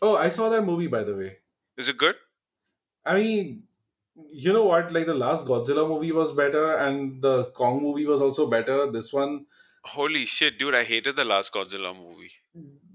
Oh, 0.00 0.16
I 0.16 0.28
saw 0.28 0.48
that 0.50 0.62
movie 0.62 0.86
by 0.86 1.02
the 1.02 1.16
way. 1.16 1.38
Is 1.76 1.88
it 1.88 1.96
good? 1.98 2.14
I 3.04 3.16
mean, 3.16 3.64
you 4.30 4.52
know 4.52 4.64
what? 4.64 4.92
Like 4.92 5.06
the 5.06 5.14
last 5.14 5.46
Godzilla 5.46 5.88
movie 5.88 6.12
was 6.12 6.32
better, 6.32 6.76
and 6.76 7.22
the 7.22 7.44
Kong 7.46 7.82
movie 7.82 8.06
was 8.06 8.20
also 8.20 8.48
better. 8.48 8.90
This 8.90 9.12
one, 9.12 9.46
Holy 9.84 10.26
shit, 10.26 10.58
dude! 10.58 10.74
I 10.74 10.82
hated 10.84 11.16
the 11.16 11.24
last 11.24 11.52
Godzilla 11.52 11.96
movie. 11.96 12.32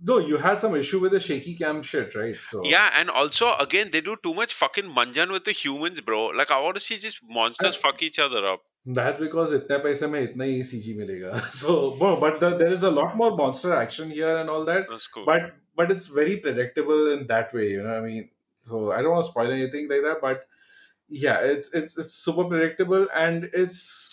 though, 0.03 0.17
you 0.17 0.37
had 0.37 0.59
some 0.59 0.75
issue 0.75 0.99
with 0.99 1.13
the 1.13 1.19
shaky 1.19 1.55
cam 1.55 1.81
shit, 1.81 2.13
right? 2.15 2.35
So 2.45 2.63
Yeah, 2.65 2.89
and 2.95 3.09
also 3.09 3.55
again, 3.55 3.89
they 3.91 4.01
do 4.01 4.17
too 4.21 4.33
much 4.33 4.53
fucking 4.53 4.85
manjan 4.85 5.31
with 5.31 5.45
the 5.45 5.53
humans, 5.53 6.01
bro. 6.01 6.27
Like, 6.27 6.51
I 6.51 6.59
want 6.61 6.75
to 6.75 6.81
see 6.81 6.97
just 6.97 7.21
monsters 7.27 7.75
fuck 7.75 8.01
each 8.01 8.19
other 8.19 8.45
up. 8.47 8.61
That's 8.86 9.18
because 9.18 9.52
इतने 9.52 9.78
पैसे 9.84 10.06
में 10.06 10.20
इतना 10.22 10.44
ही 10.44 10.62
CG 10.62 10.96
मिलेगा. 10.96 11.50
So, 11.50 11.90
but, 12.02 12.20
but 12.20 12.40
the, 12.40 12.56
there 12.56 12.70
is 12.70 12.82
a 12.84 12.90
lot 12.90 13.16
more 13.16 13.36
monster 13.36 13.72
action 13.74 14.10
here 14.10 14.36
and 14.36 14.48
all 14.48 14.64
that. 14.66 14.86
That's 14.90 15.06
cool. 15.08 15.24
But 15.26 15.54
but 15.74 15.90
it's 15.90 16.06
very 16.08 16.36
predictable 16.36 17.10
in 17.12 17.26
that 17.26 17.52
way, 17.52 17.70
you 17.70 17.82
know. 17.82 17.88
what 17.88 17.98
I 17.98 18.06
mean, 18.08 18.28
so 18.62 18.92
I 18.92 19.02
don't 19.02 19.10
want 19.12 19.24
to 19.24 19.30
spoil 19.30 19.50
anything 19.50 19.88
like 19.88 20.02
that, 20.02 20.18
but 20.22 20.46
yeah, 21.08 21.38
it's 21.40 21.72
it's 21.74 21.98
it's 21.98 22.14
super 22.14 22.44
predictable 22.44 23.08
and 23.14 23.50
it's 23.52 24.12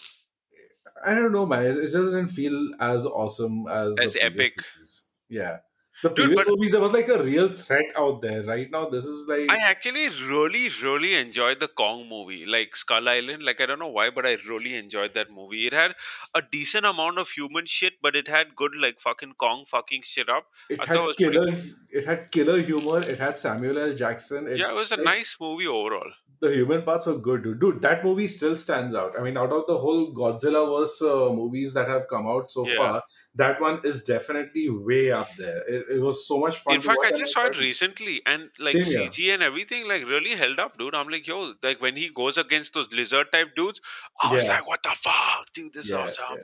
I 1.06 1.14
don't 1.16 1.32
know, 1.32 1.45
man. 1.45 1.66
It, 1.66 1.78
it 1.78 1.82
just 1.82 1.95
doesn't 1.95 2.28
feel 2.28 2.72
as 2.80 3.06
awesome 3.06 3.68
as 3.68 3.99
As 3.99 4.14
the 4.14 4.20
previous 4.22 4.47
epic. 4.49 4.66
movies. 4.76 5.08
Yeah, 5.30 5.58
the 6.03 6.09
Dude, 6.11 6.16
previous 6.16 6.36
but- 6.44 6.49
movies 6.49 6.72
there 6.72 6.80
was 6.80 6.92
like 6.92 7.09
a 7.09 7.22
real 7.22 7.49
threat 7.49 7.86
out 7.96 8.20
there. 8.22 8.42
Right 8.44 8.70
now, 8.70 8.88
this 8.88 9.05
is 9.05 9.26
like 9.28 9.51
I 9.51 9.57
actually 9.70 10.09
really, 10.28 10.68
really 10.82 11.14
enjoyed 11.14 11.61
the 11.61 11.68
Kong 11.68 12.09
movie, 12.09 12.44
like 12.46 12.76
Skull 12.76 13.09
Island. 13.09 13.42
Like 13.42 13.61
I 13.61 13.66
don't 13.66 13.78
know 13.78 13.88
why, 13.88 14.11
but 14.11 14.26
I 14.26 14.36
really 14.49 14.74
enjoyed 14.76 15.14
that 15.14 15.30
movie. 15.30 15.66
It 15.66 15.72
had 15.72 15.94
a 16.34 16.42
decent 16.42 16.86
amount 16.86 17.18
of 17.18 17.30
human 17.30 17.66
shit, 17.66 17.94
but 18.03 18.14
it 18.14 18.28
had 18.28 18.55
good 18.57 18.72
like 18.76 19.01
fucking 19.01 19.34
Kong 19.38 19.64
fucking 19.66 20.03
shit 20.05 20.28
up. 20.28 20.46
it 20.70 20.80
I 20.80 20.86
had 20.86 20.96
it 20.96 21.03
was 21.05 21.16
pretty 21.16 21.32
killer. 21.32 21.53
It 21.90 22.05
had 22.05 22.30
killer 22.30 22.61
humor. 22.61 23.01
It 23.01 23.18
had 23.18 23.38
Samuel 23.38 23.78
L. 23.78 23.94
Jackson. 23.94 24.46
It, 24.46 24.59
Yeah, 24.59 24.70
it 24.70 24.74
was 24.74 24.92
a 24.92 24.96
like, 24.96 25.05
nice 25.05 25.36
movie 25.40 25.66
overall. 25.66 26.12
The 26.41 26.53
human 26.53 26.82
parts 26.82 27.07
were 27.07 27.16
good, 27.18 27.43
dude. 27.43 27.61
Dude, 27.61 27.82
that 27.82 28.05
movie 28.05 28.26
still 28.26 28.55
stands 28.55 28.95
out. 28.95 29.12
I 29.18 29.22
mean, 29.22 29.36
out 29.36 29.53
of 29.53 29.66
the 29.66 29.76
whole 29.76 30.12
Godzilla 30.14 30.62
verse 30.78 31.01
uh, 31.03 31.32
movies 31.32 31.74
that 31.74 31.89
have 31.89 32.07
come 32.09 32.26
out 32.26 32.51
so 32.51 32.66
Yeah. 32.66 32.76
far, 32.76 33.03
that 33.34 33.61
one 33.61 33.80
is 33.84 34.05
definitely 34.05 34.68
way 34.70 35.11
up 35.12 35.32
there. 35.36 35.59
It, 35.68 35.86
it 35.97 36.01
was 36.01 36.26
so 36.26 36.39
much 36.39 36.59
fun. 36.59 36.74
In 36.76 36.80
fact, 36.80 37.01
I 37.05 37.11
just 37.16 37.34
saw 37.34 37.47
it 37.47 37.59
recently, 37.59 38.22
and 38.26 38.51
like 38.61 38.72
Same 38.74 38.84
here. 38.84 39.09
CG 39.09 39.34
and 39.34 39.43
everything, 39.43 39.89
like 39.89 40.07
really 40.07 40.30
held 40.36 40.59
up, 40.61 40.78
dude. 40.78 40.95
I'm 40.95 41.09
like, 41.09 41.26
yo, 41.26 41.55
like 41.62 41.80
when 41.82 41.97
he 41.97 42.09
goes 42.11 42.39
against 42.39 42.74
those 42.74 42.93
lizard 42.93 43.32
type 43.32 43.57
dudes, 43.57 43.80
I 44.22 44.32
was 44.32 44.45
Yeah. 44.45 44.55
like, 44.55 44.66
what 44.68 44.82
the 44.82 44.91
fuck, 44.91 45.53
dude? 45.53 45.72
This 45.72 45.86
is 45.86 45.93
awesome. 45.95 46.24
yeah. 46.36 46.43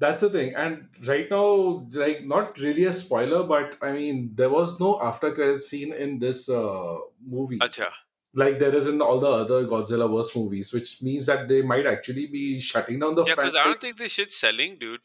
That's 0.00 0.20
the 0.20 0.30
thing. 0.30 0.54
And 0.54 0.88
right 1.08 1.28
now, 1.28 1.84
like, 1.92 2.24
not 2.24 2.56
really 2.58 2.84
a 2.84 2.92
spoiler, 2.92 3.42
but 3.42 3.76
I 3.82 3.90
mean, 3.90 4.30
there 4.36 4.48
was 4.48 4.78
no 4.78 5.00
after 5.02 5.32
credit 5.32 5.60
scene 5.62 5.92
in 5.92 6.20
this 6.20 6.48
uh, 6.48 6.98
movie. 7.26 7.58
Acha. 7.58 7.88
Like 8.34 8.58
there 8.58 8.74
is 8.74 8.86
in 8.86 9.00
all 9.00 9.18
the 9.18 9.28
other 9.28 9.64
Godzilla 9.66 10.10
verse 10.14 10.34
movies, 10.36 10.72
which 10.72 11.02
means 11.02 11.26
that 11.26 11.48
they 11.48 11.62
might 11.62 11.86
actually 11.86 12.26
be 12.26 12.60
shutting 12.60 12.98
down 12.98 13.14
the 13.14 13.24
Yeah, 13.24 13.34
because. 13.34 13.54
I 13.54 13.64
don't 13.64 13.78
think 13.78 13.96
this 13.96 14.12
shit's 14.12 14.36
selling, 14.36 14.76
dude. 14.78 15.00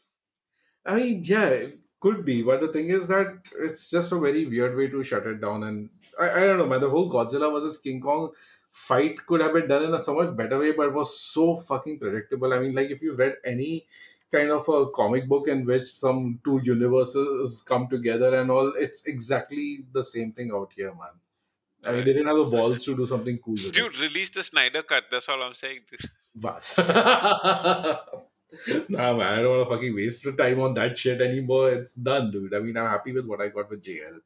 I 0.86 0.96
mean, 0.96 1.22
yeah, 1.24 1.46
it 1.46 1.78
could 2.00 2.24
be, 2.24 2.42
but 2.42 2.60
the 2.60 2.68
thing 2.68 2.88
is 2.88 3.08
that 3.08 3.50
it's 3.58 3.90
just 3.90 4.12
a 4.12 4.18
very 4.18 4.44
weird 4.44 4.76
way 4.76 4.88
to 4.88 5.02
shut 5.02 5.26
it 5.26 5.40
down. 5.40 5.62
And 5.62 5.90
I, 6.20 6.30
I 6.30 6.40
don't 6.40 6.58
know, 6.58 6.66
man. 6.66 6.82
The 6.82 6.90
whole 6.90 7.10
Godzilla 7.10 7.50
versus 7.50 7.78
King 7.78 8.02
Kong 8.02 8.30
fight 8.70 9.24
could 9.24 9.40
have 9.40 9.54
been 9.54 9.68
done 9.68 9.84
in 9.84 9.94
a 9.94 10.02
somewhat 10.02 10.36
better 10.36 10.58
way, 10.58 10.72
but 10.72 10.88
it 10.88 10.92
was 10.92 11.18
so 11.18 11.56
fucking 11.56 11.98
predictable. 11.98 12.52
I 12.52 12.58
mean, 12.58 12.74
like 12.74 12.90
if 12.90 13.00
you 13.00 13.14
read 13.14 13.36
any 13.44 13.86
kind 14.30 14.50
of 14.50 14.68
a 14.68 14.90
comic 14.90 15.28
book 15.28 15.48
in 15.48 15.64
which 15.64 15.82
some 15.82 16.40
two 16.44 16.60
universes 16.64 17.64
come 17.66 17.88
together 17.88 18.38
and 18.38 18.50
all, 18.50 18.72
it's 18.76 19.06
exactly 19.06 19.86
the 19.92 20.02
same 20.02 20.32
thing 20.32 20.50
out 20.52 20.72
here, 20.76 20.92
man. 20.92 21.14
I 21.86 21.92
mean, 21.92 22.04
they 22.04 22.12
didn't 22.12 22.26
have 22.26 22.36
the 22.36 22.44
balls 22.44 22.84
to 22.84 22.96
do 22.96 23.06
something 23.06 23.38
cool 23.38 23.54
with 23.54 23.66
it. 23.66 23.74
Dude, 23.74 23.98
release 23.98 24.30
the 24.30 24.42
Snyder 24.42 24.82
cut. 24.82 25.04
That's 25.10 25.28
all 25.28 25.42
I'm 25.42 25.54
saying. 25.54 25.80
Bas. 26.34 26.78
nah, 28.88 29.14
man, 29.14 29.38
I 29.38 29.42
don't 29.42 29.58
want 29.58 29.68
to 29.68 29.74
fucking 29.74 29.94
waste 29.94 30.24
the 30.24 30.32
time 30.32 30.60
on 30.60 30.74
that 30.74 30.98
shit 30.98 31.20
anymore. 31.20 31.70
It's 31.70 31.94
done, 31.94 32.30
dude. 32.30 32.54
I 32.54 32.60
mean, 32.60 32.76
I'm 32.76 32.88
happy 32.88 33.12
with 33.12 33.26
what 33.26 33.40
I 33.40 33.48
got 33.48 33.70
with 33.70 33.82
JL. 33.82 34.18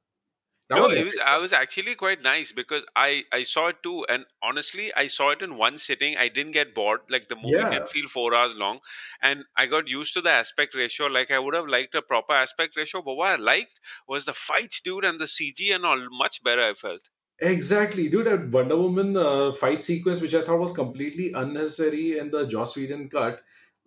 That 0.68 0.76
no, 0.76 0.82
was 0.82 0.92
it 0.92 1.04
was. 1.06 1.18
I 1.24 1.38
was 1.38 1.54
actually 1.54 1.94
quite 1.94 2.22
nice 2.22 2.52
because 2.52 2.84
I 2.94 3.24
I 3.32 3.42
saw 3.42 3.68
it 3.68 3.82
too, 3.82 4.04
and 4.06 4.26
honestly, 4.42 4.92
I 4.94 5.06
saw 5.06 5.30
it 5.30 5.40
in 5.40 5.56
one 5.56 5.78
sitting. 5.78 6.14
I 6.18 6.28
didn't 6.28 6.52
get 6.52 6.74
bored. 6.74 7.00
Like 7.09 7.28
the 7.28 7.36
movie 7.36 7.56
Yeah. 7.56 7.70
can 7.70 7.86
feel 7.86 8.06
four 8.06 8.34
hours 8.34 8.54
long, 8.54 8.80
and 9.22 9.46
I 9.56 9.64
got 9.64 9.88
used 9.88 10.12
to 10.14 10.20
the 10.20 10.30
aspect 10.30 10.74
ratio. 10.74 11.06
Like 11.06 11.30
I 11.30 11.38
would 11.38 11.54
have 11.54 11.68
liked 11.68 11.94
a 11.94 12.02
proper 12.02 12.34
aspect 12.34 12.76
ratio, 12.76 13.00
but 13.00 13.14
what 13.14 13.30
I 13.30 13.36
liked 13.36 13.80
was 14.06 14.26
the 14.26 14.34
fights, 14.34 14.82
dude, 14.82 15.06
and 15.06 15.18
the 15.18 15.24
CG 15.24 15.74
and 15.74 15.86
all 15.86 16.06
much 16.11 16.44
better. 16.44 16.68
I 16.68 16.74
felt. 16.74 17.00
Exactly, 17.41 18.09
dude. 18.09 18.26
That 18.26 18.49
Wonder 18.51 18.76
Woman 18.76 19.16
uh, 19.16 19.53
fight 19.53 19.82
sequence, 19.82 20.20
which 20.20 20.34
I 20.34 20.43
thought 20.43 20.59
was 20.59 20.72
completely 20.72 21.32
unnecessary 21.32 22.18
in 22.18 22.30
the 22.30 22.47
Joss 22.47 22.76
Whedon 22.76 23.09
cut. 23.09 23.41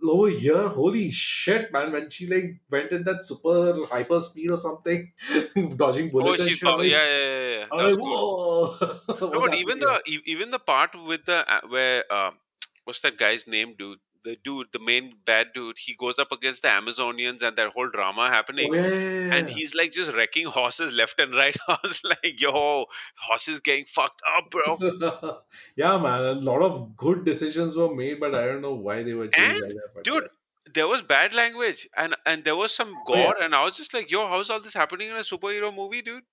Over 0.04 0.30
here, 0.30 0.68
holy 0.68 1.12
shit, 1.12 1.72
man! 1.72 1.92
When 1.92 2.10
she 2.10 2.26
like 2.28 2.60
went 2.72 2.92
in 2.92 3.04
that 3.04 3.24
super 3.24 3.76
hyper 3.86 4.20
speed 4.20 4.50
or 4.50 4.58
something, 4.58 5.12
dodging 5.76 6.08
Oh, 6.08 6.12
bullets 6.12 6.40
and 6.40 6.50
shit, 6.52 6.68
Oh, 6.68 6.78
like, 6.78 6.90
yeah, 6.90 7.04
yeah, 7.04 7.18
yeah. 7.20 7.58
yeah. 7.60 7.66
I'm 7.72 7.86
like, 7.86 7.98
cool. 7.98 8.78
whoa! 8.80 8.98
No, 9.30 9.42
but 9.42 9.54
even 9.54 9.80
happening 9.80 9.80
the 9.80 10.22
even 10.26 10.50
the 10.50 10.58
part 10.60 10.96
with 11.06 11.26
the 11.26 11.46
uh, 11.48 11.62
where 11.68 12.12
um, 12.12 12.38
what's 12.86 13.02
that 13.02 13.18
guy's 13.18 13.46
name, 13.46 13.76
dude? 13.78 14.00
The 14.24 14.38
dude, 14.44 14.68
the 14.72 14.80
main 14.80 15.16
bad 15.26 15.48
dude, 15.56 15.78
he 15.80 15.96
goes 15.96 16.20
up 16.20 16.32
against 16.32 16.62
the 16.62 16.68
Amazonians 16.68 17.42
and 17.42 17.58
that 17.58 17.70
whole 17.74 17.90
drama 17.90 18.30
happening. 18.30 18.72
Yeah, 18.72 19.34
and 19.36 19.50
he's 19.50 19.74
like 19.74 19.92
just 19.92 20.14
wrecking 20.16 20.46
horses 20.46 20.94
left 20.94 21.20
and 21.20 21.34
right. 21.34 21.56
I 21.68 21.78
was 21.84 22.02
like, 22.04 22.40
yo, 22.40 22.86
horses 23.18 23.60
getting 23.62 23.86
fucked 23.86 24.22
up, 24.38 24.52
bro. 24.52 24.78
yeah, 25.76 25.98
man. 25.98 26.24
A 26.24 26.34
lot 26.34 26.62
of 26.62 26.96
good 26.96 27.24
decisions 27.26 27.76
were 27.76 27.94
made, 27.96 28.20
but 28.20 28.36
I 28.36 28.46
don't 28.46 28.62
know 28.62 28.74
why 28.76 29.02
they 29.04 29.14
were 29.16 29.28
changed 29.28 29.56
And, 29.56 29.62
like 29.62 29.74
that. 29.74 29.90
But 29.96 30.04
Dude, 30.04 30.28
there 30.74 30.88
was 30.88 31.02
bad 31.02 31.34
language 31.34 31.88
and 31.98 32.16
and 32.26 32.44
there 32.44 32.56
was 32.56 32.74
some 32.74 32.94
Oh, 33.08 33.16
yeah. 33.16 33.24
gore, 33.26 33.36
and 33.42 33.56
I 33.56 33.64
was 33.66 33.76
just 33.78 33.94
like, 33.94 34.12
yo, 34.12 34.28
how's 34.28 34.50
all 34.50 34.60
this 34.60 34.74
happening 34.74 35.10
in 35.10 35.16
a 35.16 35.20
superhero 35.20 35.76
movie, 35.76 36.02
dude? 36.02 36.24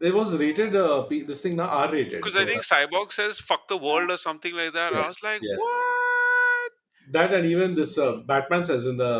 it 0.00 0.12
was 0.14 0.36
rated. 0.38 0.74
Uh, 0.74 1.06
this 1.08 1.42
thing 1.42 1.56
now 1.56 1.68
R 1.68 1.88
rated. 1.90 2.18
Because 2.18 2.36
I 2.36 2.40
So 2.40 2.46
think 2.46 2.62
Cyborg 2.62 3.12
says 3.12 3.38
"fuck 3.38 3.68
the 3.68 3.76
world" 3.76 4.10
or 4.10 4.16
something 4.16 4.54
like 4.54 4.72
that. 4.72 4.92
I 4.94 5.00
yeah, 5.00 5.06
was 5.08 5.22
like, 5.22 5.40
yeah. 5.42 5.54
what? 5.56 5.84
That 7.12 7.32
and 7.34 7.46
even 7.46 7.74
this 7.74 7.98
uh, 7.98 8.22
Batman 8.26 8.64
says 8.64 8.86
in 8.86 8.96
the 8.96 9.10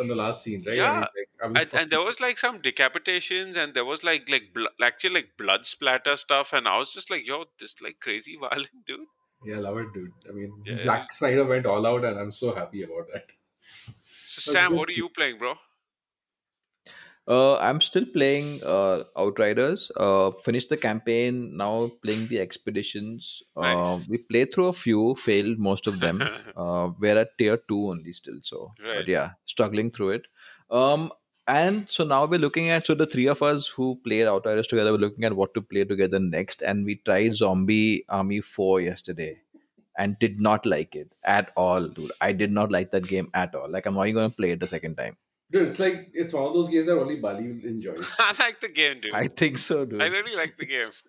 in 0.00 0.08
the 0.08 0.14
last 0.14 0.42
scene, 0.42 0.64
right? 0.66 0.78
I 0.78 0.78
mean, 0.78 0.78
Yeah, 0.78 1.00
like, 1.00 1.28
I 1.42 1.48
mean, 1.48 1.56
and, 1.56 1.74
and 1.74 1.90
there 1.90 2.02
was 2.02 2.20
like 2.20 2.38
some 2.38 2.60
decapitations, 2.60 3.56
and 3.56 3.74
there 3.74 3.84
was 3.84 4.02
like 4.04 4.28
like 4.28 4.52
bl- 4.54 4.74
actually 4.82 5.14
like 5.14 5.30
blood 5.38 5.64
splatter 5.66 6.16
stuff, 6.16 6.52
and 6.52 6.66
I 6.66 6.78
was 6.78 6.92
just 6.92 7.10
like, 7.10 7.26
yo, 7.26 7.44
this 7.60 7.76
like 7.80 8.00
crazy 8.00 8.36
violent, 8.40 8.86
dude. 8.86 9.06
Yeah, 9.44 9.58
love 9.58 9.78
it, 9.78 9.92
dude. 9.94 10.12
I 10.28 10.32
mean, 10.32 10.52
Yeah. 10.64 10.76
Zack 10.76 11.12
Snyder 11.12 11.44
went 11.44 11.66
all 11.66 11.86
out, 11.86 12.04
and 12.04 12.18
I'm 12.18 12.32
so 12.32 12.54
happy 12.54 12.82
about 12.82 13.06
that. 13.12 13.32
So 14.10 14.52
Sam, 14.52 14.74
what 14.74 14.88
are 14.88 14.92
you 14.92 15.08
playing, 15.08 15.38
bro? 15.38 15.54
Uh, 17.28 17.56
I'm 17.58 17.80
still 17.80 18.04
playing 18.06 18.60
uh, 18.64 19.02
Outriders. 19.16 19.90
Uh, 19.96 20.30
finished 20.44 20.68
the 20.68 20.76
campaign. 20.76 21.56
Now 21.56 21.90
playing 22.04 22.28
the 22.28 22.38
expeditions. 22.40 23.42
Uh, 23.56 23.98
we 24.08 24.18
played 24.18 24.54
through 24.54 24.68
a 24.68 24.72
few, 24.72 25.14
failed 25.16 25.58
most 25.58 25.86
of 25.86 26.00
them. 26.00 26.22
Uh, 26.56 26.90
we're 26.98 27.18
at 27.18 27.36
tier 27.38 27.58
two 27.68 27.90
only 27.90 28.12
still. 28.12 28.38
So, 28.42 28.72
Right. 28.82 28.98
but 28.98 29.08
yeah, 29.08 29.30
struggling 29.44 29.90
through 29.90 30.10
it. 30.10 30.22
Um, 30.70 31.10
and 31.48 31.88
so 31.88 32.04
now 32.04 32.24
we're 32.26 32.38
looking 32.40 32.70
at 32.70 32.86
so 32.86 32.94
the 32.94 33.06
three 33.06 33.26
of 33.26 33.42
us 33.42 33.68
who 33.68 34.00
played 34.04 34.26
Outriders 34.26 34.66
together. 34.68 34.92
We're 34.92 34.98
looking 34.98 35.24
at 35.24 35.34
what 35.36 35.52
to 35.54 35.60
play 35.60 35.84
together 35.84 36.18
next, 36.18 36.62
and 36.62 36.84
we 36.84 36.96
tried 36.96 37.34
Zombie 37.34 38.04
Army 38.08 38.40
Four 38.40 38.80
yesterday. 38.80 39.40
And 39.98 40.18
did 40.18 40.40
not 40.40 40.66
like 40.66 40.94
it 40.94 41.12
at 41.24 41.50
all, 41.56 41.88
dude. 41.88 42.12
I 42.20 42.32
did 42.32 42.52
not 42.52 42.70
like 42.70 42.90
that 42.90 43.06
game 43.08 43.30
at 43.32 43.54
all. 43.54 43.70
Like 43.70 43.86
I'm 43.86 43.94
not 43.94 44.02
even 44.08 44.16
gonna 44.16 44.30
play 44.30 44.50
it 44.50 44.60
the 44.60 44.66
second 44.66 44.96
time. 44.96 45.16
Dude, 45.50 45.68
it's 45.68 45.78
like 45.78 46.10
it's 46.12 46.32
one 46.34 46.44
of 46.44 46.54
those 46.54 46.68
games 46.68 46.86
that 46.86 46.98
only 46.98 47.16
Bali 47.16 47.44
enjoys. 47.44 48.16
I 48.18 48.34
like 48.38 48.60
the 48.60 48.68
game, 48.68 49.00
dude. 49.00 49.14
I 49.14 49.20
I, 49.20 49.28
think 49.28 49.58
so, 49.58 49.84
dude. 49.84 50.02
I 50.02 50.06
really 50.06 50.34
like 50.36 50.56
the 50.58 50.66
game. 50.66 50.76
It's- 50.76 51.04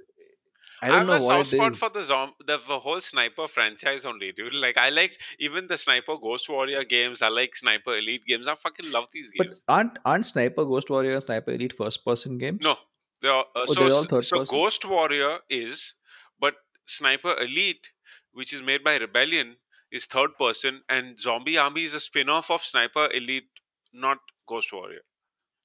I 0.80 0.90
don't 0.90 0.98
have 1.00 1.08
know 1.08 1.14
a 1.14 1.20
soft 1.20 1.50
spot 1.50 1.76
for 1.76 1.90
the 1.90 2.04
zom- 2.04 2.34
the, 2.46 2.60
the 2.68 2.78
whole 2.80 3.02
sniper 3.02 3.48
franchise 3.48 4.06
only, 4.06 4.32
dude. 4.32 4.54
Like 4.54 4.78
I 4.78 4.90
like 4.90 5.20
even 5.40 5.66
the 5.66 5.76
sniper 5.76 6.18
Ghost 6.22 6.48
Warrior 6.50 6.84
games. 6.84 7.24
I 7.24 7.30
like 7.30 7.56
sniper 7.56 7.98
Elite 7.98 8.26
games. 8.28 8.48
I 8.48 8.54
fucking 8.54 8.92
love 8.92 9.06
these 9.12 9.32
games. 9.32 9.38
But 9.40 9.48
games. 9.48 9.64
aren't 9.68 10.00
aren't 10.06 10.26
Sniper 10.28 10.66
Ghost 10.66 10.92
Warrior 10.92 11.20
Sniper 11.22 11.50
Elite 11.52 11.74
first 11.74 12.06
person 12.06 12.38
games? 12.38 12.60
No, 12.62 12.78
they 13.24 13.28
are, 13.28 13.46
uh, 13.56 13.66
Oh, 13.68 13.74
so 13.74 13.74
they're 13.80 13.92
all 13.92 14.04
third 14.04 14.26
so 14.26 14.40
person? 14.40 14.56
Ghost 14.56 14.86
Warrior 14.86 15.40
is, 15.50 15.96
but 16.40 16.54
Sniper 16.86 17.36
Elite, 17.42 17.90
which 18.34 18.54
is 18.54 18.62
made 18.62 18.84
by 18.84 18.98
Rebellion, 18.98 19.56
is 19.92 20.06
third 20.06 20.38
person, 20.38 20.82
and 20.90 21.18
Zombie 21.20 21.58
Army 21.58 21.86
is 21.86 21.96
a 21.96 22.00
spin-off 22.00 22.52
of 22.52 22.62
Sniper 22.62 23.10
Elite, 23.16 23.50
not 23.98 24.20
Ghost 24.48 24.72
Warrior. 24.74 25.02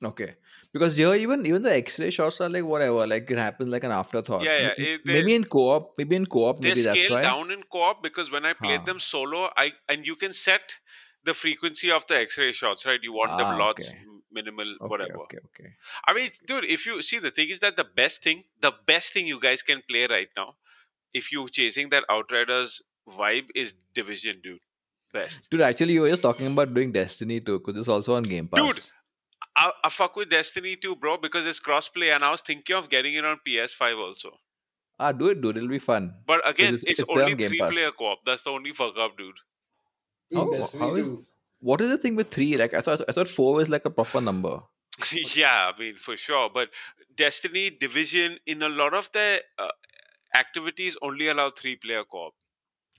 Okay. 0.05 0.35
Because 0.73 0.97
here 0.97 1.15
even 1.15 1.47
even 1.47 1.63
the 1.63 1.73
X-ray 1.77 2.11
shots 2.11 2.41
are 2.41 2.49
like 2.49 2.65
whatever, 2.65 3.07
like 3.07 3.31
it 3.31 3.39
happens 3.39 3.69
like 3.69 3.85
an 3.85 3.93
afterthought. 3.93 4.43
Yeah, 4.43 4.59
yeah, 4.59 4.75
it- 4.77 5.05
they- 5.05 5.13
maybe 5.13 5.35
in 5.35 5.45
co-op, 5.45 5.97
maybe 5.99 6.17
in 6.17 6.27
co-op, 6.27 6.61
They 6.61 6.71
maybe 6.71 6.83
that's 6.83 6.99
scale 7.01 7.11
why. 7.17 7.23
down 7.23 7.51
in 7.53 7.63
co-op 7.75 8.03
because 8.03 8.31
when 8.31 8.45
I 8.45 8.53
played 8.55 8.85
them 8.85 8.99
solo, 8.99 9.51
I 9.57 9.73
and 9.89 10.07
you 10.07 10.17
can 10.17 10.33
set 10.33 10.79
the 11.25 11.35
frequency 11.35 11.91
of 11.99 12.07
the 12.09 12.17
X-ray 12.19 12.53
shots, 12.53 12.85
right? 12.85 12.99
You 13.03 13.13
want 13.13 13.33
Ah, 13.33 13.37
them 13.37 13.59
lots, 13.59 13.89
okay. 13.89 13.99
minimal, 14.33 14.75
Okay, 14.81 14.89
whatever. 14.91 15.19
okay, 15.27 15.39
okay. 15.51 15.71
I 16.09 16.15
mean, 16.15 16.31
dude, 16.47 16.65
if 16.65 16.85
you 16.87 17.01
see 17.03 17.19
the 17.21 17.31
thing 17.31 17.49
is 17.51 17.61
that 17.61 17.77
the 17.77 17.85
best 17.85 18.25
thing, 18.25 18.43
the 18.61 18.73
best 18.87 19.13
thing 19.13 19.29
you 19.29 19.39
guys 19.39 19.63
can 19.63 19.83
play 19.89 20.07
right 20.09 20.31
now, 20.37 20.57
if 21.15 21.31
you're 21.33 21.49
chasing 21.49 21.91
that 21.91 22.05
Outriders 22.11 22.83
vibe, 23.09 23.51
is 23.55 23.75
Division, 23.95 24.41
dude. 24.43 24.61
Best. 25.13 25.51
Dude, 25.51 25.61
actually, 25.61 25.93
you 25.95 26.01
were 26.03 26.09
just 26.11 26.23
talking 26.23 26.47
about 26.47 26.73
doing 26.75 26.93
Destiny 26.93 27.41
too, 27.41 27.59
because 27.59 27.79
it's 27.79 27.89
also 27.89 28.15
on 28.15 28.23
Game 28.23 28.49
Pass. 28.49 28.61
Dude, 28.63 28.81
I, 29.57 29.71
I 29.85 29.89
fuck 29.91 30.17
with 30.17 30.31
Destiny 30.31 30.77
too, 30.77 30.97
bro, 30.97 31.17
because 31.19 31.47
it's 31.47 31.61
crossplay, 31.61 32.15
and 32.15 32.25
I 32.25 32.31
was 32.31 32.41
thinking 32.41 32.75
of 32.77 32.89
getting 32.89 33.15
it 33.15 33.25
on 33.25 33.39
PS5 33.47 33.99
also. 33.99 34.31
ah, 34.99 35.13
do 35.13 35.29
it, 35.29 35.41
dude. 35.43 35.57
It'll 35.57 35.69
be 35.69 35.79
fun. 35.79 36.15
But 36.27 36.41
again, 36.49 36.75
it's- 36.75 36.85
it's, 36.87 37.01
it's 37.01 37.11
only 37.11 37.33
on 37.33 37.39
three 37.39 37.59
Pass. 37.59 37.71
player 37.73 37.91
co-op. 37.91 38.25
That's 38.25 38.45
the 38.45 38.51
only 38.51 38.73
fuck 38.73 38.97
up, 38.97 39.19
dude. 39.19 39.35
How- 40.35 40.51
how 40.79 40.95
is, 40.95 41.11
what 41.61 41.81
is 41.81 41.89
the 41.91 41.99
thing 41.99 42.17
with 42.17 42.31
three? 42.31 42.57
Like 42.57 42.73
I 42.75 42.81
thought, 42.81 43.03
I 43.09 43.13
thought 43.13 43.29
four 43.29 43.55
was 43.55 43.69
like 43.69 43.85
a 43.85 43.91
proper 43.91 44.21
number. 44.21 44.61
yeah, 45.35 45.71
I 45.75 45.79
mean 45.79 45.97
for 45.97 46.17
sure. 46.17 46.49
But 46.53 46.71
Destiny 47.15 47.69
Division 47.71 48.39
in 48.47 48.63
a 48.63 48.69
lot 48.69 48.95
of 48.95 49.11
the 49.13 49.43
uh, 49.59 49.69
activities 50.35 50.97
only 51.03 51.29
allow 51.29 51.51
three 51.51 51.77
player 51.77 52.05
co-op. 52.11 52.35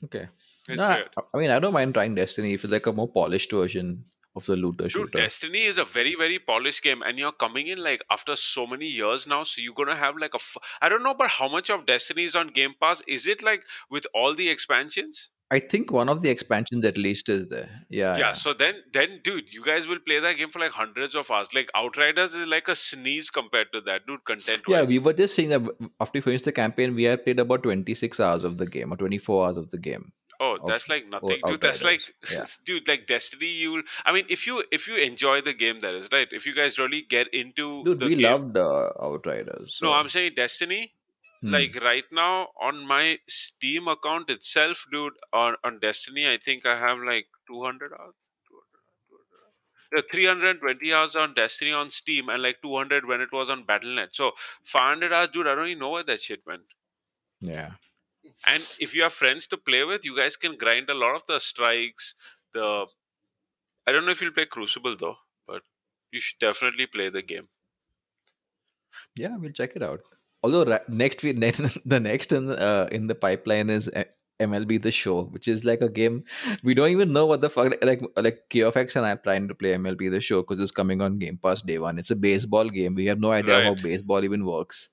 Okay. 0.06 0.28
Nah. 0.70 0.90
I- 1.18 1.22
I 1.34 1.38
mean, 1.38 1.50
I 1.50 1.60
don't 1.60 1.74
mind 1.74 1.94
trying 1.94 2.16
Destiny 2.16 2.54
if 2.54 2.64
it's 2.64 2.74
like 2.74 2.86
a 2.88 2.92
more 2.94 3.08
polished 3.08 3.52
version 3.52 4.06
of 4.36 4.46
the 4.48 4.56
looter 4.56 4.84
Dude, 4.86 4.92
shooter. 4.92 5.18
Destiny 5.18 5.62
is 5.62 5.78
a 5.78 5.86
very, 5.86 6.16
very 6.16 6.40
polished 6.40 6.82
game, 6.82 7.02
and 7.04 7.20
you're 7.20 7.32
coming 7.32 7.68
in 7.68 7.78
like 7.78 8.02
after 8.10 8.36
so 8.36 8.66
many 8.66 8.88
years 8.88 9.28
now. 9.28 9.44
So 9.44 9.62
you're 9.62 9.74
gonna 9.76 9.96
have 9.96 10.18
like 10.18 10.34
a. 10.34 10.38
F- 10.38 10.58
I 10.82 10.90
don't 10.90 11.04
know 11.04 11.14
but 11.14 11.30
how 11.30 11.48
much 11.48 11.70
of 11.70 11.86
Destiny 11.86 12.24
is 12.24 12.36
on 12.36 12.48
Game 12.48 12.74
Pass. 12.82 13.02
Is 13.08 13.28
it 13.28 13.44
like 13.44 13.64
with 13.90 14.08
all 14.14 14.34
the 14.34 14.50
expansions? 14.50 15.30
I 15.54 15.60
think 15.60 15.92
one 15.92 16.10
of 16.10 16.22
the 16.24 16.30
expansions 16.30 16.86
at 16.86 16.98
least 16.98 17.30
is 17.30 17.48
there. 17.48 17.70
Yeah, 17.90 18.14
Yeah. 18.14 18.18
yeah. 18.18 18.32
So 18.34 18.54
then, 18.54 18.76
then, 18.92 19.20
dude, 19.24 19.54
you 19.54 19.64
guys 19.64 19.88
will 19.88 20.00
play 20.00 20.20
that 20.20 20.38
game 20.38 20.50
for 20.50 20.60
like 20.60 20.72
hundreds 20.72 21.16
of 21.16 21.30
hours. 21.30 21.54
Like 21.54 21.70
Outriders 21.76 22.34
is 22.34 22.48
like 22.48 22.68
a 22.68 22.76
sneeze 22.76 23.30
compared 23.30 23.72
to 23.74 23.82
that, 23.82 24.08
dude. 24.08 24.24
Content 24.26 24.64
Yeah, 24.68 24.84
we 24.84 25.00
were 25.00 25.14
just 25.14 25.36
saying 25.36 25.50
that 25.50 25.62
after 26.00 26.18
we 26.18 26.22
finished 26.22 26.46
the 26.46 26.52
campaign, 26.52 26.96
we 26.96 27.04
had 27.04 27.24
played 27.24 27.40
about 27.40 27.64
26 27.64 28.20
hours 28.20 28.44
of 28.44 28.58
the 28.58 28.66
game 28.66 28.92
or 28.92 28.98
24 28.98 29.46
hours 29.46 29.58
of 29.58 29.70
the 29.70 29.78
game. 29.78 30.12
Oh, 30.40 30.58
that's 30.68 30.90
like 30.90 31.08
nothing, 31.08 31.40
dude. 31.46 31.62
That's 31.62 31.84
like, 31.84 32.02
yeah. 32.32 32.46
dude, 32.66 32.88
like 32.88 33.06
Destiny. 33.08 33.48
You'll, 33.48 33.84
I 34.06 34.12
mean, 34.12 34.26
if 34.30 34.46
you 34.48 34.64
if 34.72 34.88
you 34.88 34.96
enjoy 34.96 35.42
the 35.42 35.54
game, 35.54 35.80
that 35.82 35.96
is 35.96 36.10
right. 36.12 36.28
If 36.32 36.46
you 36.48 36.54
guys 36.54 36.78
really 36.80 37.04
get 37.04 37.32
into 37.34 37.84
Dude, 37.86 38.02
we 38.02 38.16
game, 38.16 38.24
loved 38.32 38.58
uh, 38.58 38.90
Outriders. 39.00 39.80
no, 39.82 39.94
I'm 39.94 40.10
saying 40.10 40.34
Destiny. 40.36 40.94
Hmm. 41.44 41.52
Like 41.52 41.76
right 41.82 42.06
now 42.12 42.50
on 42.60 42.88
my 42.88 43.20
Steam 43.28 43.88
account 43.88 44.30
itself, 44.32 44.86
dude, 44.92 45.14
on 45.32 45.58
on 45.64 45.80
Destiny, 45.80 46.28
I 46.28 46.38
think 46.38 46.66
I 46.66 46.76
have 46.78 47.00
like 47.00 47.28
200 47.48 47.94
hours. 47.94 48.16
200 48.48 48.80
hours, 48.82 48.98
200 49.08 49.40
hours. 49.46 49.56
Yeah, 49.94 50.02
320 50.12 50.94
hours 50.94 51.16
on 51.16 51.34
Destiny 51.36 51.72
on 51.72 51.92
Steam 51.92 52.30
and 52.30 52.42
like 52.42 52.62
200 52.64 53.06
when 53.06 53.22
it 53.22 53.32
was 53.32 53.50
on 53.50 53.64
Battle.net. 53.66 54.10
So 54.16 54.32
500 54.64 55.14
hours, 55.14 55.30
dude. 55.30 55.48
I 55.48 55.56
don't 55.56 55.68
even 55.68 55.80
know 55.80 55.92
where 55.92 56.04
that 56.04 56.22
shit 56.22 56.46
went. 56.48 56.64
yeah. 57.42 57.74
And 58.48 58.66
if 58.80 58.96
you 58.96 59.04
have 59.04 59.12
friends 59.14 59.48
to 59.48 59.58
play 59.58 59.84
with, 59.84 60.06
you 60.06 60.16
guys 60.16 60.38
can 60.38 60.56
grind 60.58 60.90
a 60.90 60.94
lot 60.94 61.16
of 61.16 61.26
the 61.28 61.40
strikes. 61.40 62.16
The 62.54 62.88
I 63.88 63.94
don't 63.94 64.06
know 64.06 64.12
if 64.12 64.22
you'll 64.22 64.34
play 64.34 64.46
Crucible 64.46 64.98
though, 64.98 65.18
but 65.48 65.64
you 66.12 66.20
should 66.20 66.40
definitely 66.40 66.88
play 66.88 67.10
the 67.10 67.22
game. 67.22 67.50
Yeah, 69.16 69.38
we'll 69.38 69.52
check 69.52 69.76
it 69.76 69.82
out. 69.84 70.02
Although 70.44 70.80
next 70.88 71.24
week, 71.24 71.38
next 71.46 71.62
the 71.86 72.00
next 72.00 72.32
in 72.32 72.50
uh, 72.52 72.88
in 72.92 73.08
the 73.08 73.16
pipeline 73.16 73.70
is 73.70 73.90
uh, 73.90 74.04
MLB 74.40 74.82
The 74.82 74.92
Show, 74.92 75.24
which 75.26 75.48
is 75.48 75.64
like 75.64 75.82
a 75.82 75.90
game 75.90 76.24
we 76.64 76.74
don't 76.74 76.90
even 76.90 77.14
know 77.14 77.26
what 77.26 77.42
the 77.42 77.50
fuck. 77.50 77.74
Like 77.84 78.02
like 78.16 78.40
KFX 78.50 78.96
and 78.96 79.06
I 79.06 79.12
are 79.12 79.22
trying 79.24 79.48
to 79.48 79.56
play 79.56 79.74
MLB 79.74 80.12
The 80.12 80.22
Show 80.22 80.42
because 80.42 80.60
it's 80.60 80.72
coming 80.72 81.02
on 81.02 81.20
Game 81.20 81.38
Pass 81.38 81.62
day 81.62 81.78
one. 81.80 81.98
It's 81.98 82.12
a 82.12 82.16
baseball 82.16 82.70
game. 82.70 82.96
We 82.96 83.06
have 83.06 83.20
no 83.20 83.32
idea 83.32 83.64
how 83.64 83.76
baseball 83.76 84.24
even 84.24 84.46
works. 84.46 84.90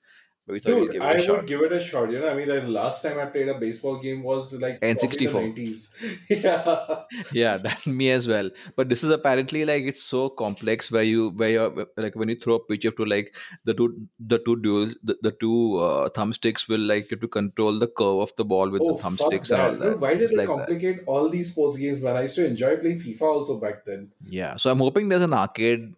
But 0.47 0.55
we 0.55 0.61
thought 0.61 0.71
Dude, 0.71 0.93
give 0.93 1.03
it 1.03 1.05
I 1.05 1.13
a 1.13 1.17
would 1.17 1.25
shot. 1.25 1.47
give 1.47 1.61
it 1.63 1.73
a 1.73 1.79
shot. 1.81 2.11
You 2.11 2.19
know, 2.21 2.29
I 2.29 2.35
mean, 2.35 2.49
like, 2.49 2.67
last 2.67 3.03
time 3.03 3.19
I 3.19 3.27
played 3.27 3.49
a 3.49 3.55
baseball 3.59 3.99
game 4.01 4.23
was 4.23 4.53
like 4.61 4.81
probably 4.81 4.95
the 4.95 5.07
N64. 5.07 5.55
90s. 5.57 6.17
yeah. 6.45 7.03
yeah 7.33 7.57
that 7.59 7.87
me 7.87 8.11
as 8.11 8.27
well 8.27 8.51
but 8.77 8.89
this 8.89 9.05
is 9.05 9.11
apparently 9.11 9.65
like 9.65 9.85
it's 9.85 10.03
so 10.03 10.29
complex 10.29 10.91
where 10.91 11.03
you 11.03 11.31
where 11.31 11.51
you're 11.51 11.87
like 11.97 12.17
when 12.17 12.29
you 12.29 12.37
throw 12.37 12.55
a 12.55 12.65
pitch 12.65 12.85
you 12.85 12.91
have 12.91 12.97
to 12.97 13.05
like 13.05 13.35
the 13.65 13.75
two 13.75 13.89
the 14.19 14.39
two 14.47 14.57
duels 14.63 14.97
the, 15.03 15.17
the 15.23 15.33
two 15.41 15.77
uh, 15.79 16.09
thumbsticks 16.11 16.69
will 16.69 16.81
like 16.81 17.05
you 17.11 17.17
have 17.17 17.21
to 17.21 17.29
control 17.29 17.79
the 17.79 17.89
curve 17.89 18.19
of 18.21 18.33
the 18.37 18.45
ball 18.45 18.71
with 18.71 18.83
Oh, 18.83 18.97
the 18.97 19.03
thumbsticks 19.03 19.51
and 19.51 19.61
all 19.61 19.71
that. 19.73 19.79
that 19.81 19.91
Dude, 19.93 20.01
why 20.01 20.13
did 20.15 20.23
It's 20.23 20.31
they 20.33 20.37
like 20.39 20.47
that. 20.49 20.57
complicate 20.57 21.01
all 21.07 21.29
these 21.29 21.53
sports 21.53 21.77
games, 21.77 22.01
man? 22.03 22.17
I 22.17 22.23
used 22.23 22.37
to 22.37 22.47
enjoy 22.47 22.77
playing 22.79 22.99
FIFA 22.99 23.23
also 23.23 23.61
back 23.61 23.85
then. 23.85 24.11
yeah 24.29 24.57
so 24.57 24.71
i'm 24.71 24.79
hoping 24.79 25.09
there's 25.09 25.23
an 25.23 25.35
arcade 25.35 25.93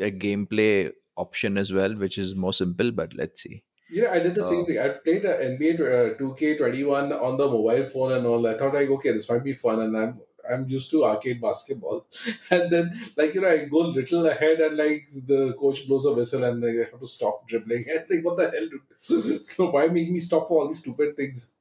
uh, 0.00 0.04
gameplay 0.04 0.90
option 1.16 1.58
as 1.58 1.72
well 1.72 1.94
which 1.96 2.16
is 2.18 2.34
more 2.34 2.52
simple 2.52 2.90
but 2.92 3.14
let's 3.14 3.42
see 3.42 3.62
You 3.90 4.02
know, 4.02 4.10
I 4.10 4.20
did 4.20 4.34
the 4.34 4.44
same 4.44 4.64
Oh. 4.64 4.66
thing. 4.66 4.78
I 4.78 4.88
played 4.88 5.24
uh, 5.26 5.36
NBA 5.36 5.74
uh, 5.74 6.14
2K21 6.18 7.12
on 7.12 7.36
the 7.36 7.46
mobile 7.46 7.84
phone 7.86 8.12
and 8.12 8.26
all. 8.26 8.46
I 8.46 8.54
thought 8.56 8.74
like, 8.74 8.88
okay, 8.88 9.12
this 9.12 9.28
might 9.30 9.44
be 9.44 9.52
fun, 9.52 9.80
and 9.80 9.96
I'm 9.96 10.20
I'm 10.50 10.68
used 10.68 10.90
to 10.92 11.04
arcade 11.04 11.40
basketball. 11.40 12.06
And 12.50 12.70
then, 12.70 12.90
like 13.16 13.34
you 13.34 13.40
know, 13.42 13.48
I 13.48 13.64
go 13.66 13.82
a 13.86 13.88
little 13.98 14.26
ahead, 14.26 14.60
and 14.60 14.76
like 14.76 15.06
the 15.32 15.54
coach 15.58 15.86
blows 15.86 16.06
a 16.06 16.12
whistle, 16.12 16.44
and 16.44 16.62
they 16.62 16.76
have 16.76 17.00
to 17.00 17.06
stop 17.06 17.46
dribbling. 17.48 17.84
And 17.94 18.06
think, 18.08 18.24
what 18.24 18.36
the 18.38 18.50
hell, 18.50 18.68
dude? 18.74 19.44
so 19.54 19.70
why 19.70 19.86
make 19.88 20.10
me 20.10 20.20
stop 20.20 20.48
for 20.48 20.60
all 20.62 20.68
these 20.68 20.80
stupid 20.80 21.16
things? 21.16 21.56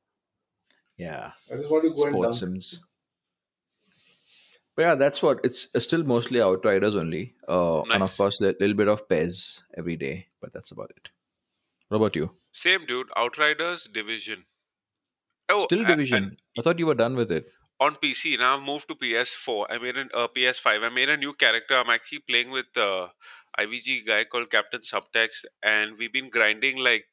yeah 0.98 1.32
I 1.52 1.56
just 1.56 1.70
want 1.70 1.84
to 1.84 1.94
go 1.94 2.06
and 2.06 2.20
sports 2.20 2.22
dunk. 2.22 2.46
sims 2.46 2.86
but 4.76 4.82
yeah 4.84 4.96
that's 4.96 5.22
what 5.22 5.40
it's 5.44 5.68
uh, 5.76 5.80
still 5.80 6.04
mostly 6.04 6.42
outriders 6.42 6.96
only 6.96 7.36
uh 7.48 7.84
and 7.92 8.04
of 8.04 8.16
course 8.18 8.40
a 8.42 8.46
little 8.46 8.74
bit 8.74 8.88
of 8.88 9.08
pez 9.08 9.64
every 9.78 9.96
day 9.96 10.28
but 10.42 10.54
that's 10.54 10.72
about 10.72 10.92
it 10.96 11.10
what 11.90 11.98
about 11.98 12.16
you 12.16 12.32
Same 12.52 12.86
dude, 12.86 13.10
Outriders 13.16 13.88
Division. 13.94 14.46
Oh, 15.50 15.64
Still 15.66 15.84
division. 15.86 16.24
and 16.24 16.38
I 16.58 16.62
thought 16.62 16.80
you 16.80 16.88
were 16.88 16.96
done 16.96 17.16
with 17.16 17.32
it. 17.32 17.46
on 17.86 17.96
PC 18.04 18.38
now. 18.40 18.58
I've 18.58 18.64
moved 18.64 18.88
to 18.90 18.96
PS4. 18.96 19.66
I 19.70 19.78
made 19.84 19.98
an 19.98 20.10
uh, 20.14 20.28
PS5. 20.38 20.84
I 20.84 20.90
made 20.90 21.10
a 21.10 21.18
new 21.18 21.34
character. 21.34 21.76
I'm 21.76 21.90
actually 21.90 22.20
playing 22.32 22.52
with 22.52 22.66
uh, 22.78 23.08
IVG 23.60 24.06
guy 24.10 24.24
called 24.26 24.50
Captain 24.56 24.82
Subtext, 24.82 25.46
and 25.64 25.98
we've 25.98 26.12
been 26.18 26.30
grinding 26.30 26.78
like 26.90 27.06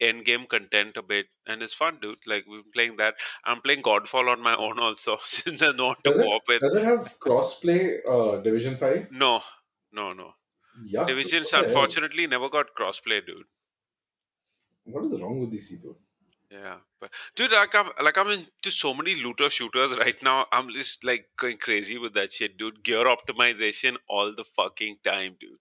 end 0.00 0.24
game 0.24 0.46
content 0.46 0.96
a 0.96 1.02
bit, 1.02 1.26
and 1.46 1.62
it's 1.62 1.74
fun, 1.74 1.98
dude. 2.02 2.18
Like 2.26 2.44
we're 2.48 2.62
playing 2.74 2.96
that. 2.96 3.14
I'm 3.44 3.60
playing 3.60 3.82
Godfall 3.82 4.30
on 4.34 4.42
my 4.42 4.56
own 4.66 4.78
also, 4.78 5.16
since 5.24 5.60
there's 5.60 5.74
no 5.76 5.86
one 5.88 5.96
to 6.04 6.10
Does 6.10 6.18
it 6.20 6.24
co-op 6.24 6.42
with. 6.48 6.60
does 6.60 6.74
it 6.74 6.84
have 6.84 7.14
crossplay? 7.20 7.82
Uh, 8.16 8.40
Division 8.42 8.76
Five. 8.76 9.10
No, 9.12 9.40
no, 9.92 10.12
no. 10.12 10.32
Yeah. 10.84 11.04
Divisions 11.04 11.52
what 11.52 11.66
unfortunately 11.66 12.26
never 12.26 12.48
got 12.48 12.66
crossplay, 12.78 13.24
dude. 13.26 13.46
What 14.92 15.04
is 15.12 15.20
wrong 15.22 15.38
with 15.40 15.50
these 15.50 15.70
people? 15.70 15.96
Yeah, 16.50 16.76
but 17.00 17.10
dude, 17.36 17.52
like 17.52 17.74
I'm 17.74 17.90
like 18.02 18.16
I'm 18.16 18.28
into 18.28 18.70
so 18.70 18.94
many 18.94 19.14
looter 19.14 19.50
shooters 19.50 19.98
right 20.04 20.20
now. 20.22 20.46
I'm 20.50 20.70
just 20.72 21.04
like 21.04 21.26
going 21.36 21.58
crazy 21.58 21.98
with 21.98 22.14
that 22.14 22.32
shit, 22.32 22.56
dude. 22.56 22.82
Gear 22.82 23.04
optimization 23.04 23.96
all 24.08 24.34
the 24.34 24.44
fucking 24.44 24.98
time, 25.04 25.36
dude. 25.38 25.58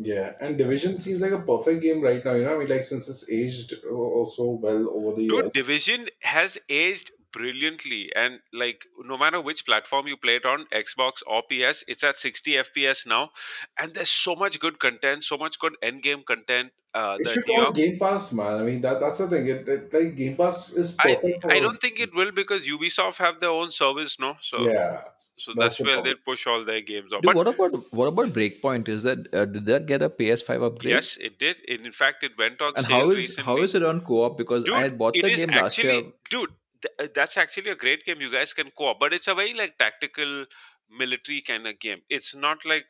Yeah, 0.00 0.34
and 0.40 0.56
Division 0.56 1.00
seems 1.00 1.20
like 1.20 1.32
a 1.32 1.40
perfect 1.40 1.82
game 1.82 2.00
right 2.00 2.24
now. 2.24 2.34
You 2.34 2.44
know, 2.44 2.54
I 2.54 2.58
mean, 2.58 2.68
like 2.68 2.84
since 2.84 3.08
it's 3.08 3.28
aged 3.30 3.74
uh, 3.84 3.90
also 3.94 4.50
well 4.50 4.88
over 4.90 5.16
the 5.16 5.26
Dude, 5.26 5.32
years. 5.42 5.52
Division 5.52 6.06
has 6.22 6.56
aged 6.68 7.10
brilliantly, 7.32 8.12
and 8.16 8.40
like 8.52 8.86
no 9.04 9.16
matter 9.18 9.40
which 9.40 9.64
platform 9.66 10.06
you 10.06 10.16
play 10.16 10.36
it 10.36 10.44
on, 10.46 10.66
Xbox 10.66 11.22
or 11.26 11.42
PS, 11.42 11.84
it's 11.88 12.04
at 12.04 12.18
60 12.18 12.52
FPS 12.52 13.06
now, 13.06 13.30
and 13.78 13.94
there's 13.94 14.10
so 14.10 14.34
much 14.36 14.60
good 14.60 14.78
content, 14.78 15.24
so 15.24 15.36
much 15.36 15.58
good 15.58 15.76
end 15.82 16.02
game 16.02 16.22
content. 16.22 16.72
Uh, 16.94 17.16
It 17.20 17.28
should 17.28 17.46
New 17.46 17.54
on 17.56 17.62
York, 17.64 17.74
Game 17.74 17.98
Pass, 17.98 18.32
man. 18.32 18.54
I 18.60 18.62
mean, 18.62 18.80
that 18.80 18.98
that's 18.98 19.18
the 19.18 19.28
thing. 19.28 19.46
It, 19.46 19.68
it, 19.68 19.92
like 19.92 20.16
Game 20.16 20.36
Pass 20.36 20.72
is 20.72 20.96
I 20.98 21.14
perfect 21.14 21.42
for. 21.42 21.52
I 21.52 21.60
don't 21.60 21.80
think 21.80 22.00
it 22.00 22.14
will 22.14 22.32
because 22.32 22.66
Ubisoft 22.66 23.18
have 23.18 23.38
their 23.40 23.50
own 23.50 23.70
service, 23.72 24.18
no. 24.18 24.36
So 24.40 24.62
Yeah, 24.66 25.02
so 25.36 25.52
that's 25.54 25.76
that's 25.76 25.80
where 25.80 25.96
problem. 25.96 26.14
they 26.14 26.14
push 26.30 26.46
all 26.46 26.64
their 26.64 26.80
games 26.80 27.12
off. 27.12 27.20
Dude, 27.22 27.34
But 27.34 27.36
what 27.36 27.46
about 27.46 27.92
what 27.92 28.06
about 28.06 28.28
Breakpoint? 28.32 28.88
Is 28.88 29.02
that 29.02 29.28
uh, 29.34 29.44
did 29.44 29.66
that 29.66 29.84
get 29.86 30.00
a 30.02 30.08
PS5 30.08 30.62
upgrade? 30.70 30.94
yes, 30.94 31.18
it 31.18 31.38
did. 31.38 31.60
In 31.68 31.92
fact, 31.92 32.24
it 32.24 32.32
went 32.38 32.62
on 32.62 32.72
And 32.74 32.86
sale 32.86 33.00
how 33.00 33.10
is 33.10 33.16
recently. 33.18 33.44
how 33.44 33.58
is 33.58 33.74
it 33.74 33.84
on 33.84 34.00
co-op? 34.00 34.38
Because 34.38 34.64
dude 34.64 34.74
I 34.74 34.80
had 34.88 34.98
bought 34.98 35.14
it 35.16 35.22
the 35.22 35.28
is 35.28 35.36
game 35.44 35.50
last 35.50 35.78
year. 35.84 36.02
dude 36.30 36.54
th- 36.82 36.94
uh, 37.00 37.12
that's 37.14 37.36
actually 37.36 37.70
a 37.70 37.76
great 37.76 38.04
game. 38.04 38.20
You 38.20 38.30
guys 38.32 38.52
can 38.54 38.70
co-op 38.76 39.00
but 39.00 39.12
it's 39.12 39.28
a 39.28 39.34
very 39.34 39.54
like 39.54 39.78
tactical 39.78 40.46
military 40.90 41.40
kind 41.42 41.66
of 41.66 41.78
game. 41.78 42.02
It's 42.08 42.34
not 42.34 42.64
like 42.64 42.86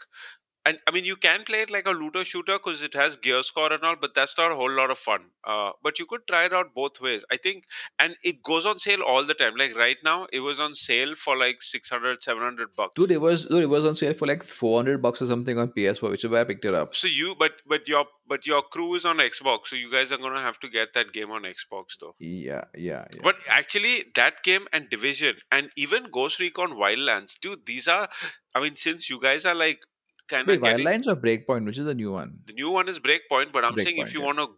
and 0.68 0.78
i 0.88 0.92
mean 0.94 1.04
you 1.08 1.16
can 1.24 1.42
play 1.48 1.60
it 1.64 1.70
like 1.74 1.86
a 1.92 1.94
looter 1.98 2.22
shooter 2.30 2.56
because 2.58 2.82
it 2.88 2.94
has 3.00 3.16
gear 3.26 3.42
score 3.48 3.72
and 3.76 3.82
all 3.90 3.96
but 4.04 4.14
that's 4.18 4.36
not 4.40 4.52
a 4.52 4.56
whole 4.60 4.70
lot 4.78 4.90
of 4.94 4.98
fun 4.98 5.20
uh, 5.52 5.70
but 5.82 5.98
you 5.98 6.06
could 6.12 6.24
try 6.30 6.44
it 6.48 6.52
out 6.60 6.72
both 6.74 7.00
ways 7.06 7.24
i 7.32 7.36
think 7.46 7.64
and 7.98 8.16
it 8.32 8.42
goes 8.50 8.66
on 8.72 8.78
sale 8.86 9.02
all 9.12 9.24
the 9.30 9.38
time 9.42 9.54
like 9.62 9.76
right 9.82 10.02
now 10.10 10.26
it 10.32 10.40
was 10.48 10.58
on 10.66 10.74
sale 10.74 11.14
for 11.24 11.36
like 11.44 11.62
600 11.62 12.22
700 12.22 12.68
bucks 12.76 12.92
Dude, 12.96 13.10
it 13.10 13.20
was 13.20 13.46
dude, 13.46 13.62
it 13.62 13.72
was 13.76 13.86
on 13.86 13.94
sale 13.94 14.14
for 14.14 14.26
like 14.26 14.42
400 14.42 15.00
bucks 15.00 15.22
or 15.22 15.26
something 15.26 15.58
on 15.58 15.68
PS4, 15.72 16.10
which 16.10 16.24
is 16.24 16.30
why 16.30 16.40
I 16.40 16.44
picked 16.44 16.64
it 16.64 16.74
up. 16.74 16.94
so 16.94 17.06
you 17.06 17.34
but 17.38 17.52
but 17.66 17.88
your 17.88 18.04
but 18.26 18.46
your 18.46 18.62
crew 18.62 18.94
is 18.94 19.04
on 19.04 19.18
xbox 19.18 19.68
so 19.68 19.76
you 19.76 19.90
guys 19.90 20.12
are 20.12 20.18
gonna 20.18 20.40
have 20.40 20.58
to 20.60 20.68
get 20.68 20.92
that 20.94 21.12
game 21.12 21.30
on 21.30 21.42
xbox 21.42 21.98
though 22.00 22.14
Yeah, 22.18 22.64
yeah, 22.74 23.04
yeah. 23.14 23.20
But 23.22 23.36
actually, 23.48 24.06
that 24.14 24.42
game 24.42 24.66
and 24.72 24.90
Division 24.90 25.36
and 25.50 25.70
even 25.76 26.10
Ghost 26.12 26.38
Recon 26.40 26.72
Wildlands, 26.72 27.38
dude, 27.40 27.64
these 27.66 27.88
are. 27.88 28.08
I 28.54 28.60
mean, 28.60 28.76
since 28.76 29.08
you 29.10 29.20
guys 29.20 29.46
are 29.46 29.54
like 29.54 29.80
kind 30.28 30.46
Wait, 30.46 30.54
of 30.54 30.62
getting 30.62 30.86
Wildlands 30.86 31.06
or 31.06 31.16
Breakpoint, 31.16 31.64
which 31.66 31.78
is 31.78 31.84
the 31.84 31.94
new 31.94 32.12
one? 32.12 32.40
the 32.46 32.52
new 32.52 32.70
one 32.70 32.88
is 32.88 32.98
Breakpoint, 32.98 33.52
but 33.52 33.64
I'm 33.64 33.78
saying 33.78 33.98
if 33.98 34.14
you 34.14 34.20
yeah. 34.20 34.26
want 34.26 34.38
to 34.38 34.48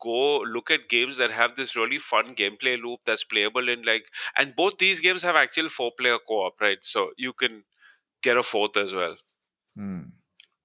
go 0.00 0.40
look 0.40 0.70
at 0.70 0.88
games 0.88 1.16
that 1.18 1.30
have 1.30 1.56
this 1.56 1.76
really 1.76 1.98
fun 1.98 2.34
gameplay 2.34 2.80
loop 2.82 3.00
that's 3.04 3.24
playable 3.24 3.68
in 3.68 3.82
like, 3.82 4.06
and 4.36 4.54
both 4.56 4.78
these 4.78 5.00
games 5.00 5.22
have 5.22 5.36
actual 5.36 5.68
four 5.68 5.92
player 5.98 6.18
co 6.26 6.46
op, 6.46 6.60
right? 6.60 6.78
So 6.82 7.12
you 7.16 7.32
can 7.32 7.64
get 8.22 8.36
a 8.36 8.42
fourth 8.42 8.76
as 8.76 8.92
well 8.92 9.16
Hmm. 9.74 10.02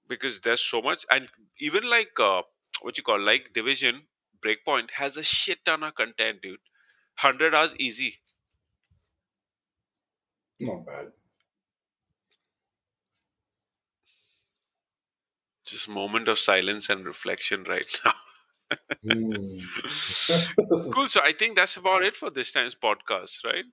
because 0.07 0.41
there's 0.41 0.61
so 0.61 0.81
much, 0.81 1.05
and 1.11 1.29
even 1.59 1.83
like 1.89 2.19
uh, 2.19 2.43
what 2.81 2.97
you 2.97 3.03
call 3.03 3.19
like 3.19 3.53
Division 3.53 4.07
Breakpoint 4.41 4.91
has 4.91 5.17
a 5.17 5.23
shit 5.23 5.65
ton 5.65 5.83
of 5.83 5.95
content, 5.95 6.41
dude. 6.41 6.59
Hundred 7.17 7.55
hours 7.55 7.75
easy. 7.79 8.19
not 10.59 10.85
bad. 10.85 11.11
Just 15.65 15.87
a 15.87 15.91
moment 15.91 16.27
of 16.27 16.39
silence 16.39 16.89
and 16.89 17.05
reflection 17.05 17.63
right 17.63 17.99
now. 18.05 18.13
Hmm. 19.03 19.59
cool. 20.91 21.07
So 21.07 21.21
I 21.23 21.31
think 21.31 21.55
that's 21.55 21.77
about 21.77 22.03
it 22.09 22.15
for 22.15 22.29
this 22.29 22.51
time's 22.51 22.75
podcast, 22.75 23.43
right? 23.43 23.65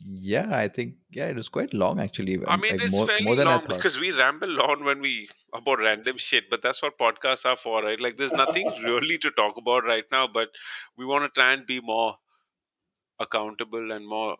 Yeah, 0.00 0.56
I 0.56 0.68
think 0.68 0.94
yeah, 1.10 1.26
it 1.26 1.36
was 1.36 1.48
quite 1.48 1.72
long 1.72 2.00
actually. 2.00 2.38
I 2.46 2.54
um, 2.54 2.60
mean, 2.60 2.72
like 2.72 2.82
it's 2.82 2.92
more, 2.92 3.06
fairly 3.06 3.24
more 3.24 3.36
than 3.36 3.46
long 3.46 3.62
because 3.66 3.98
we 3.98 4.12
ramble 4.12 4.60
on 4.60 4.84
when 4.84 5.00
we 5.00 5.28
about 5.54 5.78
random 5.78 6.16
shit, 6.16 6.50
but 6.50 6.62
that's 6.62 6.82
what 6.82 6.98
podcasts 6.98 7.46
are 7.46 7.56
for, 7.56 7.82
right? 7.82 8.00
Like, 8.00 8.16
there's 8.16 8.32
nothing 8.32 8.70
really 8.82 9.18
to 9.18 9.30
talk 9.30 9.56
about 9.56 9.84
right 9.84 10.04
now, 10.10 10.26
but 10.26 10.48
we 10.96 11.06
want 11.06 11.24
to 11.24 11.40
try 11.40 11.52
and 11.52 11.64
be 11.64 11.80
more 11.80 12.16
accountable 13.20 13.92
and 13.92 14.06
more 14.06 14.36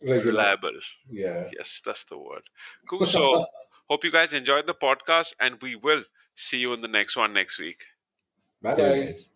Regular. 0.00 0.30
reliable. 0.30 0.78
Yeah. 1.10 1.48
Yes, 1.56 1.80
that's 1.84 2.04
the 2.04 2.18
word. 2.18 2.42
Cool. 2.88 3.06
So, 3.06 3.46
hope 3.88 4.04
you 4.04 4.12
guys 4.12 4.32
enjoyed 4.32 4.66
the 4.66 4.74
podcast, 4.74 5.34
and 5.40 5.60
we 5.62 5.76
will 5.76 6.04
see 6.34 6.58
you 6.60 6.72
in 6.72 6.80
the 6.82 6.88
next 6.88 7.16
one 7.16 7.32
next 7.32 7.58
week. 7.58 7.84
Bye 8.62 8.74
Okay, 8.74 8.82
bye. 8.82 9.06
guys. 9.06 9.30